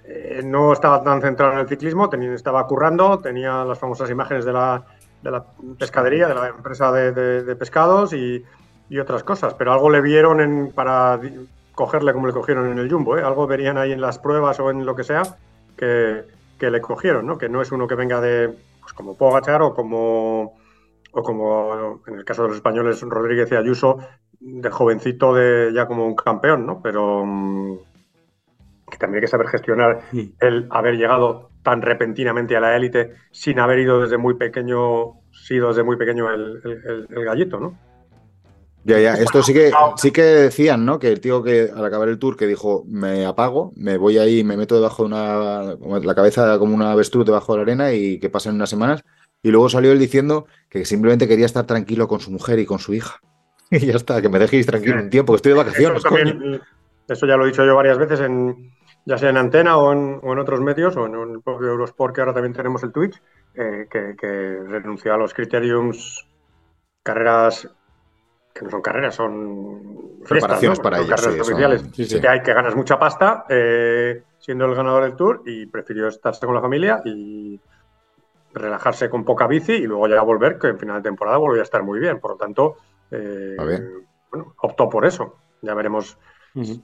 [0.05, 4.45] eh, no estaba tan centrado en el ciclismo, tenía, estaba currando, tenía las famosas imágenes
[4.45, 4.83] de la,
[5.23, 5.45] de la
[5.79, 8.45] pescadería, de la empresa de, de- de pescados y,
[8.89, 9.55] y otras cosas.
[9.55, 11.19] Pero algo le vieron en, para
[11.75, 13.17] cogerle como le cogieron en el Jumbo.
[13.19, 13.23] ¿eh?
[13.23, 15.23] Algo verían ahí en las pruebas o en lo que sea
[15.77, 16.23] que,
[16.63, 17.39] que le cogieron, ¿no?
[17.39, 18.49] Que no es uno que venga de,
[18.81, 20.55] pues como Pogachar o como,
[21.11, 23.99] o como en el caso de los españoles Rodríguez y Ayuso,
[24.39, 26.81] de jovencito de ya como un campeón, ¿no?
[26.81, 27.79] Pero mm,
[28.93, 30.37] que también hay que saber gestionar Sí.
[30.41, 35.69] el haber llegado tan repentinamente a la élite sin haber ido desde muy pequeño, sido
[35.71, 37.77] desde muy pequeño el- el gallito, ¿no?
[38.85, 40.99] Ya, ya, esto sí que, sí que decían, ¿no?
[40.99, 44.43] Que el tío que al acabar el tour que dijo, me apago, me voy ahí,
[44.43, 48.19] me meto debajo de una, la cabeza como una avestruz debajo de la arena y
[48.19, 49.05] que pasen unas semanas.
[49.41, 52.79] Y luego salió él diciendo que simplemente quería estar tranquilo con su mujer y con
[52.79, 53.21] su hija.
[53.71, 56.39] Y ya está, que me dejéis tranquilo un tiempo, que estoy de vacaciones, Eso, también,
[56.39, 56.61] coño.
[57.09, 58.71] eso ya lo he dicho yo varias veces, en,
[59.07, 62.15] ya sea en Antena o en, o en otros medios, o en el propio Eurosport,
[62.15, 63.19] que ahora también tenemos el Twitch,
[63.55, 66.29] eh, que, que renunció a los criteriums,
[67.03, 67.67] carreras
[68.55, 69.81] que no son carreras, son
[70.29, 70.83] Preparaciones ¿no?
[70.85, 71.85] para Son ellos, carreras sí, son- oficiales.
[71.95, 72.21] sí, sí.
[72.21, 76.47] Que hay que ganas mucha pasta eh, siendo el ganador del Tour y prefirió estarse
[76.47, 77.61] con la familia y
[78.55, 81.65] relajarse con poca bici y luego ya volver, que en final de temporada volvió a
[81.65, 82.21] estar muy bien.
[82.21, 82.77] Por lo tanto,
[83.11, 83.57] eh,
[84.31, 85.37] bueno, optó por eso.
[85.63, 86.19] Ya veremos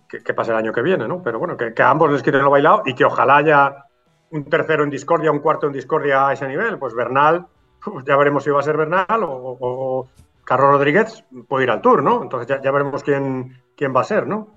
[0.09, 1.23] qué, qué pasa el año que viene, ¿no?
[1.23, 3.85] Pero bueno, que, que a ambos les quiten lo bailado y que ojalá haya
[4.31, 6.79] un tercero en discordia, un cuarto en discordia a ese nivel.
[6.79, 7.47] Pues Bernal,
[8.07, 10.09] ya veremos si va a ser Bernal o
[10.49, 12.23] Carlos Rodríguez puede ir al Tour, ¿no?
[12.23, 14.57] Entonces ya, ya veremos quién, quién va a ser, ¿no?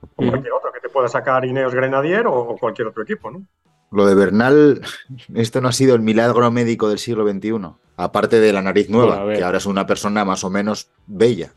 [0.00, 3.42] O cualquier otro que te pueda sacar Ineos Grenadier o, o cualquier otro equipo, ¿no?
[3.90, 4.80] Lo de Bernal,
[5.34, 7.52] esto no ha sido el milagro médico del siglo XXI.
[7.98, 11.52] Aparte de la nariz nueva, Bueno, que ahora es una persona más o menos bella.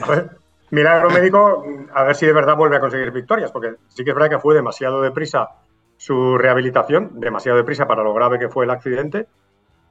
[0.00, 0.30] A ver,
[0.70, 1.62] milagro médico,
[1.92, 4.38] a ver si de verdad vuelve a conseguir victorias, porque sí que es verdad que
[4.38, 5.50] fue demasiado deprisa
[5.98, 9.26] su rehabilitación, demasiado deprisa para lo grave que fue el accidente,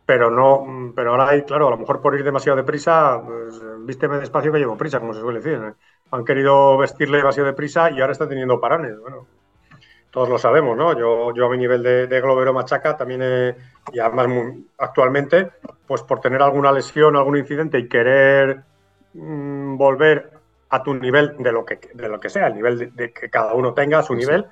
[0.06, 4.18] pero no, pero ahora hay, claro, a lo mejor por ir demasiado deprisa, pues, vísteme
[4.18, 5.60] despacio que llevo prisa, como se suele decir.
[5.64, 5.74] ¿eh?
[6.12, 9.00] Han querido vestirle demasiado deprisa y ahora está teniendo parones.
[9.00, 9.28] Bueno,
[10.12, 10.98] todos lo sabemos, ¿no?
[10.98, 13.56] Yo, yo a mi nivel de, de globero machaca también, he-
[13.94, 15.52] y además mu- actualmente,
[15.88, 18.64] pues por tener alguna lesión, algún incidente y querer
[19.14, 20.32] mm, volver
[20.70, 23.30] a tu nivel de lo que, de lo que sea, el nivel de, de que
[23.30, 24.46] cada uno tenga a su nivel,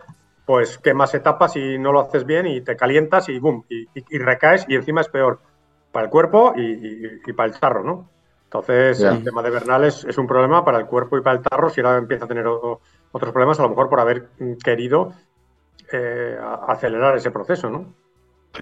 [0.49, 4.05] pues quemas etapas y no lo haces bien y te calientas y boom, y, y-
[4.09, 5.41] y recaes y encima es peor
[5.91, 8.13] para el cuerpo y, y- y para el tarro, ¿no?
[8.45, 11.43] Entonces, el tema de Bernal es, es un problema para el cuerpo y para el
[11.43, 12.81] tarro si ahora empieza a tener o-
[13.11, 15.13] otros problemas, a lo mejor por haber mm, querido
[15.93, 16.37] eh,
[16.67, 17.95] acelerar ese proceso, ¿no?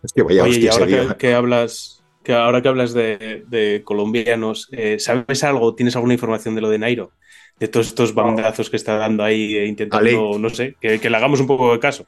[0.04, 1.18] Es que vaya Oye, y ahora que, tío.
[1.18, 5.76] que hablas, que ahora que hablas de, de colombianos, eh, ¿sabes algo?
[5.76, 7.14] ¿Tienes alguna información de lo de Nairo?
[7.60, 11.18] De todos estos bandazos que está dando ahí e intentando, no sé, que, que le
[11.18, 12.06] hagamos un poco de caso.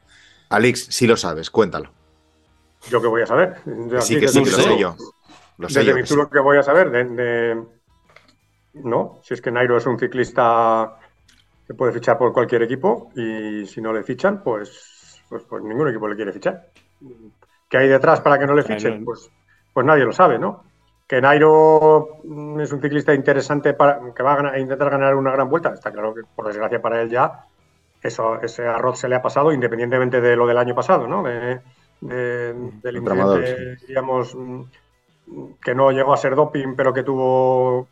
[0.49, 1.91] Alex, si lo sabes, cuéntalo.
[2.89, 3.55] Yo que voy a saber.
[3.65, 4.95] Yo Sí que sí, que lo sé yo.
[5.57, 5.95] Lo sé Desde yo.
[5.95, 6.15] mi que sí.
[6.31, 7.63] que voy a saber, de, de-
[8.73, 10.97] no, si es que Nairo es un ciclista
[11.67, 15.89] que puede fichar por cualquier equipo y si no le fichan, pues, pues, pues ningún
[15.89, 16.67] equipo le quiere fichar.
[17.69, 19.03] ¿Qué hay detrás para que no le fichen?
[19.03, 19.29] Pues,
[19.73, 20.63] pues nadie lo sabe, ¿no?
[21.09, 21.53] Que Nairo
[22.23, 25.49] mm, es un ciclista interesante para que va a, ganar- a intentar ganar una gran
[25.49, 25.73] vuelta.
[25.73, 27.45] Está claro que, por desgracia para él ya,
[28.01, 31.23] eso, ese arroz se le ha pasado, independientemente de lo del año pasado, ¿no?
[31.23, 31.61] De,
[32.01, 32.53] de-
[32.83, 34.63] del incidente, digamos, mm,
[35.63, 37.87] que no llegó a ser doping, pero que tuvo,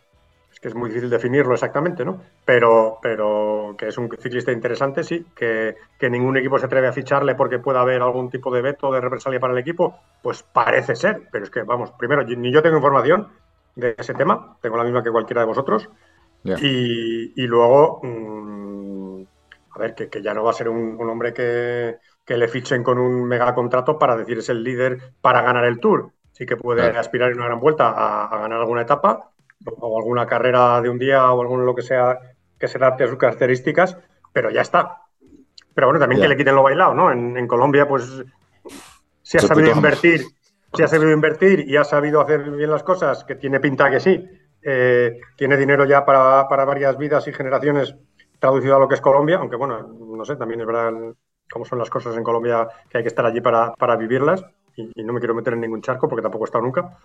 [0.60, 2.22] que es muy difícil definirlo exactamente, ¿no?
[2.45, 6.93] Pero, pero que es un ciclista interesante, sí, que, que ningún equipo se atreve a
[6.93, 10.95] ficharle porque pueda haber algún tipo de veto, de represalia para el equipo, pues parece
[10.95, 13.28] ser, pero es que, vamos, primero, ni yo tengo información
[13.76, 15.89] de ese tema, tengo la misma que cualquiera de vosotros,
[16.43, 19.22] y, y luego, mm,
[19.72, 22.47] a ver, que, que ya no va a ser un, un hombre que, que le
[22.47, 26.12] fichen con un mega contrato para decir es el líder para ganar el Tour.
[26.32, 29.32] Sí que puede aspirar en una gran vuelta a, a ganar alguna etapa
[29.66, 32.20] o alguna carrera de un día o algún lo que sea
[32.60, 33.97] que se adapte a sus características,
[34.34, 35.01] pero ya está.
[35.74, 36.26] Pero bueno, también Ya.
[36.26, 37.12] que le quiten lo bailado, ¿no?
[37.12, 38.24] En, en Colombia, pues,
[39.22, 40.26] si ha sabido invertir,
[40.74, 43.99] si ha sabido invertir y ha sabido hacer bien las cosas, que tiene pinta que
[43.99, 44.28] sí,
[44.64, 47.95] eh, tiene dinero ya para, para varias vidas y generaciones
[48.39, 50.91] traducido a lo que es Colombia, aunque bueno, no sé, también es verdad
[51.51, 54.43] cómo son las cosas en Colombia, que hay que estar allí para, para vivirlas,
[54.76, 56.97] y, y no me quiero meter en ningún charco porque tampoco he estado nunca,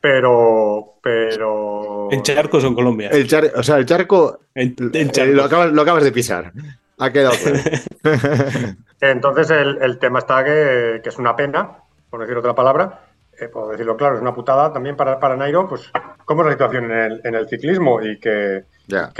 [0.00, 0.94] pero...
[1.02, 2.08] pero...
[2.10, 3.08] En charcos o en Colombia.
[3.10, 5.34] El char- o sea, el charco En, en eh, charcos.
[5.34, 6.52] lo, acabas, lo acabas de pisar.
[6.98, 7.58] Ha quedado claro.
[9.00, 11.78] Entonces el, el tema está que, que es una pena,
[12.10, 13.06] por decir otra palabra,
[13.40, 15.90] eh, por decirlo claro, es una putada también para, para Nairo, pues
[16.26, 18.64] cómo es la situación en el, en el ciclismo y que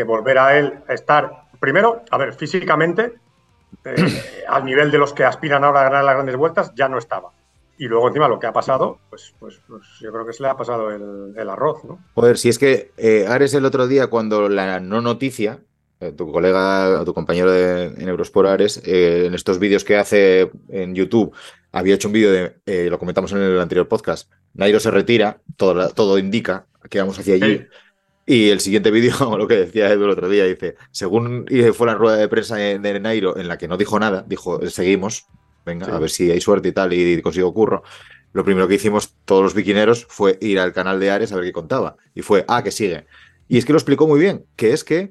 [0.04, 3.14] volver a él a estar, primero, a ver, físicamente,
[3.84, 6.98] eh, al nivel de los que aspiran ahora a ganar las grandes vueltas, ya no
[6.98, 7.30] estaba.
[7.80, 10.50] Y luego encima lo que ha pasado, pues, pues, pues yo creo que se le
[10.50, 12.04] ha pasado el, el arroz, ¿no?
[12.12, 15.60] Joder, si es que eh, Ares el otro día, cuando la no noticia,
[15.98, 20.50] eh, tu colega, tu compañero de, en Eurosport Ares, eh, en estos vídeos que hace
[20.68, 21.34] en YouTube,
[21.72, 22.30] había hecho un vídeo
[22.66, 27.18] de, lo comentamos en el anterior podcast, Nairo se retira, todo, todo indica que vamos
[27.18, 27.60] hacia allí.
[27.60, 27.66] Sí.
[28.26, 31.94] Y el siguiente vídeo, lo que decía Edu el otro día, dice, según fue la
[31.94, 35.28] rueda de prensa de Nairo en la que no dijo nada, dijo, seguimos,
[35.64, 35.92] venga, Sí.
[35.92, 37.82] a ver si hay suerte y tal, y consigo curro.
[38.32, 41.44] Lo primero que hicimos todos los biquineros fue ir al canal de Ares a ver
[41.44, 41.96] qué contaba.
[42.14, 43.06] Y fue, ah, que sigue.
[43.48, 45.10] Y es que lo explicó muy bien, que es que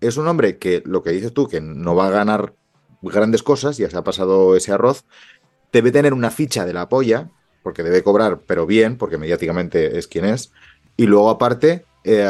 [0.00, 2.54] es un hombre que, lo que dices tú, que no va a ganar
[3.00, 5.04] grandes cosas, ya se ha pasado ese arroz,
[5.72, 7.30] debe tener una ficha de la polla,
[7.62, 10.52] porque debe cobrar, pero bien, porque mediáticamente es quien es,
[10.96, 12.28] y luego aparte eh,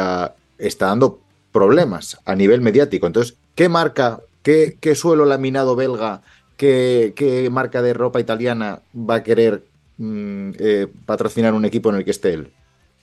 [0.57, 3.07] está dando problemas a nivel mediático.
[3.07, 6.21] Entonces, ¿qué marca, qué, qué suelo laminado belga,
[6.59, 9.63] qué, qué marca de ropa italiana va a querer
[9.97, 12.53] mm, eh, patrocinar un equipo en el que esté él?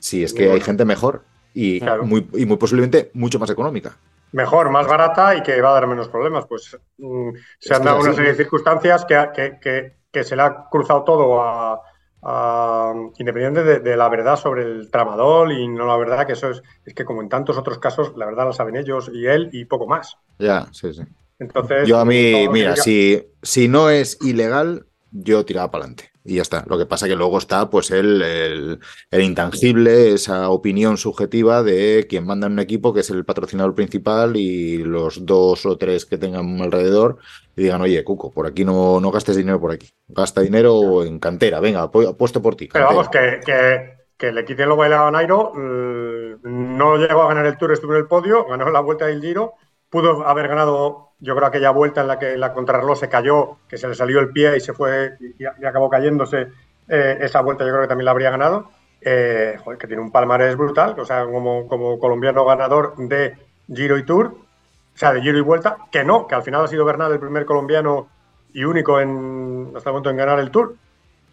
[0.01, 2.05] Si es que hay gente mejor y, Claro.
[2.05, 3.97] muy, y muy posiblemente mucho más económica.
[4.33, 6.47] mejor, más barata y que va a dar menos problemas.
[6.47, 10.37] Pues mm, se han dado una serie de circunstancias que, ha- que, que- que se
[10.37, 11.81] le ha cruzado todo a,
[12.23, 16.51] a- independiente de, de la verdad sobre el tramadol y no la verdad que eso
[16.51, 19.51] es, es que como en tantos otros casos, la verdad la saben ellos y él
[19.53, 20.17] y poco más.
[20.39, 21.03] Ya, sí, sí.
[21.39, 25.85] Entonces, Yo a todo mí, mira, diga- si, si no es ilegal, yo tiraba para
[25.85, 26.11] adelante.
[26.29, 26.65] Y ya está.
[26.67, 28.81] Lo que pasa que luego está pues el, el,
[29.13, 33.77] el intangible, esa opinión subjetiva de quien manda en un equipo, que es el patrocinador
[33.77, 37.19] principal, y los dos o tres que tengan alrededor,
[37.55, 39.89] y digan, oye, Cuco, por aquí no, no gastes dinero por aquí.
[40.09, 42.69] Gasta dinero en cantera, venga, apuesto por ti.
[42.73, 42.89] Pero cantera".
[42.89, 47.47] vamos, que, que, que le quiten lo bailado a Nairo, mm, no llegó a ganar
[47.47, 49.55] el Tour, estuvo en el podio, ganó la Vuelta del Giro,
[49.91, 53.77] pudo haber ganado, yo creo, aquella vuelta en la que la contrarreloj se cayó, que
[53.77, 56.49] se le salió el pie y se fue y, y acabó cayéndose,
[56.89, 58.71] eh, esa vuelta yo creo que también la habría ganado.
[59.09, 63.37] Eh, joder, que tiene un palmarés brutal, o sea, como, como colombiano ganador de
[63.73, 66.67] Giro y Tour, o sea, de Giro y Vuelta, que no, que al final ha
[66.67, 68.09] sido Bernal el primer colombiano
[68.53, 70.75] y único en, hasta el momento en ganar el Tour.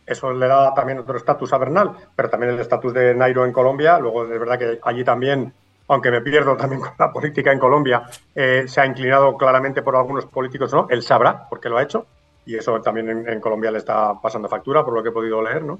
[0.05, 3.53] Eso le da también otro estatus a Bernal, pero también el estatus de Nairo en
[3.53, 3.97] Colombia.
[3.97, 5.53] Luego, es verdad que allí también,
[5.87, 8.03] aunque me pierdo también con la política en Colombia,
[8.35, 10.87] eh, se ha inclinado claramente por algunos políticos, ¿no?
[10.89, 12.07] Él sabrá por qué lo ha hecho,
[12.45, 15.41] y eso también en, en Colombia le está pasando factura, por lo que he podido
[15.41, 15.79] leer, ¿no?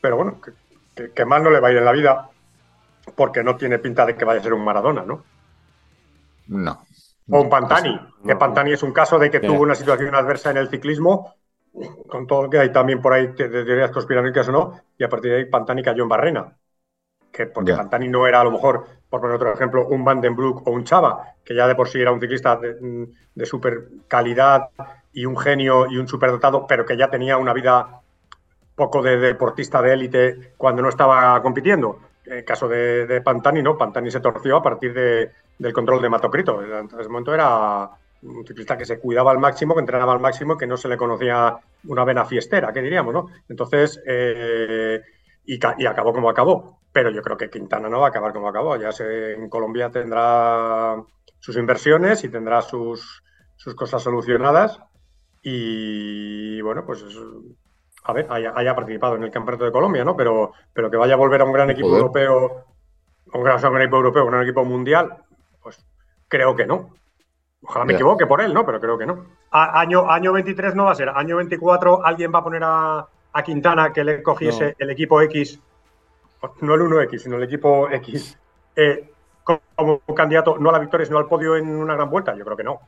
[0.00, 0.52] Pero bueno, que,
[0.94, 2.30] que- que mal no le va a ir en la vida,
[3.16, 5.24] porque no tiene pinta de que vaya a ser un Maradona, ¿no?
[6.48, 6.86] No.
[7.34, 7.92] O un Pantani,
[8.26, 8.38] que no.
[8.42, 11.34] Pantani es un caso de que tuvo una situación adversa en el ciclismo,
[12.08, 15.08] con todo lo que hay también por ahí de teorías conspiranoicas o no, y a
[15.08, 16.56] partir de ahí Pantani cayó en Barrena.
[17.32, 17.72] Que porque.
[17.74, 20.70] Pantani no era a lo mejor, por poner otro ejemplo, un Van den Broek o
[20.70, 24.68] un Chava, que ya de por sí era un ciclista de, de super calidad
[25.12, 28.00] y un genio y un superdotado, pero que ya tenía una vida
[28.74, 31.98] poco de deportista de élite cuando no estaba compitiendo.
[32.24, 36.08] En el caso de, Pantani, no, Pantani se torció a partir de- del control de
[36.08, 36.62] Matocrito.
[36.62, 37.90] En ese momento era
[38.22, 40.96] un ciclista que se cuidaba al máximo, que entrenaba al máximo, que no se le
[40.96, 41.56] conocía
[41.88, 43.26] una vena fiestera, que diríamos, ¿no?
[43.48, 45.00] Entonces, eh,
[45.46, 46.79] y acabó como acabó.
[46.92, 48.76] Pero yo creo que Quintana no va a acabar como acabó.
[48.76, 50.96] Ya sé, en Colombia tendrá
[51.38, 53.22] sus inversiones y tendrá sus,
[53.56, 54.80] sus cosas solucionadas.
[55.42, 57.18] Y bueno, pues es-
[58.04, 60.16] a ver, haya, haya participado en el Campeonato de Colombia, ¿no?
[60.16, 62.00] Pero, pero que vaya a volver a un gran equipo Joder.
[62.02, 62.64] europeo,
[63.32, 65.16] a un gran, un gran equipo europeo, un gran equipo mundial,
[65.62, 65.84] pues
[66.28, 66.94] creo que no.
[67.62, 68.64] Ojalá me equivoque por él, ¿no?
[68.64, 69.26] Pero creo que no.
[69.50, 71.10] A- año, año 23 no va a ser.
[71.10, 74.74] Año 24 alguien va a poner a, a Quintana que le cogiese No.
[74.78, 75.60] el equipo X,
[76.60, 78.38] no el 1X, sino el equipo X,
[78.76, 79.10] eh,
[79.44, 82.34] como, candidato no a la victoria, sino al podio en una gran vuelta.
[82.36, 82.80] Yo creo que no.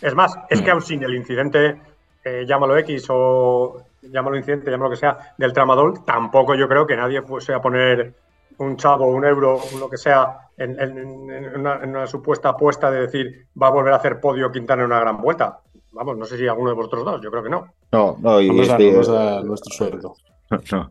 [0.00, 1.80] Es más, es que aún sin el incidente,
[2.24, 6.86] eh, llámalo X o llámalo incidente, llámalo lo que sea, del tramadol, tampoco yo creo
[6.86, 8.14] que nadie fuese a poner
[8.58, 12.90] un chavo, un euro, lo que sea, en, en- en una, en una supuesta apuesta
[12.90, 15.60] de decir va a volver a hacer podio Quintana en una gran vuelta.
[15.92, 17.66] Vamos, no sé si alguno de vosotros dos, yo creo que no.
[17.92, 20.14] No, no, y Vamos a, este- vamos a nuestro sueldo.
[20.72, 20.90] no.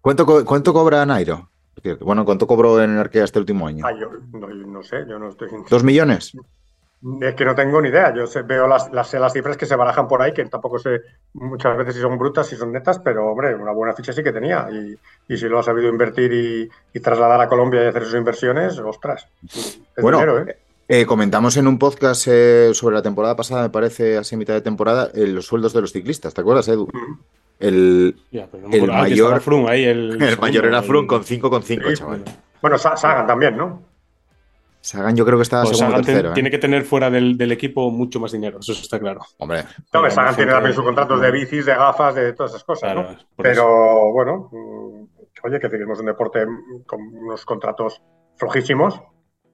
[0.00, 1.48] ¿Cuánto, co- ¿Cuánto cobra Nairo?
[2.00, 3.84] Bueno, ¿cuánto cobró en Arkea este último año?
[3.86, 5.48] Ah, yo no, sé, yo no estoy.
[5.68, 6.32] ¿Dos millones?
[7.22, 8.14] Es que no tengo ni idea.
[8.14, 11.00] Yo sé- veo las, las, las cifras que se barajan por ahí, que tampoco sé
[11.32, 14.32] muchas veces si son brutas, si son netas, pero hombre, una buena ficha sí que
[14.32, 14.68] tenía.
[14.70, 14.98] Y,
[15.32, 18.78] y si lo ha sabido invertir y, y trasladar a Colombia y hacer sus inversiones,
[18.78, 19.26] ostras.
[19.42, 20.58] Es Bueno, dinero, ¿eh?
[20.88, 24.60] Eh, comentamos en un podcast eh, sobre la temporada pasada, me parece, así mitad de
[24.60, 26.34] temporada, eh, los sueldos de los ciclistas.
[26.34, 26.88] ¿Te acuerdas, Edu?
[27.60, 28.90] El, Ya, pero no me El.
[28.90, 32.24] Ah, mayor- Froome ahí, el, el segundo, mayor era Froome con 5,5, Sí, chaval.
[32.60, 33.82] Bueno, Sa- Sagan también, ¿no?
[34.82, 36.30] Sagan yo creo que estaba Pues segundo Sagan ten- tercero.
[36.30, 36.34] ¿eh?
[36.34, 39.20] tiene que tener fuera del, del equipo mucho más dinero, eso está claro.
[39.38, 42.64] Hombre, No, Pero Sagan tiene también sus contratos de bicis, de gafas, de todas esas
[42.64, 43.18] cosas, Claro, ¿no?
[43.36, 45.04] Pero bueno, mm,
[45.44, 48.00] oye, que tenemos un deporte mm, con unos contratos
[48.36, 49.02] flojísimos.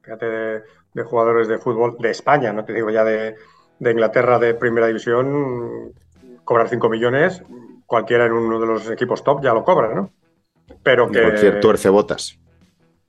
[0.02, 0.62] Fíjate, de,
[0.94, 3.34] de jugadores de fútbol de España, no te digo ya de,
[3.80, 5.90] de Inglaterra de primera división, mm,
[6.44, 7.42] cobrar 5 millones,
[7.86, 10.10] cualquiera en uno de los equipos top ya lo cobra, ¿no?
[10.82, 11.22] Pero que.
[11.22, 12.38] cualquier tuerce botas.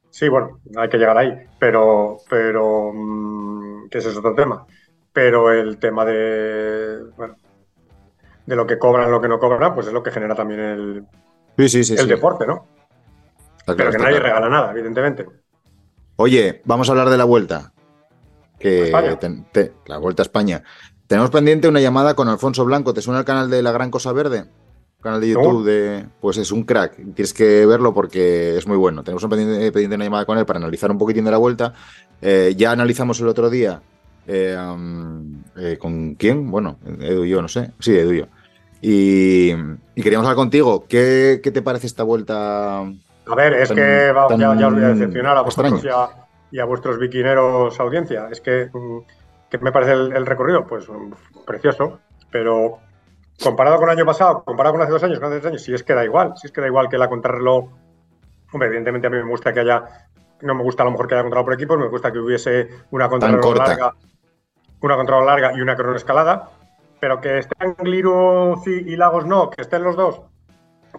[0.10, 4.66] Sí, bueno, hay que llegar ahí, pero, pero mm, que ese es otro tema.
[5.14, 7.36] Pero el tema de, bueno,
[8.46, 11.06] de lo que cobran, lo que no cobran, pues es lo que genera también el,
[11.58, 11.96] Sí, sí, sí.
[11.98, 12.66] el deporte, ¿no?
[13.58, 14.24] Está Pero claro, que nadie claro.
[14.26, 15.26] regala nada, evidentemente.
[16.16, 17.74] Oye, vamos a hablar de la vuelta.
[18.60, 18.92] Que
[19.52, 20.64] te- la vuelta a España.
[21.08, 22.94] Tenemos pendiente una llamada con Alfonso Blanco.
[22.94, 24.46] ¿Te suena el canal de La Gran Cosa Verde?
[25.02, 25.30] Canal de.
[25.30, 26.06] YouTube de.
[26.20, 26.96] Pues es un crack.
[27.14, 29.04] Tienes que verlo porque es muy bueno.
[29.04, 31.74] Tenemos un pendiente, pendiente una llamada con él para analizar un poquitín de la vuelta.
[32.22, 33.82] Eh, ya analizamos el otro día.
[34.28, 36.50] eh, um, eh, ¿Con quién?
[36.52, 37.72] Bueno, Edu y yo, no sé.
[37.80, 38.26] Sí, Edu y yo.
[38.82, 39.52] Y,
[39.96, 40.86] y queríamos hablar contigo.
[40.88, 42.80] ¿Qué, qué te parece esta vuelta?
[42.80, 45.88] A ver, es Tan- que va- ya, ya os voy a decepcionar a vosotros y
[45.90, 46.08] a,
[46.52, 48.28] y a vuestros biquineros audiencia.
[48.32, 48.98] Es que, mm,
[49.50, 50.66] ¿qué me parece el, el recorrido?
[50.68, 52.00] Pues mm, precioso,
[52.32, 52.80] pero
[53.42, 55.74] comparado con el año pasado, comparado con hace dos años, con hace tres años, si
[55.74, 57.70] es que da igual, si es que da igual que la contrarreloj.
[58.52, 59.84] Hombre, evidentemente a mí me gusta que haya,
[60.42, 62.70] no me gusta a lo mejor que haya contrarreloj por equipos, me gusta que hubiese
[62.92, 63.68] una contrarreloj corta.
[63.68, 63.94] larga,
[64.82, 66.50] una contrarreloj larga y una cronoescalada,
[67.00, 70.22] pero que estén Gliru y Lagos no, que estén los dos,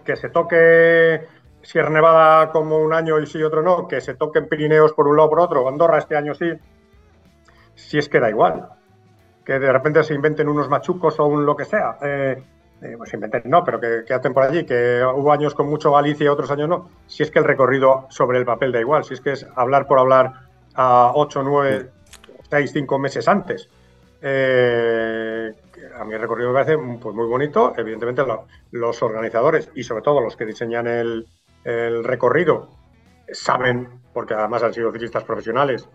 [0.05, 1.27] que se toque
[1.61, 5.17] Sierra Nevada como un año y sí otro no, que se toquen Pirineos por un
[5.17, 6.53] lado o por otro, Andorra este año sí,
[7.75, 8.78] si es que da igual.
[9.49, 11.97] Que de repente se inventen unos machucos o un lo que sea.
[12.03, 12.43] Eh,
[12.83, 15.91] eh, pues inventen, no, pero que, que hacen por allí, que hubo años con mucho
[15.91, 16.87] Galicia y otros años no.
[17.07, 19.87] Si es que el recorrido sobre el papel da igual, si es que es hablar
[19.87, 20.33] por hablar
[20.75, 21.89] a 8, 9,
[22.47, 23.67] 6, 5 meses antes.
[24.21, 25.51] Eh,
[25.99, 27.73] a mí el recorrido me parece pues, muy bonito.
[27.75, 31.25] Evidentemente, lo- los organizadores y sobre todo los que diseñan el,
[31.63, 32.69] el recorrido
[33.31, 35.89] saben, porque además han sido ciclistas profesionales,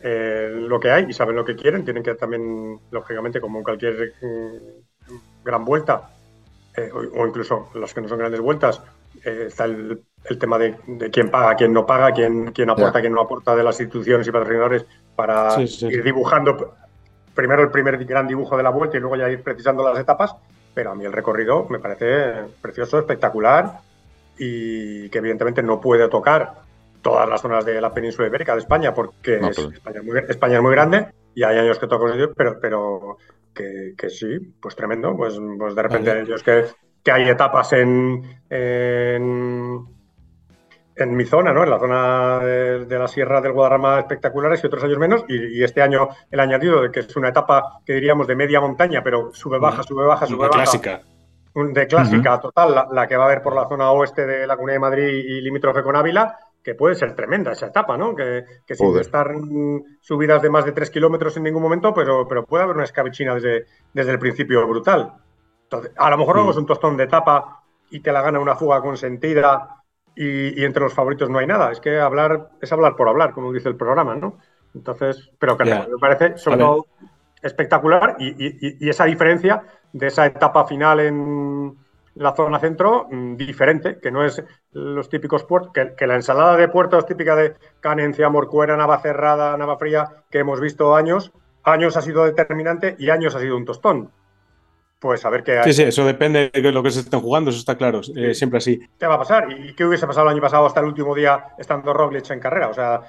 [0.00, 1.84] eh, lo que hay y saben lo que quieren.
[1.84, 6.10] Tienen que también, lógicamente, como en cualquier mm, gran vuelta,
[6.76, 8.82] eh, o, o incluso los que no son grandes vueltas,
[9.24, 13.00] eh, está el, el tema de, de quién paga, quién no paga, quién, quién aporta,
[13.00, 14.84] quién no aporta de las instituciones y patrocinadores
[15.14, 15.86] para sí, sí.
[15.86, 16.74] ir dibujando
[17.34, 20.34] primero el primer gran dibujo de la vuelta y luego ya ir precisando las etapas.
[20.74, 23.80] Pero a mí el recorrido me parece precioso, espectacular
[24.38, 26.65] y que evidentemente no puede tocar
[27.10, 30.18] todas las zonas de la península ibérica de España porque No, es- España, es muy,
[30.28, 33.16] España es muy grande y hay años que toca sitios, pero, pero
[33.54, 35.16] que, que sí, pues tremendo.
[35.16, 36.20] Pues, pues de repente Vale.
[36.22, 36.64] años que,
[37.02, 39.86] que hay etapas en, en,
[40.96, 41.62] en mi zona, ¿no?
[41.64, 45.24] En la zona de, de la Sierra del Guadarrama espectaculares y otros años menos.
[45.28, 48.60] Y, y este año el añadido de que es una etapa que diríamos de media
[48.60, 50.50] montaña, pero sube, baja, sube, baja, sube, baja.
[50.50, 51.00] clásica.
[51.54, 54.46] Un- de clásica total, la, la que va a haber por la zona oeste de
[54.46, 58.12] la Comunidad de Madrid y limítrofe con Ávila, que puede ser tremenda esa etapa, ¿no?
[58.16, 62.26] Que, que sin estar mm, subidas de más de 3 kilómetros en ningún momento, pero,
[62.26, 65.12] pero puede haber una escabechina desde, desde el principio brutal.
[65.62, 68.56] Entonces, a lo mejor luego es un tostón de etapa y te la gana una
[68.56, 69.84] fuga consentida
[70.16, 71.70] y, y entre los favoritos no hay nada.
[71.70, 74.38] Es que hablar es hablar por hablar, como dice el programa, ¿no?
[74.74, 76.86] Entonces, pero que me parece sobre todo
[77.42, 79.62] espectacular y, y- y- y esa diferencia
[79.92, 81.76] de esa etapa final en,
[82.16, 84.42] la zona centro mm, diferente, que no es
[84.72, 90.24] los típicos puertos, que, que la ensalada de puertos típica de Canencia, Morcuera, Navacerrada, Navafría,
[90.30, 94.10] que hemos visto años, años ha sido determinante y años ha sido un tostón.
[94.98, 97.58] Pues a ver qué, Sí, sí, eso depende de lo que se estén jugando, eso
[97.58, 98.80] está claro, eh, siempre así.
[98.98, 101.48] qué va a pasar y qué hubiese pasado el año pasado hasta el último día
[101.58, 102.68] estando Roglic en carrera.
[102.68, 103.02] O sea,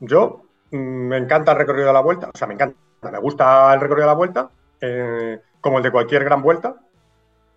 [0.00, 2.78] yo mm, me encanta el recorrido de la vuelta, o sea, me encanta,
[3.12, 4.50] me gusta el recorrido de la vuelta,
[4.80, 6.76] eh, como el de cualquier gran vuelta,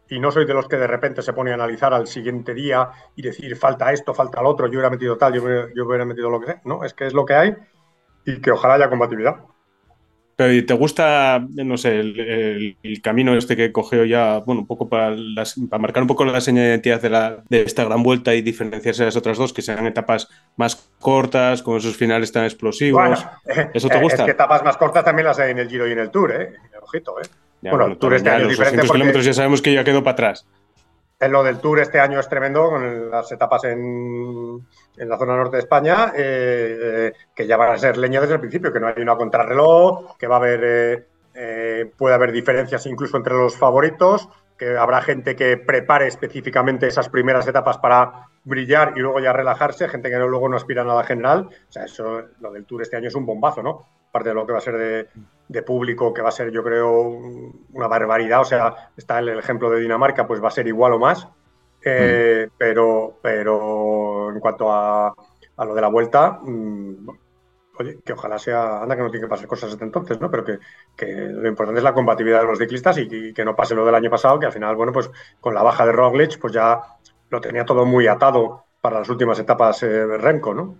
[0.09, 2.89] y no soy de los que de repente se pone a analizar al siguiente día
[3.15, 6.05] y decir falta esto, falta lo otro, yo hubiera metido tal, yo hubiera, yo hubiera
[6.05, 6.61] metido lo que sea.
[6.65, 7.55] No, es que es lo que hay
[8.25, 9.37] y que ojalá haya compatibilidad.
[10.35, 14.61] Pero ¿y ¿te gusta, no sé, el, el- el camino este que cogió ya, bueno,
[14.61, 17.61] un poco para, las- para marcar un poco la señal de identidad de, la, de
[17.63, 21.75] esta gran vuelta y diferenciarse de las otras dos, que sean etapas más cortas, con
[21.77, 23.01] esos finales tan explosivos?
[23.45, 24.23] Bueno, ¿Eso te eh, gusta?
[24.23, 26.31] Es que etapas más cortas también las hay en el Giro y en el Tour,
[26.31, 26.53] ¿eh?
[26.81, 27.25] Ojito, ¿eh?
[27.61, 29.73] Ya, bueno, el Tour este año es los diferente 200 porque- kilómetros ya sabemos que
[29.73, 30.47] ya quedó para atrás.
[31.19, 34.65] En lo del Tour este año es tremendo, con las etapas en,
[34.97, 38.35] en la zona norte de España, eh, eh, que ya van a ser leña desde
[38.35, 41.05] el principio, que no hay una contrarreloj, que va a haber, eh,
[41.35, 47.09] eh, puede haber diferencias incluso entre los favoritos, que habrá gente que prepare específicamente esas
[47.09, 50.85] primeras etapas para brillar y luego ya relajarse, gente que no, luego no aspira a
[50.85, 51.49] nada general.
[51.49, 53.87] O sea, eso, lo del Tour este año es un bombazo, ¿no?
[54.09, 55.09] Aparte de lo que va a ser de,
[55.47, 58.41] de público, que va a ser, yo creo, una barbaridad.
[58.41, 61.27] O sea, está el ejemplo de Dinamarca, pues va a ser igual o más.
[61.83, 67.07] Eh, pero, pero en cuanto a, a lo de la vuelta, mm,
[67.79, 70.29] oye, que ojalá sea, anda que no tiene que pasar cosas hasta entonces, ¿no?
[70.29, 70.59] Pero que,
[70.95, 73.85] que lo importante es la compatibilidad de los ciclistas y, que- que no pase lo
[73.85, 76.81] del año pasado, que al final, bueno, pues con la baja de Roglic, pues ya
[77.29, 80.79] lo tenía todo muy atado para las últimas etapas eh, Renko, ¿no?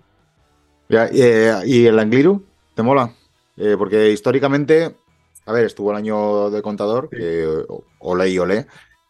[0.90, 2.44] Ya, eh, ¿Y el Angliru?
[2.76, 3.14] ¿Te mola?
[3.60, 4.96] Eh, porque históricamente,
[5.46, 7.18] a ver, estuvo el año de contador, Sí.
[7.18, 7.66] que eh,
[8.00, 8.66] olé y olé,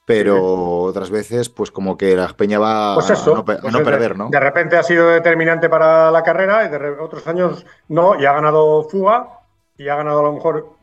[0.05, 3.71] pero otras veces, pues como que la Peña va Pues a no, pe- a pues
[3.73, 4.29] no de- perder, ¿no?
[4.29, 8.33] De repente ha sido determinante para la carrera y de otros años no, y ha
[8.33, 9.39] ganado Fuga
[9.77, 10.73] y ha ganado a lo mejor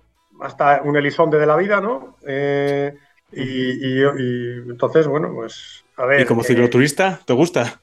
[0.41, 2.17] hasta un Elizonde de la vida, ¿no?
[2.27, 2.95] Eh,
[3.33, 6.21] y, y- y entonces, bueno, pues a ver.
[6.21, 7.81] ¿Y como eh, cicloturista, te gusta?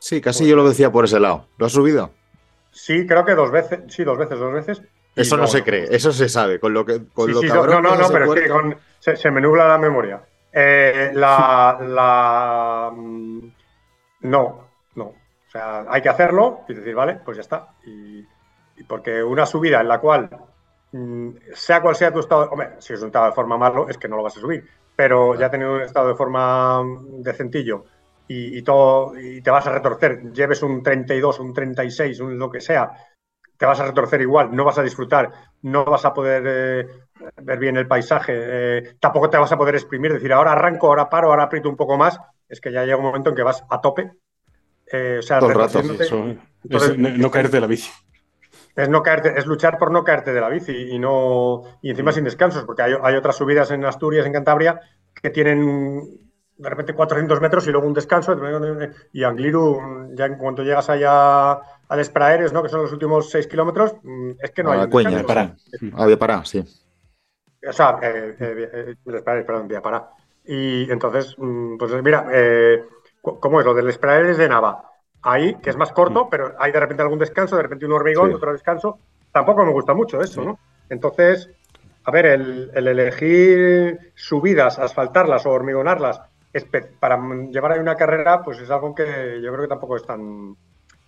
[0.00, 1.46] Sí, casi yo lo decía por ese lado.
[1.58, 2.10] ¿Lo has subido?
[2.72, 4.82] sí, creo que dos veces, sí, dos veces, dos veces.
[5.16, 6.60] Eso no, se cree, eso se sabe.
[6.60, 8.48] Con lo que con Sí, lo sí, cabrón no, no, que no, pero es que
[8.48, 10.22] con- se, se me nubla la memoria.
[10.52, 13.48] Eh, la, la- mm,
[14.20, 15.04] no, no.
[15.04, 17.68] O sea, hay que hacerlo y decir, vale, pues ya está.
[17.86, 18.20] Y,
[18.76, 20.28] y porque una subida en la cual,
[20.92, 23.96] mm, sea cual sea tu estado, hombre, si es un estado de forma malo, es
[23.98, 24.68] que no lo vas a subir.
[24.94, 27.84] Pero ya teniendo un estado de forma mm, decentillo
[28.28, 32.50] y, y todo, y te vas a retorcer, lleves un 32, un 36, un lo
[32.50, 32.90] que sea,
[33.58, 35.30] te vas a retorcer igual, no vas a disfrutar,
[35.62, 36.86] no vas a poder eh,
[37.42, 41.08] ver bien el paisaje, eh, tampoco te vas a poder exprimir, decir ahora arranco, ahora
[41.08, 43.64] paro, ahora aprieto un poco más, es que ya llega un momento en que vas
[43.70, 44.12] a tope.
[44.92, 46.04] eh, o sea, Todo el rato, retorciéndote.
[46.04, 47.90] Eso, es Entonces, no, no caerte de la bici.
[48.76, 52.12] es no caerte, es luchar por no caerte de la bici y no y encima
[52.12, 54.80] sin descansos, porque hay, hay otras subidas en Asturias, en Cantabria,
[55.14, 56.02] que tienen
[56.58, 58.34] de repente 400 metros y luego un descanso.
[59.12, 62.62] Y Angliru, ya en cuanto llegas allá a Despraeres, ¿no?
[62.62, 65.10] que son los últimos 6 kilómetros, mm, es que no A hay la un cuña,
[65.10, 65.56] descanso.
[65.92, 66.02] para.
[66.02, 66.64] Había parado, sí.
[67.68, 70.08] O sea, eh, eh, eh, Despraeres, perdón, Villapará.
[70.46, 72.84] Y entonces, mm, pues mira, eh,
[73.20, 73.66] ¿cómo es?
[73.66, 74.82] Lo del Despraeres de Nava.
[75.22, 78.28] Ahí, que es más corto, pero hay de repente algún descanso, de repente un hormigón,
[78.30, 78.34] Sí.
[78.36, 78.98] otro descanso.
[79.32, 80.58] Tampoco me gusta mucho eso, ¿no?
[80.88, 81.50] Entonces,
[82.04, 86.20] a ver, el, el elegir subidas, asfaltarlas o hormigonarlas
[86.64, 90.04] para mm, llevar ahí una carrera, pues es algo que yo creo que tampoco es
[90.04, 90.56] tan,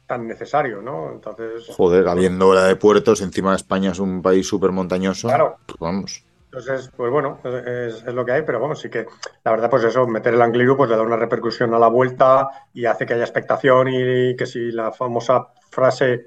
[0.07, 1.13] tan necesario, ¿no?
[1.13, 5.29] Entonces, Joder, habiendo la de puertos, encima España es un país súper montañoso.
[5.29, 5.59] Claro.
[5.67, 6.25] Pues vamos.
[6.51, 9.07] Entonces, pues bueno, es, es lo que hay, pero vamos, sí que
[9.45, 12.49] la verdad, pues eso, meter el Angliru pues le da una repercusión a la vuelta
[12.73, 16.25] y hace que haya expectación y que si la famosa frase,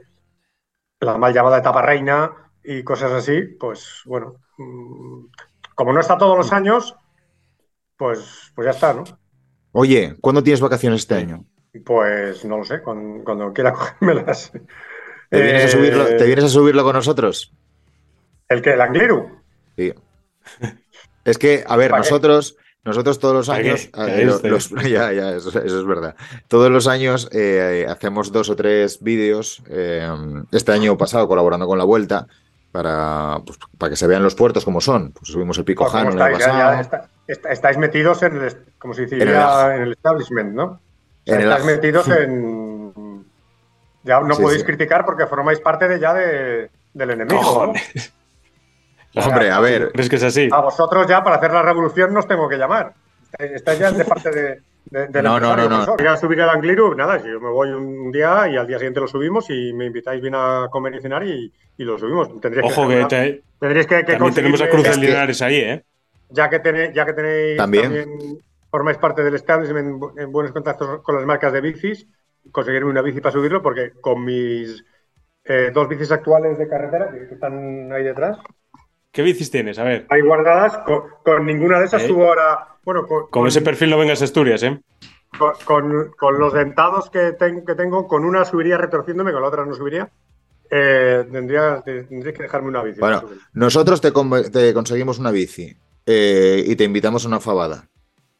[0.99, 2.31] la mal llamada etapa reina
[2.63, 5.25] y cosas así, pues bueno, mm,
[5.73, 6.95] como no está todos los años,
[8.01, 9.03] pues, pues ya está, ¿no?
[9.73, 11.45] Oye, ¿cuándo tienes vacaciones este año?
[11.85, 14.51] Pues no lo sé, cuando, cuando quiera cogérmelas.
[15.29, 17.53] ¿Te vienes, a Eh, subirlo, ¿Te vienes a subirlo con nosotros?
[18.49, 19.39] ¿El que ¿El Angliru?
[19.77, 19.93] Sí.
[21.23, 24.49] Es que, a ver, nosotros, nosotros todos los años, ¿Para eh, este?
[24.49, 26.15] los- ya, ya, eso, eso es verdad.
[26.47, 29.61] Todos los años eh, hacemos dos o tres vídeos.
[29.69, 30.09] eh,
[30.51, 32.27] este año pasado colaborando con la Vuelta
[32.71, 35.11] para, pues, para que se vean los puertos como son.
[35.11, 36.37] Pues subimos el Pico ¿Cómo Jano estáis?
[36.39, 39.71] Ya- ya está- está- estáis metidos en el, como se diría, En el ajo.
[39.71, 40.63] en el establishment, ¿no?
[40.63, 40.79] O
[41.25, 43.25] sea, En el estáis metidos en...
[44.03, 44.65] Ya no Sí, podéis sí.
[44.65, 47.73] criticar porque formáis parte de ya de, del enemigo.
[49.15, 50.49] Hombre, a ver, ¿Crees que es así?
[50.51, 52.93] A vosotros ya para hacer la revolución no os tengo que llamar.
[53.37, 54.61] Esta ya de parte de.
[54.85, 55.97] De- del No, no, no, no.
[55.97, 59.07] Ya subir el Angliru, nada, yo me voy un día y al día siguiente lo
[59.07, 62.39] subimos y me invitáis bien a comer y cenar y, y lo subimos.
[62.41, 65.55] Tendréis Ojo que, que te- tendréis que, que también tenemos a Cruz de Linares ahí,
[65.57, 65.83] ¿eh?
[66.29, 67.83] ya que tenéis, ya que tenéis También.
[67.83, 68.09] también,
[68.69, 72.07] formáis parte del establishment en, en buenos contactos con las marcas de bicis,
[72.51, 74.83] conseguirme una bici para subirlo, porque con mis
[75.43, 78.37] eh, dos bicis actuales de carretera, que, que están ahí detrás,
[79.11, 79.77] ¿Qué bicis tienes?
[79.77, 80.05] A ver.
[80.07, 82.07] ahí guardadas, con, con ninguna de esas ¿Eh?
[82.07, 82.67] subo ahora.
[82.83, 84.79] Bueno, con, ese perfil no vengas a Asturias, ¿eh?
[85.37, 89.47] con, con- con los dentados que, ten- que tengo, con una subiría retorciéndome, con la
[89.47, 90.09] otra no subiría.
[90.69, 92.99] Eh, tendría, tendréis que dejarme una bici.
[92.99, 95.75] Bueno, nosotros te, con- te conseguimos una bici
[96.05, 97.87] eh, y te invitamos a una fabada.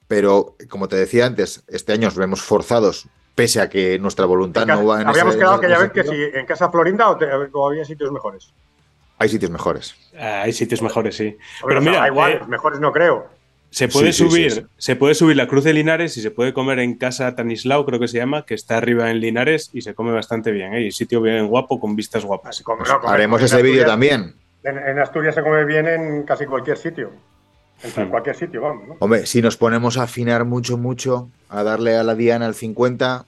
[0.07, 4.65] Pero, como te decía antes, este año nos vemos forzados, pese a que nuestra voluntad
[4.65, 7.09] no va en Habíamos ese- quedado en que ya ves que si en Casa Florinda
[7.09, 8.53] o, te- o había sitios mejores.
[9.17, 9.95] Hay sitios mejores.
[10.17, 11.37] Ah, hay sitios mejores, sí.
[11.65, 13.27] Pero o sea, mira, da igual, eh, mejores no creo.
[13.71, 14.67] Se puede Sí, subir, sí, sí.
[14.77, 17.99] se puede subir la Cruz de Linares y se puede comer en casa Tanislao, creo
[17.99, 20.81] que se llama, que está arriba en Linares y se come bastante bien, ¿eh?
[20.81, 22.61] Y sitio bien guapo con vistas guapas.
[22.61, 24.35] Como- Pues no, como- haremos ese vídeo también.
[24.63, 27.11] En, en Asturias se come bien en casi cualquier sitio.
[27.83, 28.03] En Sí.
[28.11, 28.87] cualquier sitio, vamos.
[28.89, 28.95] ¿no?
[28.99, 33.25] Hombre, si nos ponemos a afinar mucho, mucho, a darle a la diana al 50,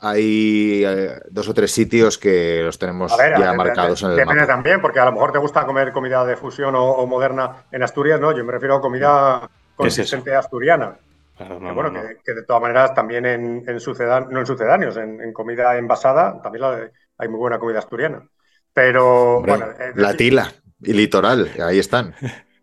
[0.00, 4.02] hay eh, dos o tres sitios que los tenemos A ver, ya a ver, marcados
[4.02, 4.52] en el depende mapa.
[4.54, 7.82] también, porque a lo mejor te gusta comer comida de fusión o, o moderna en
[7.82, 8.36] Asturias, ¿no?
[8.36, 10.96] Yo me refiero a comida ¿Qué es consistente asturiana.
[11.36, 12.08] Claro, Que no, bueno, no, no.
[12.08, 15.76] Que, que de todas maneras también en, en sucedan- no en sucedáneos, en, en comida
[15.76, 18.28] envasada, también la- hay muy buena comida asturiana.
[18.72, 22.14] Pero, Hombre, bueno, eh, la tila y litoral, ahí están.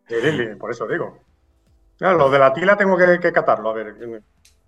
[0.08, 1.18] sí, sí, sí, por eso digo.
[1.98, 3.96] Claro, lo de la tila tengo que, que catarlo, a ver.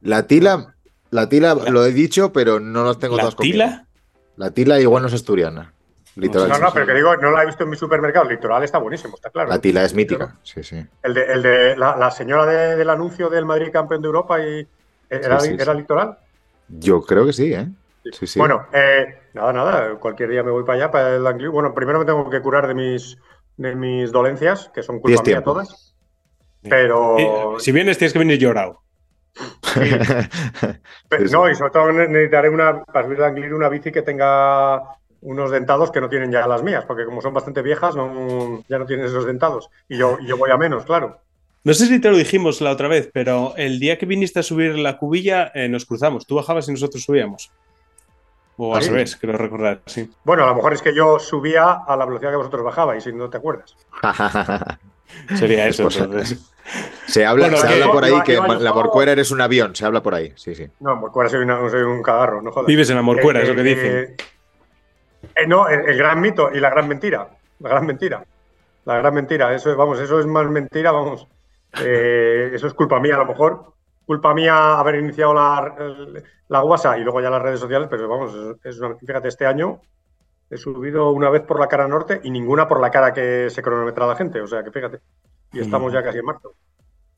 [0.02, 0.76] La tila,
[1.12, 3.88] la tila lo he dicho, pero no las tengo ¿La todas tila?
[4.36, 5.74] La tila igual no es asturiana.
[6.16, 6.50] Litoral.
[6.50, 8.26] No, no, pero que digo, no la he visto en mi supermercado.
[8.26, 9.50] El litoral está buenísimo, está claro.
[9.50, 10.36] La tila es mítica.
[10.44, 10.86] Sí, sí.
[11.02, 14.40] El de, el de la, la señora de- del anuncio del Madrid campeón de Europa
[14.40, 14.68] y
[15.10, 15.80] era, Sí, sí, era sí.
[15.80, 16.18] litoral.
[16.68, 17.68] Yo creo que sí, ¿eh?
[18.12, 18.38] Sí, sí.
[18.40, 19.96] Bueno, eh, nada, nada.
[19.96, 21.52] Cualquier día me voy para allá, para el Angliru.
[21.52, 23.18] Bueno, primero me tengo que curar de mis,
[23.58, 25.96] de mis dolencias, que son culpa mía todas.
[26.62, 28.82] Pero, Eh, si vienes tienes que venir llorado.
[31.10, 31.34] pero- sí, sí.
[31.34, 34.82] no, y sobre todo ne- necesitaré una, para subir al Angliru una bici que tenga
[35.24, 38.78] unos dentados que no tienen ya las mías, porque como son bastante viejas, no, ya
[38.78, 39.70] no tienen esos dentados.
[39.90, 41.20] Y yo, y yo voy a menos, claro.
[41.64, 44.44] No sé si te lo dijimos la otra vez, pero el día que viniste a
[44.44, 46.28] subir la cubilla eh, nos cruzamos.
[46.28, 47.52] Tú bajabas y nosotros subíamos.
[48.58, 50.12] O ¿Ah, al revés, creo recordar, sí.
[50.26, 53.12] Bueno, a lo mejor es que yo subía a la velocidad que vosotros bajabais, si
[53.14, 53.76] no te acuerdas.
[55.36, 56.52] Sería eso, Pues, entonces.
[57.08, 58.74] se habla, Bueno, se habla por ahí iba- que la.
[58.74, 60.68] Morcuera eres un avión, se habla por ahí, sí, sí.
[60.80, 62.68] No, Morcuera soy, una- soy un cagarro, no jodas.
[62.68, 64.16] Vives en la Morcuera, Eh, es lo que eh, dicen.
[65.36, 67.28] Eh, no, el, el gran mito y la gran mentira.
[67.60, 68.26] La gran mentira.
[68.86, 69.54] La gran mentira.
[69.54, 71.28] Eso, es- vamos, eso es más mentira, vamos.
[71.84, 73.74] Eh, eso es culpa mía, a lo mejor.
[74.06, 75.76] Culpa mía haber iniciado la,
[76.50, 79.46] la guasa y luego ya las redes sociales, pero vamos, es- es una- fíjate, este
[79.46, 79.82] año
[80.50, 83.62] he subido una vez por la cara norte y ninguna por la cara que se
[83.62, 84.42] cronometra la gente.
[84.42, 85.00] O sea que fíjate.
[85.54, 86.54] Y estamos ya casi en marzo.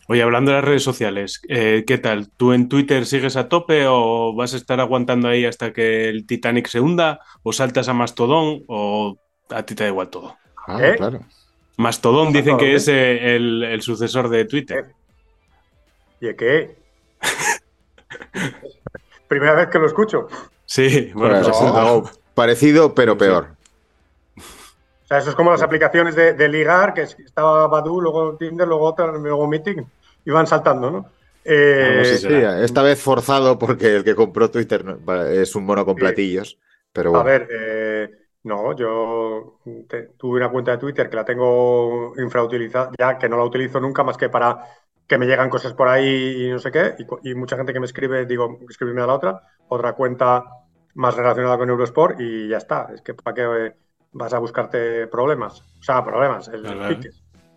[0.07, 2.29] Oye, hablando de las redes sociales, eh, ¿qué tal?
[2.29, 6.27] ¿Tú en Twitter sigues a tope o vas a estar aguantando ahí hasta que el
[6.27, 7.21] Titanic se hunda?
[7.41, 8.63] ¿O saltas a Mastodón?
[8.67, 9.17] ¿O
[9.49, 10.37] a ti te da igual todo?
[10.67, 10.95] Ah, ¿Eh?
[10.95, 11.21] claro.
[11.77, 12.75] Mastodón dicen que ¿eh?
[12.75, 14.93] es eh, el, el sucesor de Twitter.
[16.21, 16.75] ¿Y qué?
[19.27, 20.27] Primera vez que lo escucho.
[20.65, 23.55] Sí, bueno, pues algo parecido, pero peor.
[24.37, 28.35] O sea, eso es como las aplicaciones de, de ligar, que es- estaba Badu, luego
[28.37, 29.83] Tinder, luego otra, luego Meeting,
[30.25, 31.05] y van saltando, ¿no?
[31.43, 32.63] Eh, así Sí, será.
[32.63, 35.99] esta vez forzado porque el que compró Twitter no- es un mono con Sí.
[36.01, 36.59] platillos,
[36.91, 37.25] pero a bueno.
[37.25, 38.09] ver, eh,
[38.43, 43.37] no, yo te- tuve una cuenta de Twitter que la tengo infrautilizada, ya que no
[43.37, 44.59] la utilizo nunca más que para
[45.07, 47.85] que me llegan cosas por ahí y no sé qué, y, mucha gente que me
[47.85, 50.43] escribe, digo, escribirme a la otra, otra cuenta
[50.95, 52.87] más relacionada con Eurosport y ya está.
[52.93, 53.75] Es que para qué eh,
[54.13, 56.65] vas a buscarte problemas, o sea, problemas, el.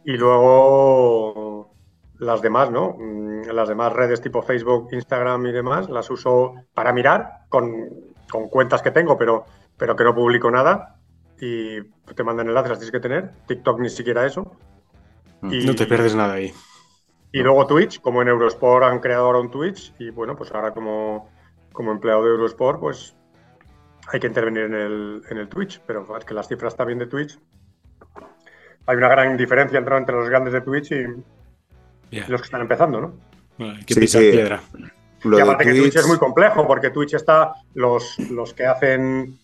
[0.04, 1.70] Y luego
[2.18, 2.96] las demás, ¿no?
[2.98, 7.88] Mm, Las demás redes tipo Facebook, Instagram y demás, las uso para mirar con,
[8.30, 9.46] con cuentas que tengo, pero,
[9.76, 10.96] pero que no publico nada.
[11.40, 11.80] Y
[12.14, 13.32] te mandan enlaces, las tienes que tener.
[13.46, 14.56] TikTok ni siquiera eso.
[15.42, 16.52] Y, no te pierdes nada ahí.
[17.30, 19.94] y luego Twitch, como en Eurosport han creado ahora un Twitch.
[20.00, 21.30] Y bueno, pues ahora como,
[21.72, 23.16] como empleado de Eurosport, pues
[24.08, 25.80] hay que intervenir en el, en el Twitch.
[25.86, 27.38] Pero es que las cifras también de Twitch.
[28.86, 31.04] Hay una gran diferencia entre, entre los grandes de Twitch y,
[32.10, 33.12] Los que están empezando, ¿no?
[33.58, 34.30] Bueno, hay que Sí, picar sí.
[34.30, 34.60] piedra.
[35.24, 38.66] Lo y de aparte que Twitch es muy complejo, porque Twitch está los, los que
[38.66, 39.36] hacen,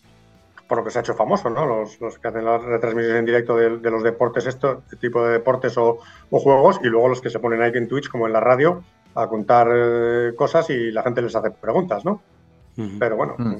[0.69, 1.65] por lo que se ha hecho famoso, ¿no?
[1.65, 5.23] Los, los que hacen las retransmisiones en directo de, de los deportes, esto, este tipo
[5.25, 8.25] de deportes o, o juegos, y luego los que se ponen ahí en Twitch, como
[8.25, 8.83] en la radio,
[9.15, 12.21] a contar eh, cosas y la gente les hace preguntas, ¿no?
[12.99, 13.55] Pero bueno, Mm.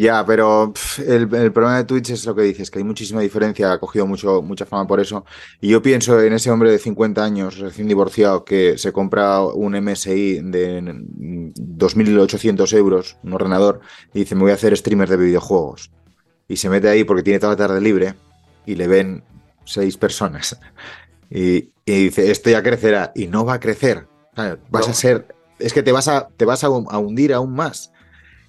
[0.00, 3.20] Ya, pero pf, el, el problema de Twitch es lo que dices, que hay muchísima
[3.20, 5.26] diferencia, ha cogido mucho, mucha fama por eso.
[5.60, 9.74] Y yo pienso en ese hombre de 50 años, recién divorciado, que se compra un
[9.74, 13.80] MSI de mm, 2.800 euros, un ordenador,
[14.14, 15.90] y dice, me voy a hacer streamer de videojuegos.
[16.48, 18.14] Y se mete ahí porque tiene toda la tarde libre
[18.64, 19.22] y le ven
[19.66, 20.58] seis personas.
[21.32, 23.12] Y, y dice, esto ya crecerá.
[23.14, 24.08] Y no va a crecer.
[24.68, 24.90] Vas No.
[24.90, 25.28] a ser,
[25.60, 27.92] es que te vas a, te vas a, a hundir aún más.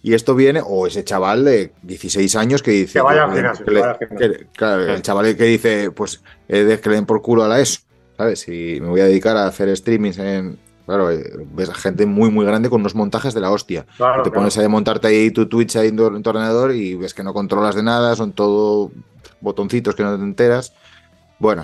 [0.04, 2.94] Y esto viene, o ese chaval de 16 años que dice.
[2.94, 3.82] Que vaya al gimnasio, que le-
[4.18, 7.60] que- claro, el chaval que dice, pues, eh, que le den por culo a la
[7.60, 7.82] ESO,
[8.18, 8.48] ¿sabes?
[8.48, 10.58] Y me voy a dedicar a hacer streamings en.
[10.88, 11.24] Claro, eh,
[11.54, 13.86] ves a gente muy, muy grande con unos montajes de la hostia.
[13.96, 14.42] claro, te claro.
[14.42, 17.24] pones a montarte ahí tu Twitch ahí en tu, en tu ordenador y ves que
[17.24, 18.92] no controlas de nada, son todo
[19.40, 20.74] botoncitos que no te enteras.
[21.40, 21.62] Bueno,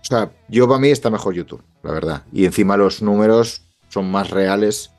[0.00, 2.22] o sea, yo para mí está mejor YouTube, la verdad.
[2.32, 4.90] Y encima los números son más reales.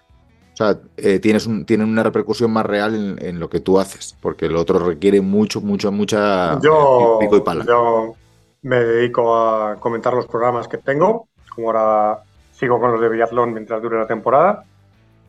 [0.56, 3.78] O sea, eh, tienes un, tienen una repercusión más real en, en lo que tú
[3.78, 7.66] haces, porque el otro requiere mucho, mucho, mucha yo, pico y pala.
[7.68, 8.16] yo
[8.62, 12.24] me dedico a comentar los programas que tengo, como ahora
[12.54, 14.64] sigo con los de biatlón mientras dure la temporada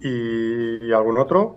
[0.01, 1.57] y, y algún otro,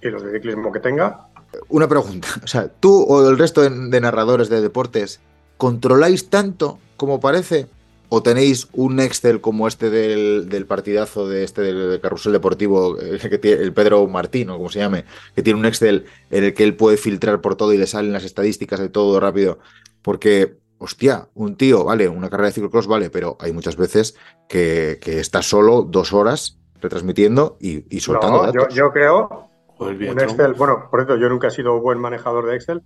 [0.00, 1.26] y los de ciclismo que tenga.
[1.70, 5.20] Una pregunta, o sea, tú o el resto de, de narradores de deportes,
[5.56, 7.66] ¿controláis tanto como parece?
[8.14, 12.98] ¿O tenéis un Excel como este del, del partidazo de este del, del carrusel deportivo,
[13.00, 16.44] eh, que tiene el Pedro Martín, o como se llame, que tiene un Excel en
[16.44, 19.60] el que él puede filtrar por todo y le salen las estadísticas de todo rápido?
[20.02, 24.14] Porque, hostia, un tío, vale, una carrera de ciclocross, vale, pero hay muchas veces
[24.46, 28.74] que, que está solo dos horas retransmitiendo y, y soltando No, yo, datos.
[28.74, 29.48] yo creo
[29.78, 30.20] O el un.
[30.20, 32.82] Excel, bueno, por eso yo nunca he sido buen manejador de Excel,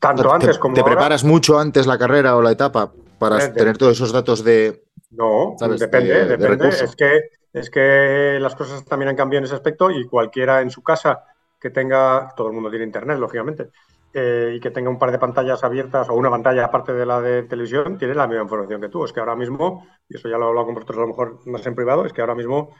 [0.00, 0.92] tanto ¿Te- antes como ¿Te ahora.
[0.92, 4.84] preparas mucho antes la carrera o la etapa para tener todos esos datos de...
[5.10, 5.80] No, ¿sabes?
[5.80, 6.48] depende, de- de depende.
[6.48, 6.84] recurso.
[6.84, 7.20] es, que,
[7.52, 11.24] es que las cosas también han cambiado en ese aspecto y cualquiera en su casa
[11.60, 13.70] que tenga, todo el mundo tiene internet, lógicamente,
[14.12, 17.20] eh, y que tenga un par de pantallas abiertas o una pantalla aparte de la
[17.20, 19.04] de televisión, tiene la misma información que tú.
[19.04, 21.38] Es que ahora mismo, y eso ya lo he hablado con vosotros a lo mejor
[21.46, 22.74] más en privado, es que ahora mismo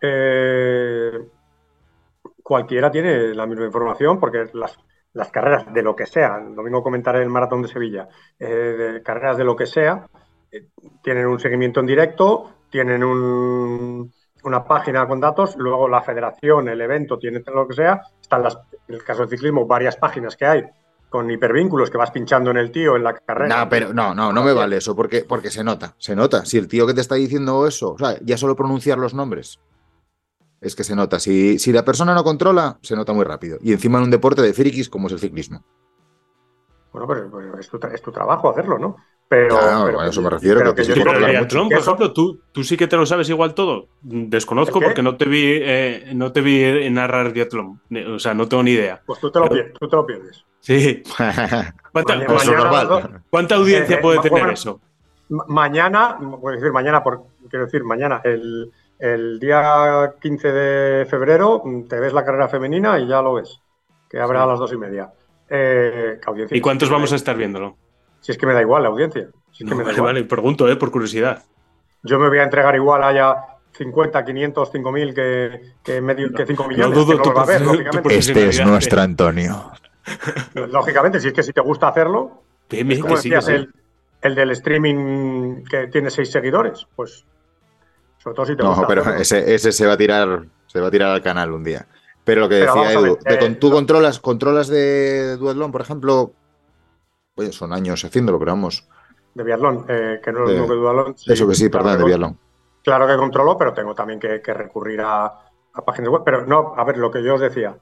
[0.00, 1.12] eh,
[2.42, 4.78] cualquiera tiene la misma información porque las,
[5.12, 8.08] las carreras de lo que sea, el domingo comentaré el maratón de Sevilla,
[8.38, 10.06] eh, de carreras de lo que sea,
[10.52, 10.66] eh,
[11.02, 14.12] tienen un seguimiento en directo, tienen un-
[14.44, 18.56] una página con datos, luego la federación, el evento, tiene lo que sea, están las,
[18.88, 20.64] en el caso del ciclismo, varias páginas que hay
[21.10, 23.64] con hipervínculos que vas pinchando en el tío, en la carrera.
[23.64, 26.44] No, pero no, no, no me vale eso, porque, porque se nota, se nota.
[26.46, 29.58] Si el tío que te está diciendo eso, o sea, ya solo pronunciar los nombres,
[30.60, 31.18] es que se nota.
[31.18, 33.58] Si, si la persona no controla, se nota muy rápido.
[33.62, 35.64] Y encima en un deporte de frikis como es el ciclismo.
[36.92, 38.96] Bueno, pero, pero es, tu, es tu trabajo hacerlo, ¿no?
[39.28, 42.64] Pero, Claro, pero a eso me refiero, pero que el por eso- ejemplo, ¿tú, tú
[42.64, 43.86] sí que te lo sabes igual todo.
[44.02, 47.80] Desconozco porque no te vi eh, no te vi narrar biatlón.
[48.12, 49.00] O sea, no tengo ni idea.
[49.06, 50.44] Pues tú te lo, Pero- pier- tú te lo pierdes.
[50.58, 51.02] Sí.
[51.92, 53.22] ¿Cuánta, Mañana- pues, normal.
[53.30, 54.80] cuánta audiencia Eh, eh, puede bueno, tener eso?
[55.28, 61.06] Ma- Mañana, voy a decir mañana, por, quiero decir mañana, el, el día 15 de
[61.06, 63.60] febrero mm, te ves la carrera femenina y ya lo ves,
[64.08, 64.44] que habrá Sí.
[64.44, 65.12] a las dos y media.
[65.48, 66.20] Eh.
[66.50, 67.76] ¿Y cuántos vamos a estar viéndolo?
[68.20, 69.28] Si es que me da igual la audiencia.
[69.50, 70.14] Si es que No, me da vale, igual.
[70.14, 71.42] vale, pregunto, eh, por curiosidad.
[72.02, 73.34] Yo me voy a entregar igual haya
[73.72, 76.94] 50, 500, 5000 que, que, medio, que 5 millones.
[76.98, 78.16] dudo que no tu va a ver, lógicamente.
[78.16, 79.70] Este es nuestro Antonio.
[80.54, 83.52] Lógicamente, si es que si te gusta hacerlo, como que sí, que decías, sí.
[83.52, 83.72] el,
[84.22, 87.24] el del streaming que tiene 6 seguidores, pues
[88.22, 89.20] sobre todo si te No, gusta pero hacerlo.
[89.20, 91.86] ese, ese se va a tirar, se va a tirar al canal un día.
[92.22, 95.36] Pero lo que Pero decía Edu, ver, de con- eh, tú no- controlas, controlas de
[95.38, 96.32] duatlón, por ejemplo,
[97.36, 98.86] oye, son años haciéndolo, pero vamos,
[99.34, 101.14] de biatlón, eh, que no es lo que dualón.
[101.26, 102.38] eso que sí, claro perdón, de biatlón.
[102.82, 106.22] Claro que controlo, pero tengo también que, que recurrir a, a páginas web.
[106.24, 107.76] Pero no, a ver, lo que yo os decía,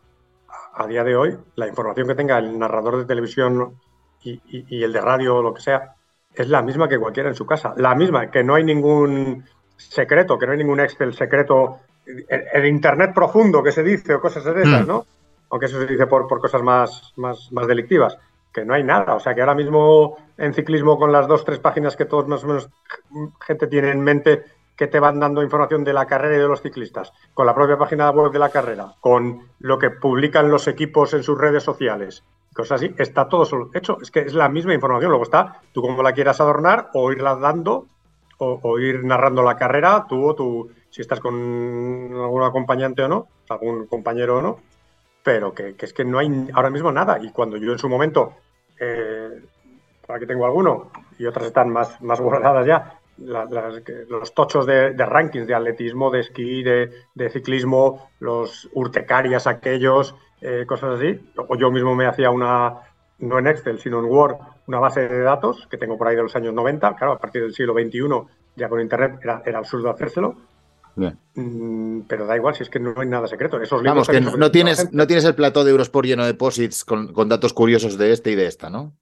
[0.74, 3.74] a, a día de hoy, la información que tenga el narrador de televisión
[4.23, 5.94] y, y- y el de radio o lo que sea,
[6.35, 7.74] es la misma que cualquiera en su casa.
[7.77, 9.44] La misma, que no hay ningún
[9.79, 14.21] secreto, que no hay ningún Excel secreto, el, el Internet profundo que se dice o
[14.21, 14.89] cosas de esas, Mm.
[14.89, 15.07] ¿no?
[15.51, 18.19] Aunque eso se dice por, por cosas más, más, más delictivas.
[18.53, 19.15] Que no hay nada.
[19.15, 22.45] O sea, que ahora mismo en ciclismo, con las dos, tres páginas que todos más
[22.45, 22.69] o menos
[23.47, 24.45] gente tiene en mente
[24.77, 27.77] que te van dando información de la carrera y de los ciclistas, con la propia
[27.77, 32.23] página web de la carrera, con lo que publican los equipos en sus redes sociales,
[32.55, 33.99] cosas así, está todo solo hecho.
[34.01, 35.11] Es que es la misma información.
[35.11, 37.87] Luego está, tú como la quieras adornar o irla dando
[38.39, 43.28] o, ir narrando la carrera, tú o tú, si estás con algún acompañante o no,
[43.48, 44.59] algún compañero o no,
[45.23, 47.19] pero que, que es que no hay ahora mismo nada.
[47.23, 48.35] Y cuando yo en su momento,
[48.81, 49.43] eh,
[50.09, 54.65] aquí tengo alguno y otras están más, más guardadas ya, la- las- que- los tochos
[54.66, 61.20] de, rankings de atletismo, de esquí, de, de ciclismo, los urtecarias aquellos, eh, cosas así.
[61.48, 62.74] O yo mismo me hacía una,
[63.19, 64.36] no en Excel, sino en Word,
[64.66, 66.97] una base de datos que tengo por ahí de los años 90.
[66.97, 68.01] Claro, a partir del siglo XXI,
[68.57, 70.36] ya con Internet, era, era absurdo hacérselo.
[70.95, 71.16] Bien.
[71.35, 73.61] Mm, pero da igual, si es que no hay nada secreto.
[73.61, 76.07] Esos libros Vamos, que no, no de la tienes, no tienes el plató de Eurosport
[76.07, 78.93] lleno de posits con, con datos curiosos de este y de esta, ¿no?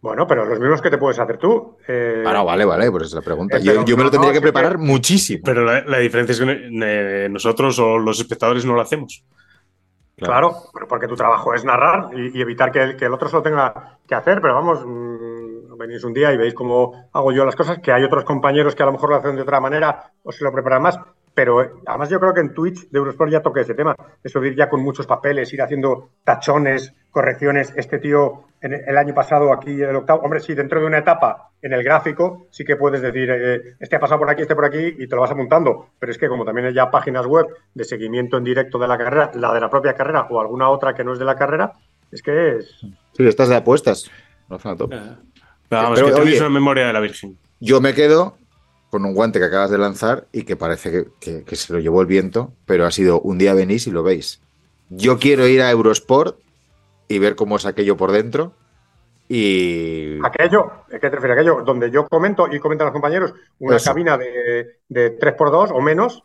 [0.00, 1.76] Bueno, pero los mismos que te puedes hacer tú.
[1.88, 3.58] Eh, Ah, no, vale, vale, pues es la pregunta.
[3.58, 5.42] Eh, Yo, me lo tendría no, que preparar muchísimo.
[5.44, 9.24] Pero la, la diferencia es que eh, nosotros o los espectadores no lo hacemos.
[10.18, 13.28] Claro, pero porque tu trabajo es narrar y, y evitar que el, que el otro
[13.28, 17.32] se lo tenga que hacer, pero vamos, mm, venís un día y veis cómo hago
[17.32, 19.60] yo las cosas, que hay otros compañeros que a lo mejor lo hacen de otra
[19.60, 20.98] manera o se lo preparan más,
[21.38, 23.94] pero eh, además yo creo que en Twitch de Eurosport ya toqué ese tema,
[24.24, 28.98] eso de ir ya con muchos papeles, ir haciendo tachones, correcciones, este tío en el
[28.98, 32.64] año pasado aquí el octavo, hombre, sí, dentro de una etapa en el gráfico sí
[32.64, 35.20] que puedes decir, eh, este ha pasado por aquí, este por aquí y te lo
[35.20, 38.76] vas apuntando, pero es que como también hay ya páginas web de seguimiento en directo
[38.80, 41.24] de la carrera, la de la propia carrera o alguna otra que no es de
[41.24, 41.70] la carrera,
[42.10, 42.80] es que es...
[43.12, 44.10] Sí, estás de apuestas.
[44.50, 44.96] A tope.
[44.96, 45.00] Eh,
[45.70, 47.38] Vamos, Pero, que tenéis oye- una memoria de la Virgen.
[47.60, 48.38] Yo me quedo
[48.90, 51.78] con un guante que acabas de lanzar y que parece que, que- que se lo
[51.80, 54.40] llevó el viento, pero ha sido un día venís y lo veis.
[54.90, 56.38] Yo quiero ir a Eurosport
[57.08, 58.52] y ver cómo es aquello por dentro.
[59.28, 60.18] Y.
[60.24, 61.36] Aquello, ¿a qué te refieres?
[61.38, 63.90] Aquello donde yo comento y comentan los compañeros, una Eso.
[63.90, 66.22] cabina de, de 3x2 o menos,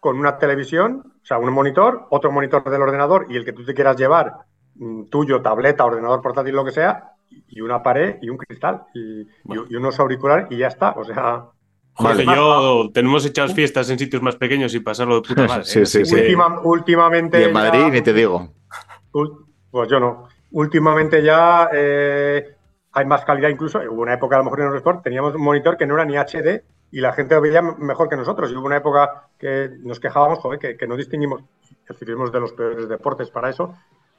[0.00, 3.64] con una televisión, o sea, un monitor, otro monitor del ordenador y el que tú
[3.64, 4.34] te quieras llevar,
[4.74, 7.12] mm, tuyo, tableta, ordenador portátil, lo que sea,
[7.48, 9.26] y una pared y un cristal y, y-
[9.70, 10.90] y unos auriculares y ya está.
[10.92, 11.46] O sea,
[11.94, 12.38] Jorge, Vale.
[12.38, 15.64] yo tenemos hechas fiestas en sitios más pequeños y pasarlo de puta madre.
[15.64, 15.86] Sí, ¿eh?
[15.86, 16.14] sí, sí.
[16.14, 17.40] que- última- últimamente.
[17.40, 18.52] Y en Madrid ya- ni te digo.
[19.70, 20.28] Pues yo no.
[20.52, 22.56] Últimamente ya eh,
[22.92, 23.78] hay más calidad incluso.
[23.90, 26.16] Hubo una época, a lo mejor en Eurosport, teníamos un monitor que no era ni
[26.16, 28.50] HD y la gente lo veía mejor que nosotros.
[28.50, 31.42] Y hubo una época que nos quejábamos, joder, que, que no distinguimos,
[31.88, 31.98] es
[32.32, 33.74] de los peores deportes para eso,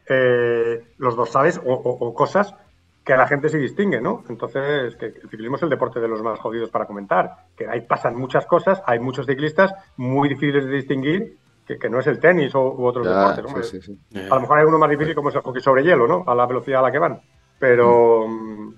[0.09, 2.53] eh, los dorsales o, o- o cosas
[3.03, 4.23] que la gente sí distingue, ¿no?
[4.29, 7.81] Entonces, que el ciclismo es el deporte de los más jodidos para comentar, que ahí
[7.81, 12.19] pasan muchas cosas, hay muchos ciclistas muy difíciles de distinguir, que, que no es el
[12.19, 13.69] tenis o, u otros Ya, deportes.
[13.69, 14.17] sí, sí, sí.
[14.17, 16.23] Eh, A lo mejor hay uno más difícil como es el hockey sobre hielo, ¿no?
[16.27, 17.21] A la velocidad a la que van.
[17.59, 18.73] Pero, mm,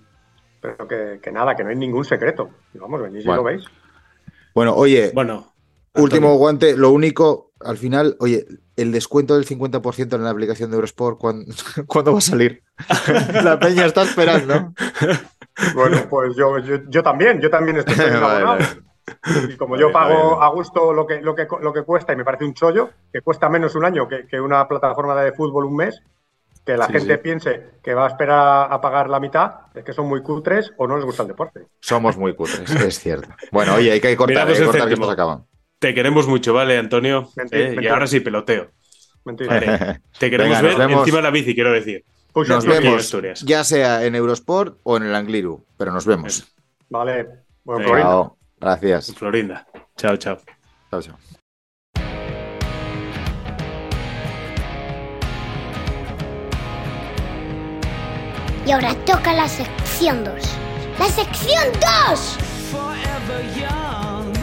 [0.62, 2.50] pero que, que nada, que no hay ningún secreto.
[2.74, 3.64] Vamos, venís y lo veis.
[4.54, 5.54] Bueno, oye, Bueno,
[5.96, 6.78] último Antonio, guante.
[6.78, 8.46] Lo único, al final, oye,
[8.76, 11.46] el descuento del 50% en la aplicación de Eurosport, ¿cuándo,
[11.88, 12.64] ¿cuándo va a salir?
[13.44, 14.74] la peña está esperando.
[15.74, 18.46] Bueno, pues yo, yo, yo también, yo también estoy Vale, abonado.
[18.46, 18.66] vale.
[19.54, 22.26] Y como yo pago a gusto lo que, lo, que, lo que cuesta y me
[22.26, 25.76] parece un chollo, que cuesta menos un año que, que una plataforma de fútbol un
[25.76, 26.02] mes,
[26.66, 27.20] que la Sí, gente sí.
[27.22, 30.88] piense que va a esperar a pagar la mitad, es que son muy cutres o
[30.88, 31.68] no les gusta el deporte.
[31.80, 33.30] Somos muy cutres, es cierto.
[33.52, 35.06] Bueno, oye, hay que cortar, hay que el cortar que céntimo.
[35.06, 35.46] esto se acaba.
[35.80, 37.30] te queremos mucho, ¿vale, Antonio?
[37.52, 38.72] Eh, y ahora sí, peloteo.
[39.24, 39.54] Mentira.
[39.54, 40.02] Vale.
[40.20, 42.04] Te queremos Venga, ver encima de la bici, quiero decir.
[42.36, 46.46] Push Nos vemos, ya sea en Eurosport o en el Angliru, pero nos vemos.
[46.90, 47.46] Vale.
[47.64, 47.86] Bueno.
[47.86, 48.10] Florinda.
[48.10, 48.38] Chao.
[48.60, 49.16] Gracias.
[49.16, 49.68] Florinda.
[49.96, 50.38] Chao, chao.
[50.92, 51.18] Chao, chao.
[58.66, 60.34] Y ahora toca la sección 2.
[61.00, 61.64] ¡La sección
[62.12, 62.38] 2!
[62.70, 64.36] forever young?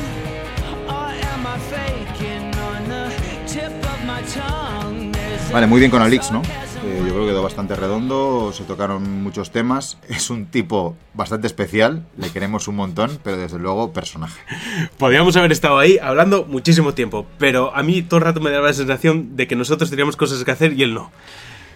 [0.88, 3.12] Or am I faking on the
[3.46, 5.12] tip of my tongue?
[5.12, 6.40] There's Vale, muy bien con Alix, ¿no?
[6.84, 9.98] Eh, yo creo que quedó bastante redondo, se tocaron muchos temas.
[10.08, 14.40] Es un tipo bastante especial, le queremos un montón, pero desde luego personaje.
[14.98, 18.68] Podríamos haber estado ahí hablando muchísimo tiempo, pero a mí todo el rato me daba
[18.68, 21.10] la sensación de que nosotros teníamos cosas que hacer y él no.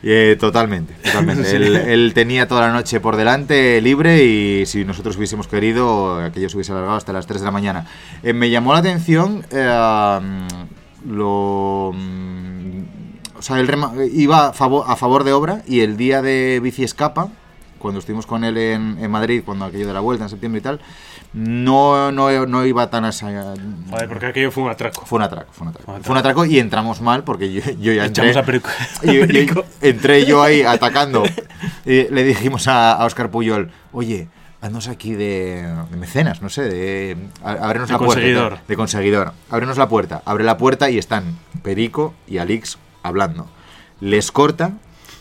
[0.03, 1.45] Eh, totalmente, totalmente.
[1.51, 1.57] Sí.
[1.57, 6.49] él, él tenía toda la noche por delante libre y si nosotros hubiésemos querido, aquello
[6.49, 7.87] se hubiese alargado hasta las 3 de la mañana.
[8.23, 11.95] Eh, me llamó la atención eh, mm, lo...
[13.39, 16.61] O sea, él rema- iba a favor, a favor de obra y el día de
[16.63, 17.29] Bici Escapa,
[17.79, 20.63] cuando estuvimos con él en, en Madrid, cuando aquello de la vuelta en septiembre y
[20.63, 20.81] tal,
[21.35, 23.27] no, no, no iba tan a esa...
[23.91, 25.05] Joder, porque aquello fue un atraco.
[25.05, 25.85] Fue un atraco, fue un atraco.
[25.87, 28.31] Fue un Fue un atraco y entramos mal porque yo, yo ya entré...
[28.31, 28.71] Echamos a Perico.
[29.03, 29.65] Y- y- Perico.
[29.83, 31.25] entré yo ahí atacando.
[31.85, 34.29] Y le dijimos a, a Oscar Puyol, oye,
[34.63, 38.63] haznos aquí de, de mecenas, no sé, de ábrenos De la puerta.
[38.67, 39.33] De conseguidor.
[39.51, 40.23] Ábrenos la puerta.
[40.25, 43.49] Abre la puerta y están Perico y Alix hablando.
[44.01, 44.73] Les corta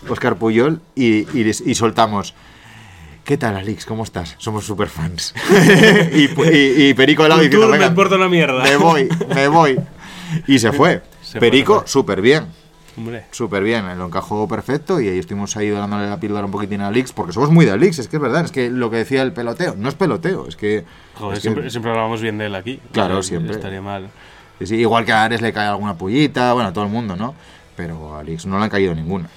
[0.10, 2.34] Oscar Puyol y, y les- y soltamos.
[3.24, 3.86] ¿Qué tal, Alix?
[3.86, 4.36] ¿Cómo estás?
[4.38, 5.34] Somos super fans.
[6.14, 8.64] y, y- y Perico al diciendo, me "Venga, importa una mierda".
[8.64, 9.80] Me voy, me voy.
[10.48, 11.02] Y se fue.
[11.24, 12.46] Se Perico, súper bien.
[12.98, 13.26] Hombre.
[13.32, 16.90] súper bien, lo encajó perfecto y ahí estuvimos ahí dándole la píldora un poquitín a
[16.92, 19.22] Leaks, porque somos muy de Leaks, es que es verdad, es que lo que decía
[19.22, 20.86] el peloteo, no es peloteo, es que...
[21.16, 22.80] Joder, es que- siempre, siempre hablábamos bien de él aquí.
[22.94, 23.54] Claro, Eh, siempre.
[23.54, 24.08] Estaría mal.
[24.64, 27.36] sí, igual que a Ares le cae alguna pullita, bueno, a todo el mundo, ¿no?
[27.76, 29.30] Pero a Leaks no le han caído ninguna.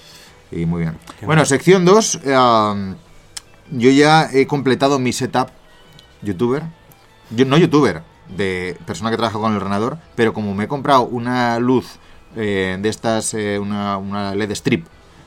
[0.51, 0.97] Y muy bien.
[1.19, 1.47] Qué Bueno, mal.
[1.47, 2.19] sección 2,
[3.71, 5.49] yo ya he completado mi setup
[6.21, 6.63] youtuber,
[7.29, 8.01] yo, no youtuber,
[8.35, 11.97] de persona que trabaja con el ordenador, pero como me he comprado una luz
[12.35, 14.85] eh, de estas, eh, una, una LED strip,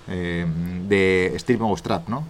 [0.09, 0.47] eh,
[0.89, 2.24] de strip o strap, ¿no?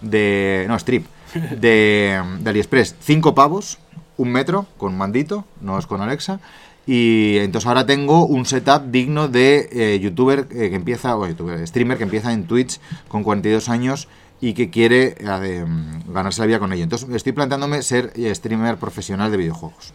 [0.00, 3.78] De, no, strip, de, de AliExpress, 5 pavos,
[4.16, 6.40] un metro, con mandito, no es con Alexa,
[6.86, 11.66] y entonces ahora tengo un setup digno de eh, youtuber eh, que empieza, o youtuber,
[11.66, 14.08] streamer que empieza en Twitch con 42 años
[14.42, 15.64] y que quiere eh,
[16.08, 16.82] ganarse la vida con ello.
[16.82, 19.94] Entonces estoy planteándome ser eh, streamer profesional de videojuegos.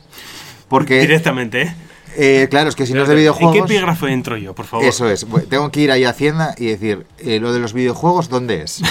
[0.70, 1.76] Porque, Directamente, ¿eh?
[2.16, 3.70] eh, claro, es que si no es de ¿En qué videojuegos...
[3.70, 4.86] epígrafe entro yo, por favor?
[4.86, 8.64] Eso es, tengo que ir ahí a Hacienda y decir, lo de los videojuegos, ¿dónde
[8.64, 8.82] es?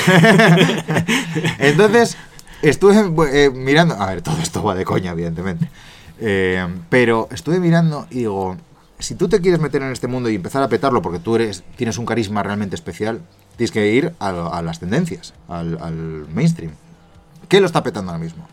[1.59, 2.19] Entonces,
[2.61, 5.71] estuve mirando, a ver, todo esto va de coña, evidentemente,
[6.21, 8.57] Eh, pero estuve mirando y digo,
[8.99, 11.63] si tú te quieres meter en este mundo y empezar a petarlo porque tú eres,
[11.77, 13.21] tienes un carisma realmente especial,
[13.57, 16.73] tienes que ir a, las tendencias, al, al mainstream.
[17.49, 18.47] ¿Qué lo está petando ahora mismo?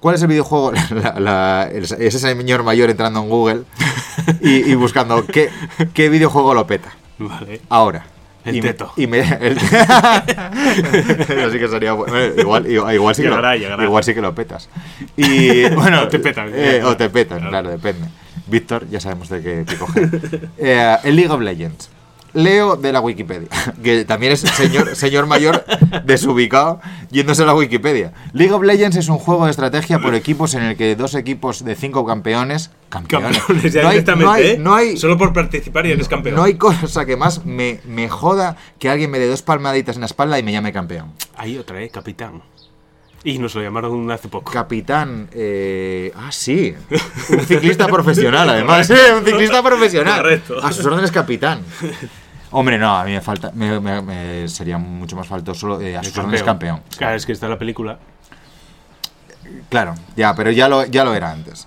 [0.00, 0.72] ¿Cuál es el videojuego?
[0.90, 3.62] La- la- el- es ese señor mayor entrando en Google
[4.40, 5.50] y, y buscando qué,
[5.94, 6.92] qué videojuego lo peta.
[7.18, 7.60] Vale.
[7.68, 8.04] Ahora.
[8.44, 8.92] El y me- teto.
[8.96, 9.56] y me, el-
[11.28, 12.16] Eso sí que sería bueno.
[12.18, 13.84] Eh, Igual, igual, igual sí que lo, llegará.
[13.84, 14.68] igual sí que lo petas.
[15.16, 17.50] Y bueno, O te petan, eh, o te petan, Claro.
[17.50, 18.08] claro, depende.
[18.46, 20.48] Víctor, ya sabemos de qué pico coger.
[20.58, 21.90] Eh, el League of Legends.
[22.34, 23.48] Leo de la Wikipedia,
[23.82, 25.64] que también es señor, señor mayor
[26.04, 26.80] desubicado
[27.10, 28.12] yéndose a la Wikipedia.
[28.32, 31.64] League of Legends es un juego de estrategia por equipos en el que dos equipos
[31.64, 32.70] de cinco campeones.
[32.88, 33.36] Campeones.
[33.38, 34.56] Campeones, ya no, hay, directamente, no, hay, ¿eh?
[34.58, 36.36] no hay- Solo por participar y eres campeón.
[36.36, 40.00] no hay cosa que más me, me joda que alguien me dé dos palmaditas en
[40.00, 41.12] la espalda y me llame campeón.
[41.36, 41.90] Hay otra, ¿eh?
[41.90, 42.42] Capitán.
[43.24, 44.50] Y nos lo llamaron hace poco.
[44.50, 45.28] Capitán.
[45.32, 46.74] eh, ah, sí.
[47.30, 48.90] Un ciclista profesional, además.
[48.90, 48.96] ¿eh?
[49.16, 50.22] Un ciclista profesional.
[50.22, 50.58] Correcto.
[50.60, 51.60] A sus órdenes, capitán.
[52.52, 53.50] Hombre, no, a mí me falta.
[53.54, 56.80] Me, me- me sería mucho más faltoso eh, a El sus órdenes campeón.
[56.96, 57.98] Claro, es que está la película.
[59.68, 61.66] Claro, ya, pero ya lo, ya lo era antes.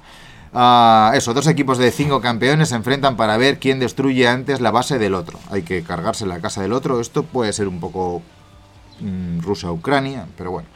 [0.53, 4.71] Ah, eso, dos equipos de cinco campeones se enfrentan para ver quién destruye antes la
[4.71, 5.39] base del otro.
[5.51, 7.01] Hay que cargarse la casa del otro.
[7.01, 8.21] Esto puede ser un poco
[9.01, 10.67] mm, Rusia-Ucrania, pero bueno.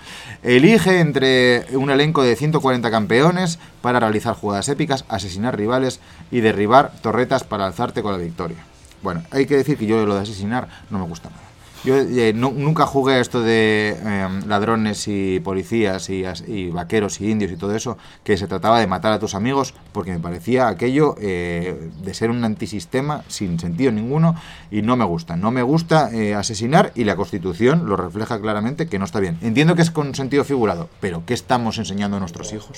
[0.44, 6.92] Elige entre un elenco de 140 campeones para realizar jugadas épicas, asesinar rivales y derribar
[7.02, 8.58] torretas para alzarte con la victoria.
[9.02, 11.44] Bueno, hay que decir que yo lo de asesinar no me gusta nada.
[11.86, 17.32] Yo eh, nu- nunca jugué a esto de eh, ladrones y policías y, vaqueros y
[17.32, 20.68] indios y todo eso, que se trataba de matar a tus amigos, porque me parecía
[20.68, 24.36] aquello eh, de ser un antisistema sin sentido ninguno
[24.70, 25.38] y no me gusta.
[25.38, 29.38] No me gusta eh, asesinar y la Constitución lo refleja claramente que no está bien.
[29.42, 32.78] Entiendo que es con sentido figurado, pero ¿qué estamos enseñando a nuestros hijos?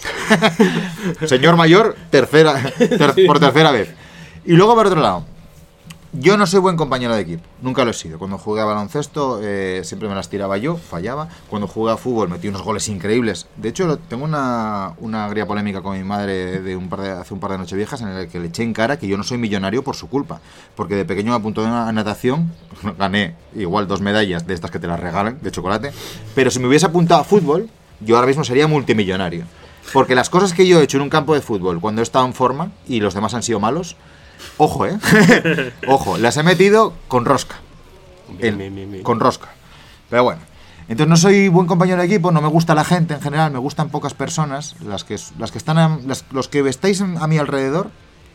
[1.25, 3.95] Señor mayor, tercera, ter- por tercera vez.
[4.45, 5.25] Y luego por otro lado,
[6.13, 8.19] yo no soy buen compañero de equipo, nunca lo he sido.
[8.19, 11.29] Cuando jugué a baloncesto eh, siempre me las tiraba yo, fallaba.
[11.49, 13.47] Cuando jugué a fútbol metí unos goles increíbles.
[13.55, 17.33] De hecho, tengo una, una agria polémica con mi madre de un par de, hace
[17.33, 19.37] un par de nocheviejas en el que le eché en cara que yo no soy
[19.37, 20.41] millonario por su culpa.
[20.75, 22.51] Porque de pequeño me apuntó a natación,
[22.99, 25.93] gané igual dos medallas de estas que te las regalan, de chocolate.
[26.35, 27.69] Pero si me hubiese apuntado a fútbol,
[28.01, 29.45] yo ahora mismo sería multimillonario.
[29.93, 32.25] Porque las cosas que yo he hecho en un campo de fútbol cuando he estado
[32.25, 33.95] en forma y los demás han sido malos,
[34.57, 34.97] Ojo, ¿eh?
[35.87, 37.55] Ojo, las he metido con rosca.
[38.29, 39.03] Bien, El- bien, bien, bien.
[39.03, 39.49] Con rosca.
[40.09, 40.41] Pero bueno.
[40.87, 43.59] Entonces no soy buen compañero de equipo, no me gusta la gente en general, me
[43.59, 47.37] gustan pocas personas, las que, las que están a- las- los que estáis a mi
[47.37, 47.91] alrededor,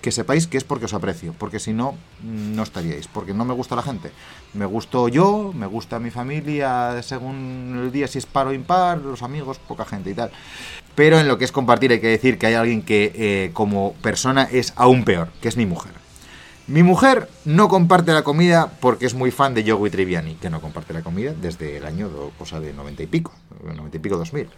[0.07, 3.55] que sepáis que es porque os aprecio, porque si no, no estaríais, porque no me
[3.55, 4.13] gusta la gente.
[4.55, 8.99] Me gusto yo, me gusta mi familia, según el día si es par o impar,
[8.99, 10.31] los amigos, poca gente y tal.
[10.95, 13.95] Pero en lo que es compartir hay que decir que hay alguien que eh, como
[13.95, 15.91] persona es aún peor, que es mi mujer.
[16.69, 20.61] Mi mujer no comparte la comida porque es muy fan de Joey Triviani, que no
[20.61, 22.09] comparte la comida desde el año,
[22.39, 23.33] cosa de 90 y pico,
[23.65, 24.49] 90 y pico 2000.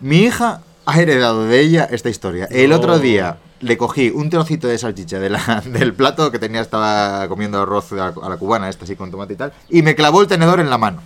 [0.00, 2.46] Mi hija ha heredado de ella esta historia.
[2.52, 5.18] El otro día le cogí un trocito de salchicha
[5.64, 9.10] del plato que tenía, estaba comiendo arroz a la, a la cubana, esta así con
[9.10, 11.00] tomate y tal, y me clavó el tenedor en la mano.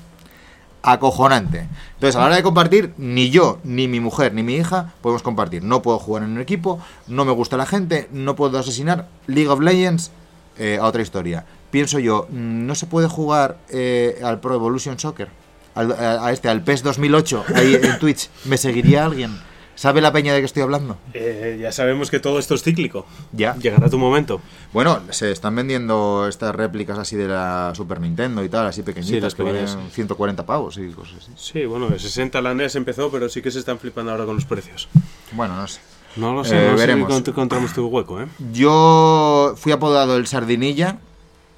[0.82, 1.66] Acojonante.
[1.94, 5.22] Entonces, a la hora de compartir, ni yo, ni mi mujer, ni mi hija podemos
[5.22, 5.64] compartir.
[5.64, 6.78] No puedo jugar en un equipo,
[7.08, 9.08] no me gusta la gente, no puedo asesinar.
[9.26, 10.12] League of Legends,
[10.58, 11.44] eh, a otra historia.
[11.72, 15.28] Pienso yo, mm, no se puede jugar eh, al Pro Evolution Soccer,
[15.74, 18.30] al- a, a este, al PES 2008, ahí en Twitch.
[18.44, 19.36] ¿Me seguiría alguien?
[19.76, 20.96] ¿Sabe la peña de que estoy hablando?
[21.14, 23.06] Eh, ya sabemos que todo esto es cíclico.
[23.32, 23.54] Ya.
[23.56, 24.40] Llegará tu momento.
[24.72, 28.84] Bueno, se están vendiendo estas réplicas así de la Super Nintendo y tal, así Sí,
[28.84, 29.92] pequeñitas, las que valen pequeñas.
[29.92, 31.30] 140 pavos y cosas así.
[31.36, 34.34] Sí, bueno, de 60 la NES empezó, pero sí que se están flipando ahora con
[34.34, 34.88] los precios.
[35.32, 35.80] Bueno, no sé.
[36.16, 37.12] No lo sé, Eh, no sé veremos.
[37.14, 38.26] si encont- encontramos tu hueco, ¿eh?
[38.54, 40.96] Yo fui apodado el Sardinilla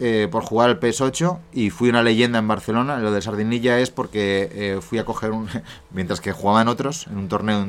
[0.01, 2.99] eh, por jugar al PS8 y fui una leyenda en Barcelona.
[2.99, 5.49] Lo de Sardinilla es porque eh, fui a coger un...
[5.91, 7.67] mientras que jugaban otros, en un torneo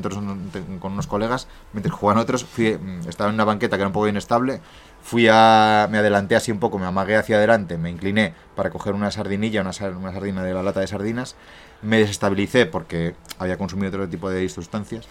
[0.79, 3.93] con unos colegas, mientras jugaban otros, fui, mm, estaba en una banqueta que era un
[3.93, 4.61] poco inestable,
[5.01, 5.87] fui a...
[5.89, 9.61] me adelanté así un poco, me amagué hacia adelante, me incliné para coger una sardinilla,
[9.61, 11.35] una, una sardina de la lata de sardinas,
[11.81, 15.07] me desestabilicé porque había consumido otro tipo de sustancias,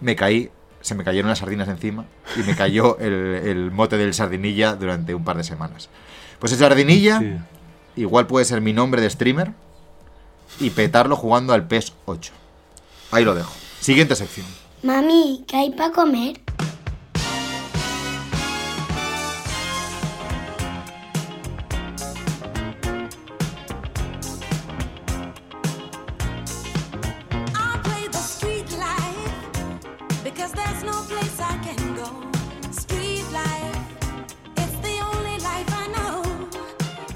[0.00, 0.52] me caí,
[0.82, 2.04] se me cayeron las sardinas encima
[2.36, 5.88] y me cayó el, el mote del sardinilla durante un par de semanas.
[6.44, 8.02] Pues el sardinilla Sí.
[8.02, 9.52] igual puede ser mi nombre de streamer
[10.60, 12.32] y petarlo jugando al PES 8.
[13.12, 13.50] Ahí lo dejo.
[13.80, 14.44] Siguiente sección.
[14.82, 16.42] Mami, ¿qué hay para comer?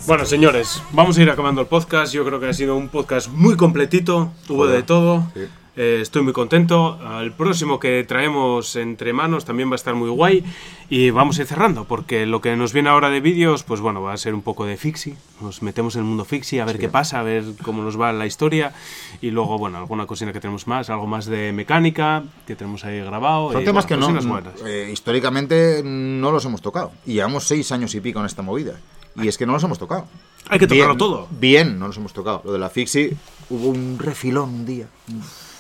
[0.09, 2.14] Bueno, señores, vamos a ir acabando el podcast.
[2.14, 4.32] Yo creo que ha sido un podcast muy completito.
[4.48, 5.30] Hubo de todo.
[5.35, 5.43] sí.
[5.76, 6.98] Eh, estoy muy contento.
[7.06, 10.43] Al próximo que traemos entre manos también va a estar muy guay.
[10.89, 14.01] Y vamos a ir cerrando, porque lo que nos viene ahora de vídeos, pues bueno,
[14.01, 15.14] va a ser un poco de fixie.
[15.43, 18.10] Nos metemos en el mundo fixie a ver qué pasa, a ver cómo nos va
[18.14, 18.72] la historia.
[19.20, 22.98] Y luego, bueno, alguna cosina que tenemos más, algo más de mecánica que tenemos ahí
[23.01, 23.52] grabado.
[23.52, 24.55] Son y, temas bueno, que no, buenas.
[24.64, 26.93] eh, históricamente no los hemos tocado.
[27.05, 28.80] Y llevamos seis años y pico en esta movida.
[29.23, 30.07] Y es que no los hemos tocado.
[30.49, 31.28] Hay que tocarlo Bien, todo.
[31.31, 32.43] Bien, no los hemos tocado.
[32.45, 33.16] Lo de la Fixie,
[33.51, 34.86] hubo un refilón un día.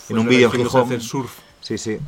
[0.08, 0.82] en un vídeo en Gijón.
[0.84, 1.30] hacer surf.
[1.60, 1.98] Sí, sí.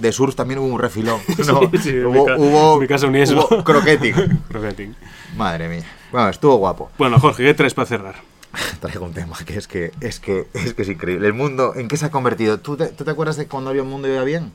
[0.00, 1.20] De surf también hubo un refilón.
[1.46, 3.46] No, sí, hubo, mi ca- hubo, en mi casa uní eso.
[3.50, 4.14] hubo croqueting.
[4.48, 4.94] Croqueting.
[5.36, 5.84] Madre mía.
[6.12, 6.90] Bueno, estuvo guapo.
[6.98, 8.14] Bueno, Jorge, ¿qué traes para cerrar?
[8.80, 11.26] Traigo un tema que es que es que es que es increíble.
[11.26, 12.58] El mundo, ¿en qué se ha convertido?
[12.60, 14.52] ¿Tú te, tú te acuerdas de cuando había un mundo y iba bien?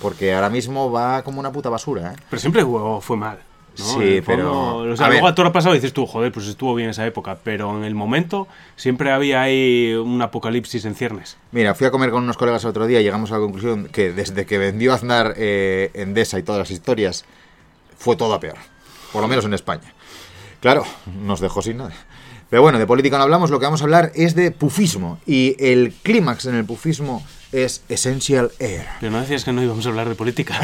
[0.00, 2.16] Porque ahora mismo va como una puta basura, ¿eh?
[2.28, 2.64] Pero siempre
[3.00, 3.38] fue mal.
[3.78, 3.84] ¿No?
[3.84, 5.32] Sí, fondo, pero- O sea, a luego ver.
[5.32, 7.38] a todo lo pasado dices tú, joder, pues estuvo bien esa época.
[7.42, 8.46] Pero en el momento
[8.76, 11.36] siempre había ahí un apocalipsis en ciernes.
[11.52, 13.88] Mira, fui a comer con unos colegas el otro día y llegamos a la conclusión
[13.92, 17.24] que desde que vendió Aznar eh, Endesa y todas las historias,
[17.98, 18.56] fue todo a peor.
[19.12, 19.92] Por lo menos en España.
[20.60, 20.84] Claro,
[21.22, 21.92] nos dejó sin nada.
[22.50, 25.18] Pero bueno, de política no hablamos, lo que vamos a hablar es de pufismo.
[25.26, 28.86] Y el clímax en el pufismo es Essential Air.
[29.00, 30.60] Pero no decías que no íbamos a hablar de política.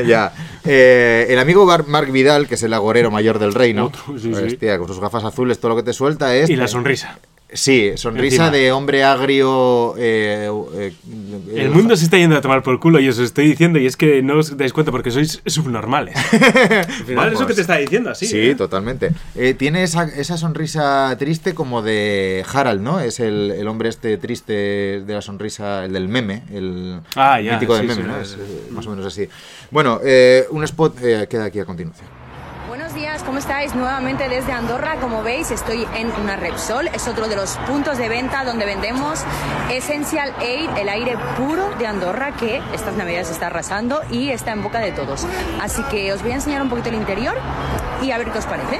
[0.06, 0.32] ya.
[0.64, 4.34] Eh, el amigo Bar- Mark Vidal, que es el agorero mayor del reino, Otro, sí,
[4.34, 4.42] sí.
[4.44, 6.50] hostia, con sus gafas azules, todo lo que te suelta es...
[6.50, 7.18] y la sonrisa.
[7.54, 8.50] Sí, sonrisa Encima.
[8.50, 9.94] de hombre agrio...
[9.96, 10.92] eh, eh,
[11.54, 13.86] El eh, mundo se está yendo a tomar por culo y os estoy diciendo y
[13.86, 16.16] es que no os dais cuenta porque sois subnormales.
[17.14, 17.32] Vamos.
[17.34, 18.26] eso que te está diciendo así.
[18.26, 18.54] Sí, ¿eh?
[18.56, 19.12] totalmente.
[19.56, 22.98] Tiene esa, esa sonrisa triste como de Harald, ¿no?
[22.98, 24.52] Es el, el hombre este triste
[25.06, 28.20] de la sonrisa, el del meme, el Ah, ya, mítico del sí, meme, sí, ¿no?
[28.20, 29.28] Es más o menos así.
[29.70, 32.08] Bueno, eh, un spot eh, queda aquí a continuación.
[32.94, 33.74] Buenos días, ¿cómo estáis?
[33.74, 38.08] Nuevamente desde Andorra, como veis estoy en una Repsol, es otro de los puntos de
[38.08, 39.24] venta donde vendemos
[39.68, 44.62] Essential Air, el aire puro de Andorra que estas navidades está arrasando y está en
[44.62, 45.26] boca de todos.
[45.60, 47.34] Así que os voy a enseñar un poquito el interior
[48.00, 48.78] y a ver qué os parece.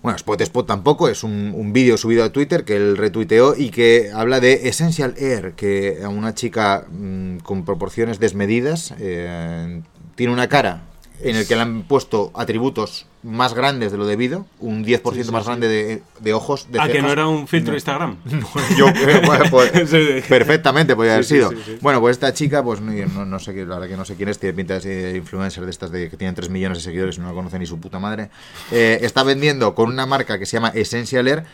[0.00, 3.70] Bueno, Spot Spot tampoco, es un, un vídeo subido a Twitter que él retuiteó y
[3.70, 9.82] que habla de Essential Air, que a una chica mm, con proporciones desmedidas eh,
[10.14, 10.91] tiene una cara
[11.24, 15.24] en el que le han puesto atributos más grandes de lo debido, un 10% Sí,
[15.24, 15.48] sí, más sí.
[15.48, 17.06] grande de, de ojos, de Ah, que cejas.
[17.06, 17.72] no era un filtro No.
[17.72, 18.16] de Instagram.
[18.76, 20.20] Yo, eh, bueno, pues, Sí.
[20.28, 21.50] perfectamente podía haber sido.
[21.50, 21.78] sí, sí.
[21.80, 24.28] Bueno, pues esta chica, pues no, no, no sé, la verdad que no sé quién
[24.28, 27.20] es, tiene pinta de influencer de estas de que tienen 3 millones de seguidores y
[27.20, 28.30] no la conoce ni su puta madre.
[28.70, 31.44] Eh, está vendiendo con una marca que se llama Essential Air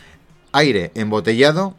[0.51, 1.75] aire embotellado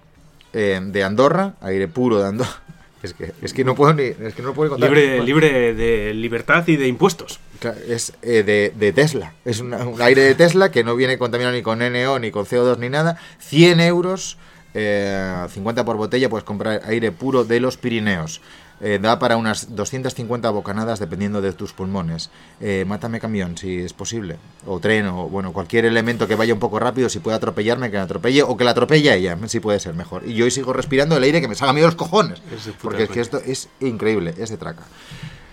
[0.53, 2.63] eh, de Andorra, aire puro de Andorra.
[3.03, 4.91] Es que, es que no puedo ni, es que no puedo contar.
[4.91, 7.41] libre, libre de libertad y de impuestos.
[7.89, 9.33] Es eh, de, de Tesla.
[9.45, 12.45] Es una- un aire de Tesla que no viene contaminado ni con NO, ni con
[12.45, 13.17] CO2, ni nada.
[13.39, 14.37] 100 euros,
[14.75, 18.41] eh, 50 por botella, puedes comprar aire puro de los Pirineos.
[18.81, 22.31] Eh, da para unas 250 bocanadas dependiendo de tus pulmones.
[22.61, 24.39] Eh, mátame camión, si es posible.
[24.67, 27.99] O tren, o bueno, cualquier elemento que vaya un poco rápido, si puede atropellarme, que
[27.99, 30.23] la atropelle, o que la atropelle a ella, si puede ser mejor.
[30.27, 32.41] Y yo hoy sigo respirando el aire que me salga miedo los cojones.
[32.55, 34.85] Es Porque es que esto es increíble, es de traca.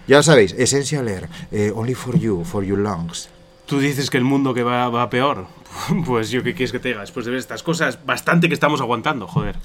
[0.08, 3.30] Ya lo sabéis, Essential Air, eh, only for you, for your lungs.
[3.68, 5.46] Tú dices que el mundo que va, va peor.
[6.06, 8.82] Pues yo qué quieres que te diga, después de ver estas cosas, bastante que estamos
[8.82, 9.58] aguantando, joder.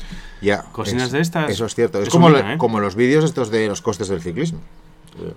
[0.43, 0.63] Ya.
[0.73, 2.01] Cocinas es- de estas, Eso es cierto.
[2.03, 2.59] Es como, lo- ¿eh?
[2.59, 4.61] como los vídeos estos de los costes del ciclismo.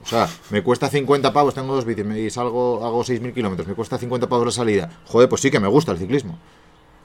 [0.03, 3.73] O sea, me cuesta 50 pavos, tengo dos vídeos y salgo, hago 6.000 kilómetros, me
[3.73, 4.89] cuesta 50 pavos la salida.
[5.05, 6.37] Joder, pues sí que me gusta el ciclismo.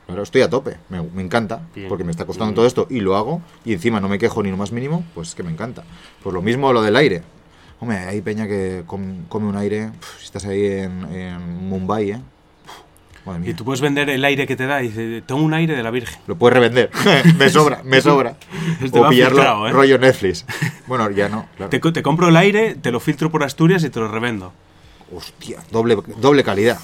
[0.06, 1.88] Claro, estoy a tope, me, me encanta, Bien.
[1.88, 4.50] porque me está costando todo esto y lo hago, y encima no me quejo ni
[4.50, 5.84] lo más mínimo, pues es que me encanta.
[6.22, 7.22] Pues lo mismo lo del aire.
[7.81, 12.20] Hombre, hay peña que com- come un aire, si estás ahí en, en Mumbai, ¿eh?
[13.44, 15.82] Y tú puedes vender el aire que te da y dices, tengo un aire de
[15.82, 16.19] la Virgen.
[16.27, 16.90] Lo puedes revender.
[17.39, 18.36] me sobra, me sobra.
[18.82, 19.73] Este o pillarlo ¿eh?
[19.73, 20.47] rollo Netflix.
[20.86, 21.70] Bueno, ya no, claro.
[21.70, 24.52] Te, te compro el aire, te lo filtro por Asturias y te lo revendo.
[25.15, 26.78] Hostia, doble, doble calidad.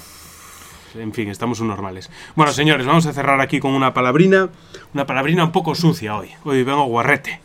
[0.95, 2.09] En fin, estamos normales.
[2.35, 4.49] Bueno, señores, vamos a cerrar aquí con una palabrina,
[4.93, 6.29] una palabrina un poco sucia hoy.
[6.43, 7.41] Hoy vengo guarrete.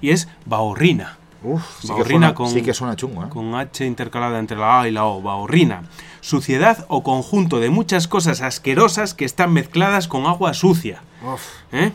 [0.00, 1.18] Y es bahorrina.
[1.44, 3.28] Uf, sí que, suena, con, sí que suena chungo, ¿eh?
[3.28, 5.20] con H intercalada entre la A y la O.
[5.22, 5.82] Bahorrina.
[6.20, 11.02] Suciedad o conjunto de muchas cosas asquerosas que están mezcladas con agua sucia.
[11.22, 11.42] Uf,
[11.72, 11.92] ¿eh?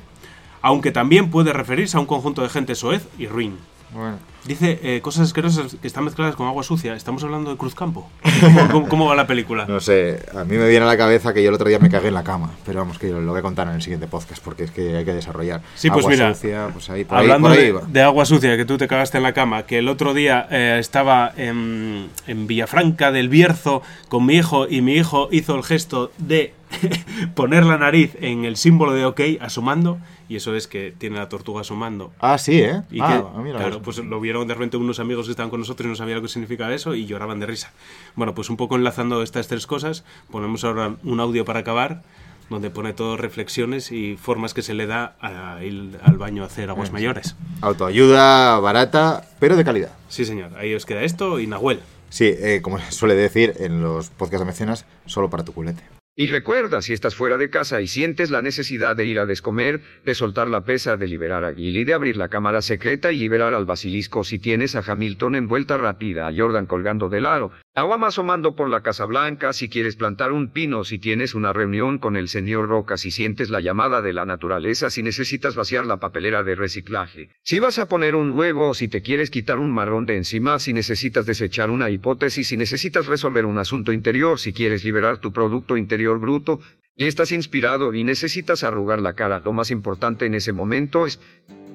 [0.62, 3.58] Aunque también puede referirse a un conjunto de gente soez y ruin.
[3.94, 4.18] bueno.
[4.48, 6.94] Dice eh, cosas asquerosas que están mezcladas con agua sucia.
[6.96, 8.10] ¿Estamos hablando de Cruzcampo?
[8.40, 9.66] ¿Cómo, cómo- cómo va la película?
[9.68, 11.90] No sé, a mí me viene a la cabeza que yo el otro día me
[11.90, 14.42] cagué en la cama, pero vamos, que lo voy a contar en el siguiente podcast
[14.42, 15.62] porque es que hay que desarrollar.
[15.76, 17.82] Sí, pues Agua mira, sucia, pues ahí, por ahí, Hablando por ahí de, va.
[17.88, 20.78] de agua sucia, que tú te cagaste en la cama, que el otro día eh,
[20.80, 26.12] estaba en, en Villafranca del Bierzo con mi hijo y mi hijo hizo el gesto
[26.18, 26.54] de
[27.36, 29.98] poner la nariz en el símbolo de OK asomando
[30.30, 32.12] y eso es que tiene la tortuga asomando.
[32.20, 32.82] Ah, sí, ¿eh?
[32.92, 35.50] Y ah, que, ah, mira, claro, pues lo vieron de repente unos amigos que estaban
[35.50, 37.72] con nosotros y no sabían lo que significaba eso y lloraban de risa.
[38.16, 42.02] Bueno, pues un poco enlazando estas tres cosas, ponemos ahora un audio para acabar
[42.50, 46.46] donde pone todo reflexiones y formas que se le da a ir al baño a
[46.46, 47.36] hacer aguas mayores.
[47.62, 49.92] Autoayuda barata, pero de calidad.
[50.08, 50.52] Sí, señor.
[50.58, 51.82] Ahí os queda esto y Nahuel.
[52.10, 55.97] Sí, eh, como suele decir en los podcasts de mecenas, solo para tu culete.
[56.20, 59.82] Y recuerda, si estás fuera de casa y sientes la necesidad de ir a descomer,
[60.04, 63.54] de soltar la pesa, de liberar a Gilly, de abrir la cámara secreta y liberar
[63.54, 67.86] al basilisco, si tienes a Hamilton en vuelta rápida, a Jordan colgando del aro, a
[67.86, 72.00] Obama asomando por la Casa Blanca, si quieres plantar un pino, si tienes una reunión
[72.00, 75.98] con el señor Roca, si sientes la llamada de la naturaleza, si necesitas vaciar la
[75.98, 80.08] papelera de reciclaje, si vas a poner un huevo, si te quieres quitar un marrón
[80.08, 84.84] de encima, si necesitas desechar una hipótesis, si necesitas resolver un asunto interior, si quieres
[84.84, 86.60] liberar tu producto interior bruto,
[86.96, 91.20] y estás inspirado y necesitas arrugar la cara, lo más importante en ese momento es,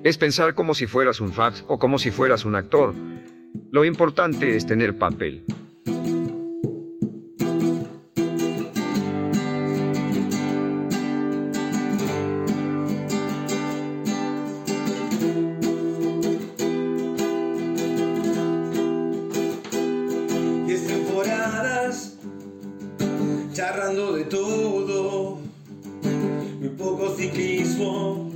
[0.03, 2.93] es pensar como si fueras un fax o como si fueras un actor.
[3.71, 5.45] Lo importante es tener papel.
[27.33, 28.31] Ciclismo,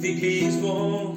[0.00, 1.16] ciclismo,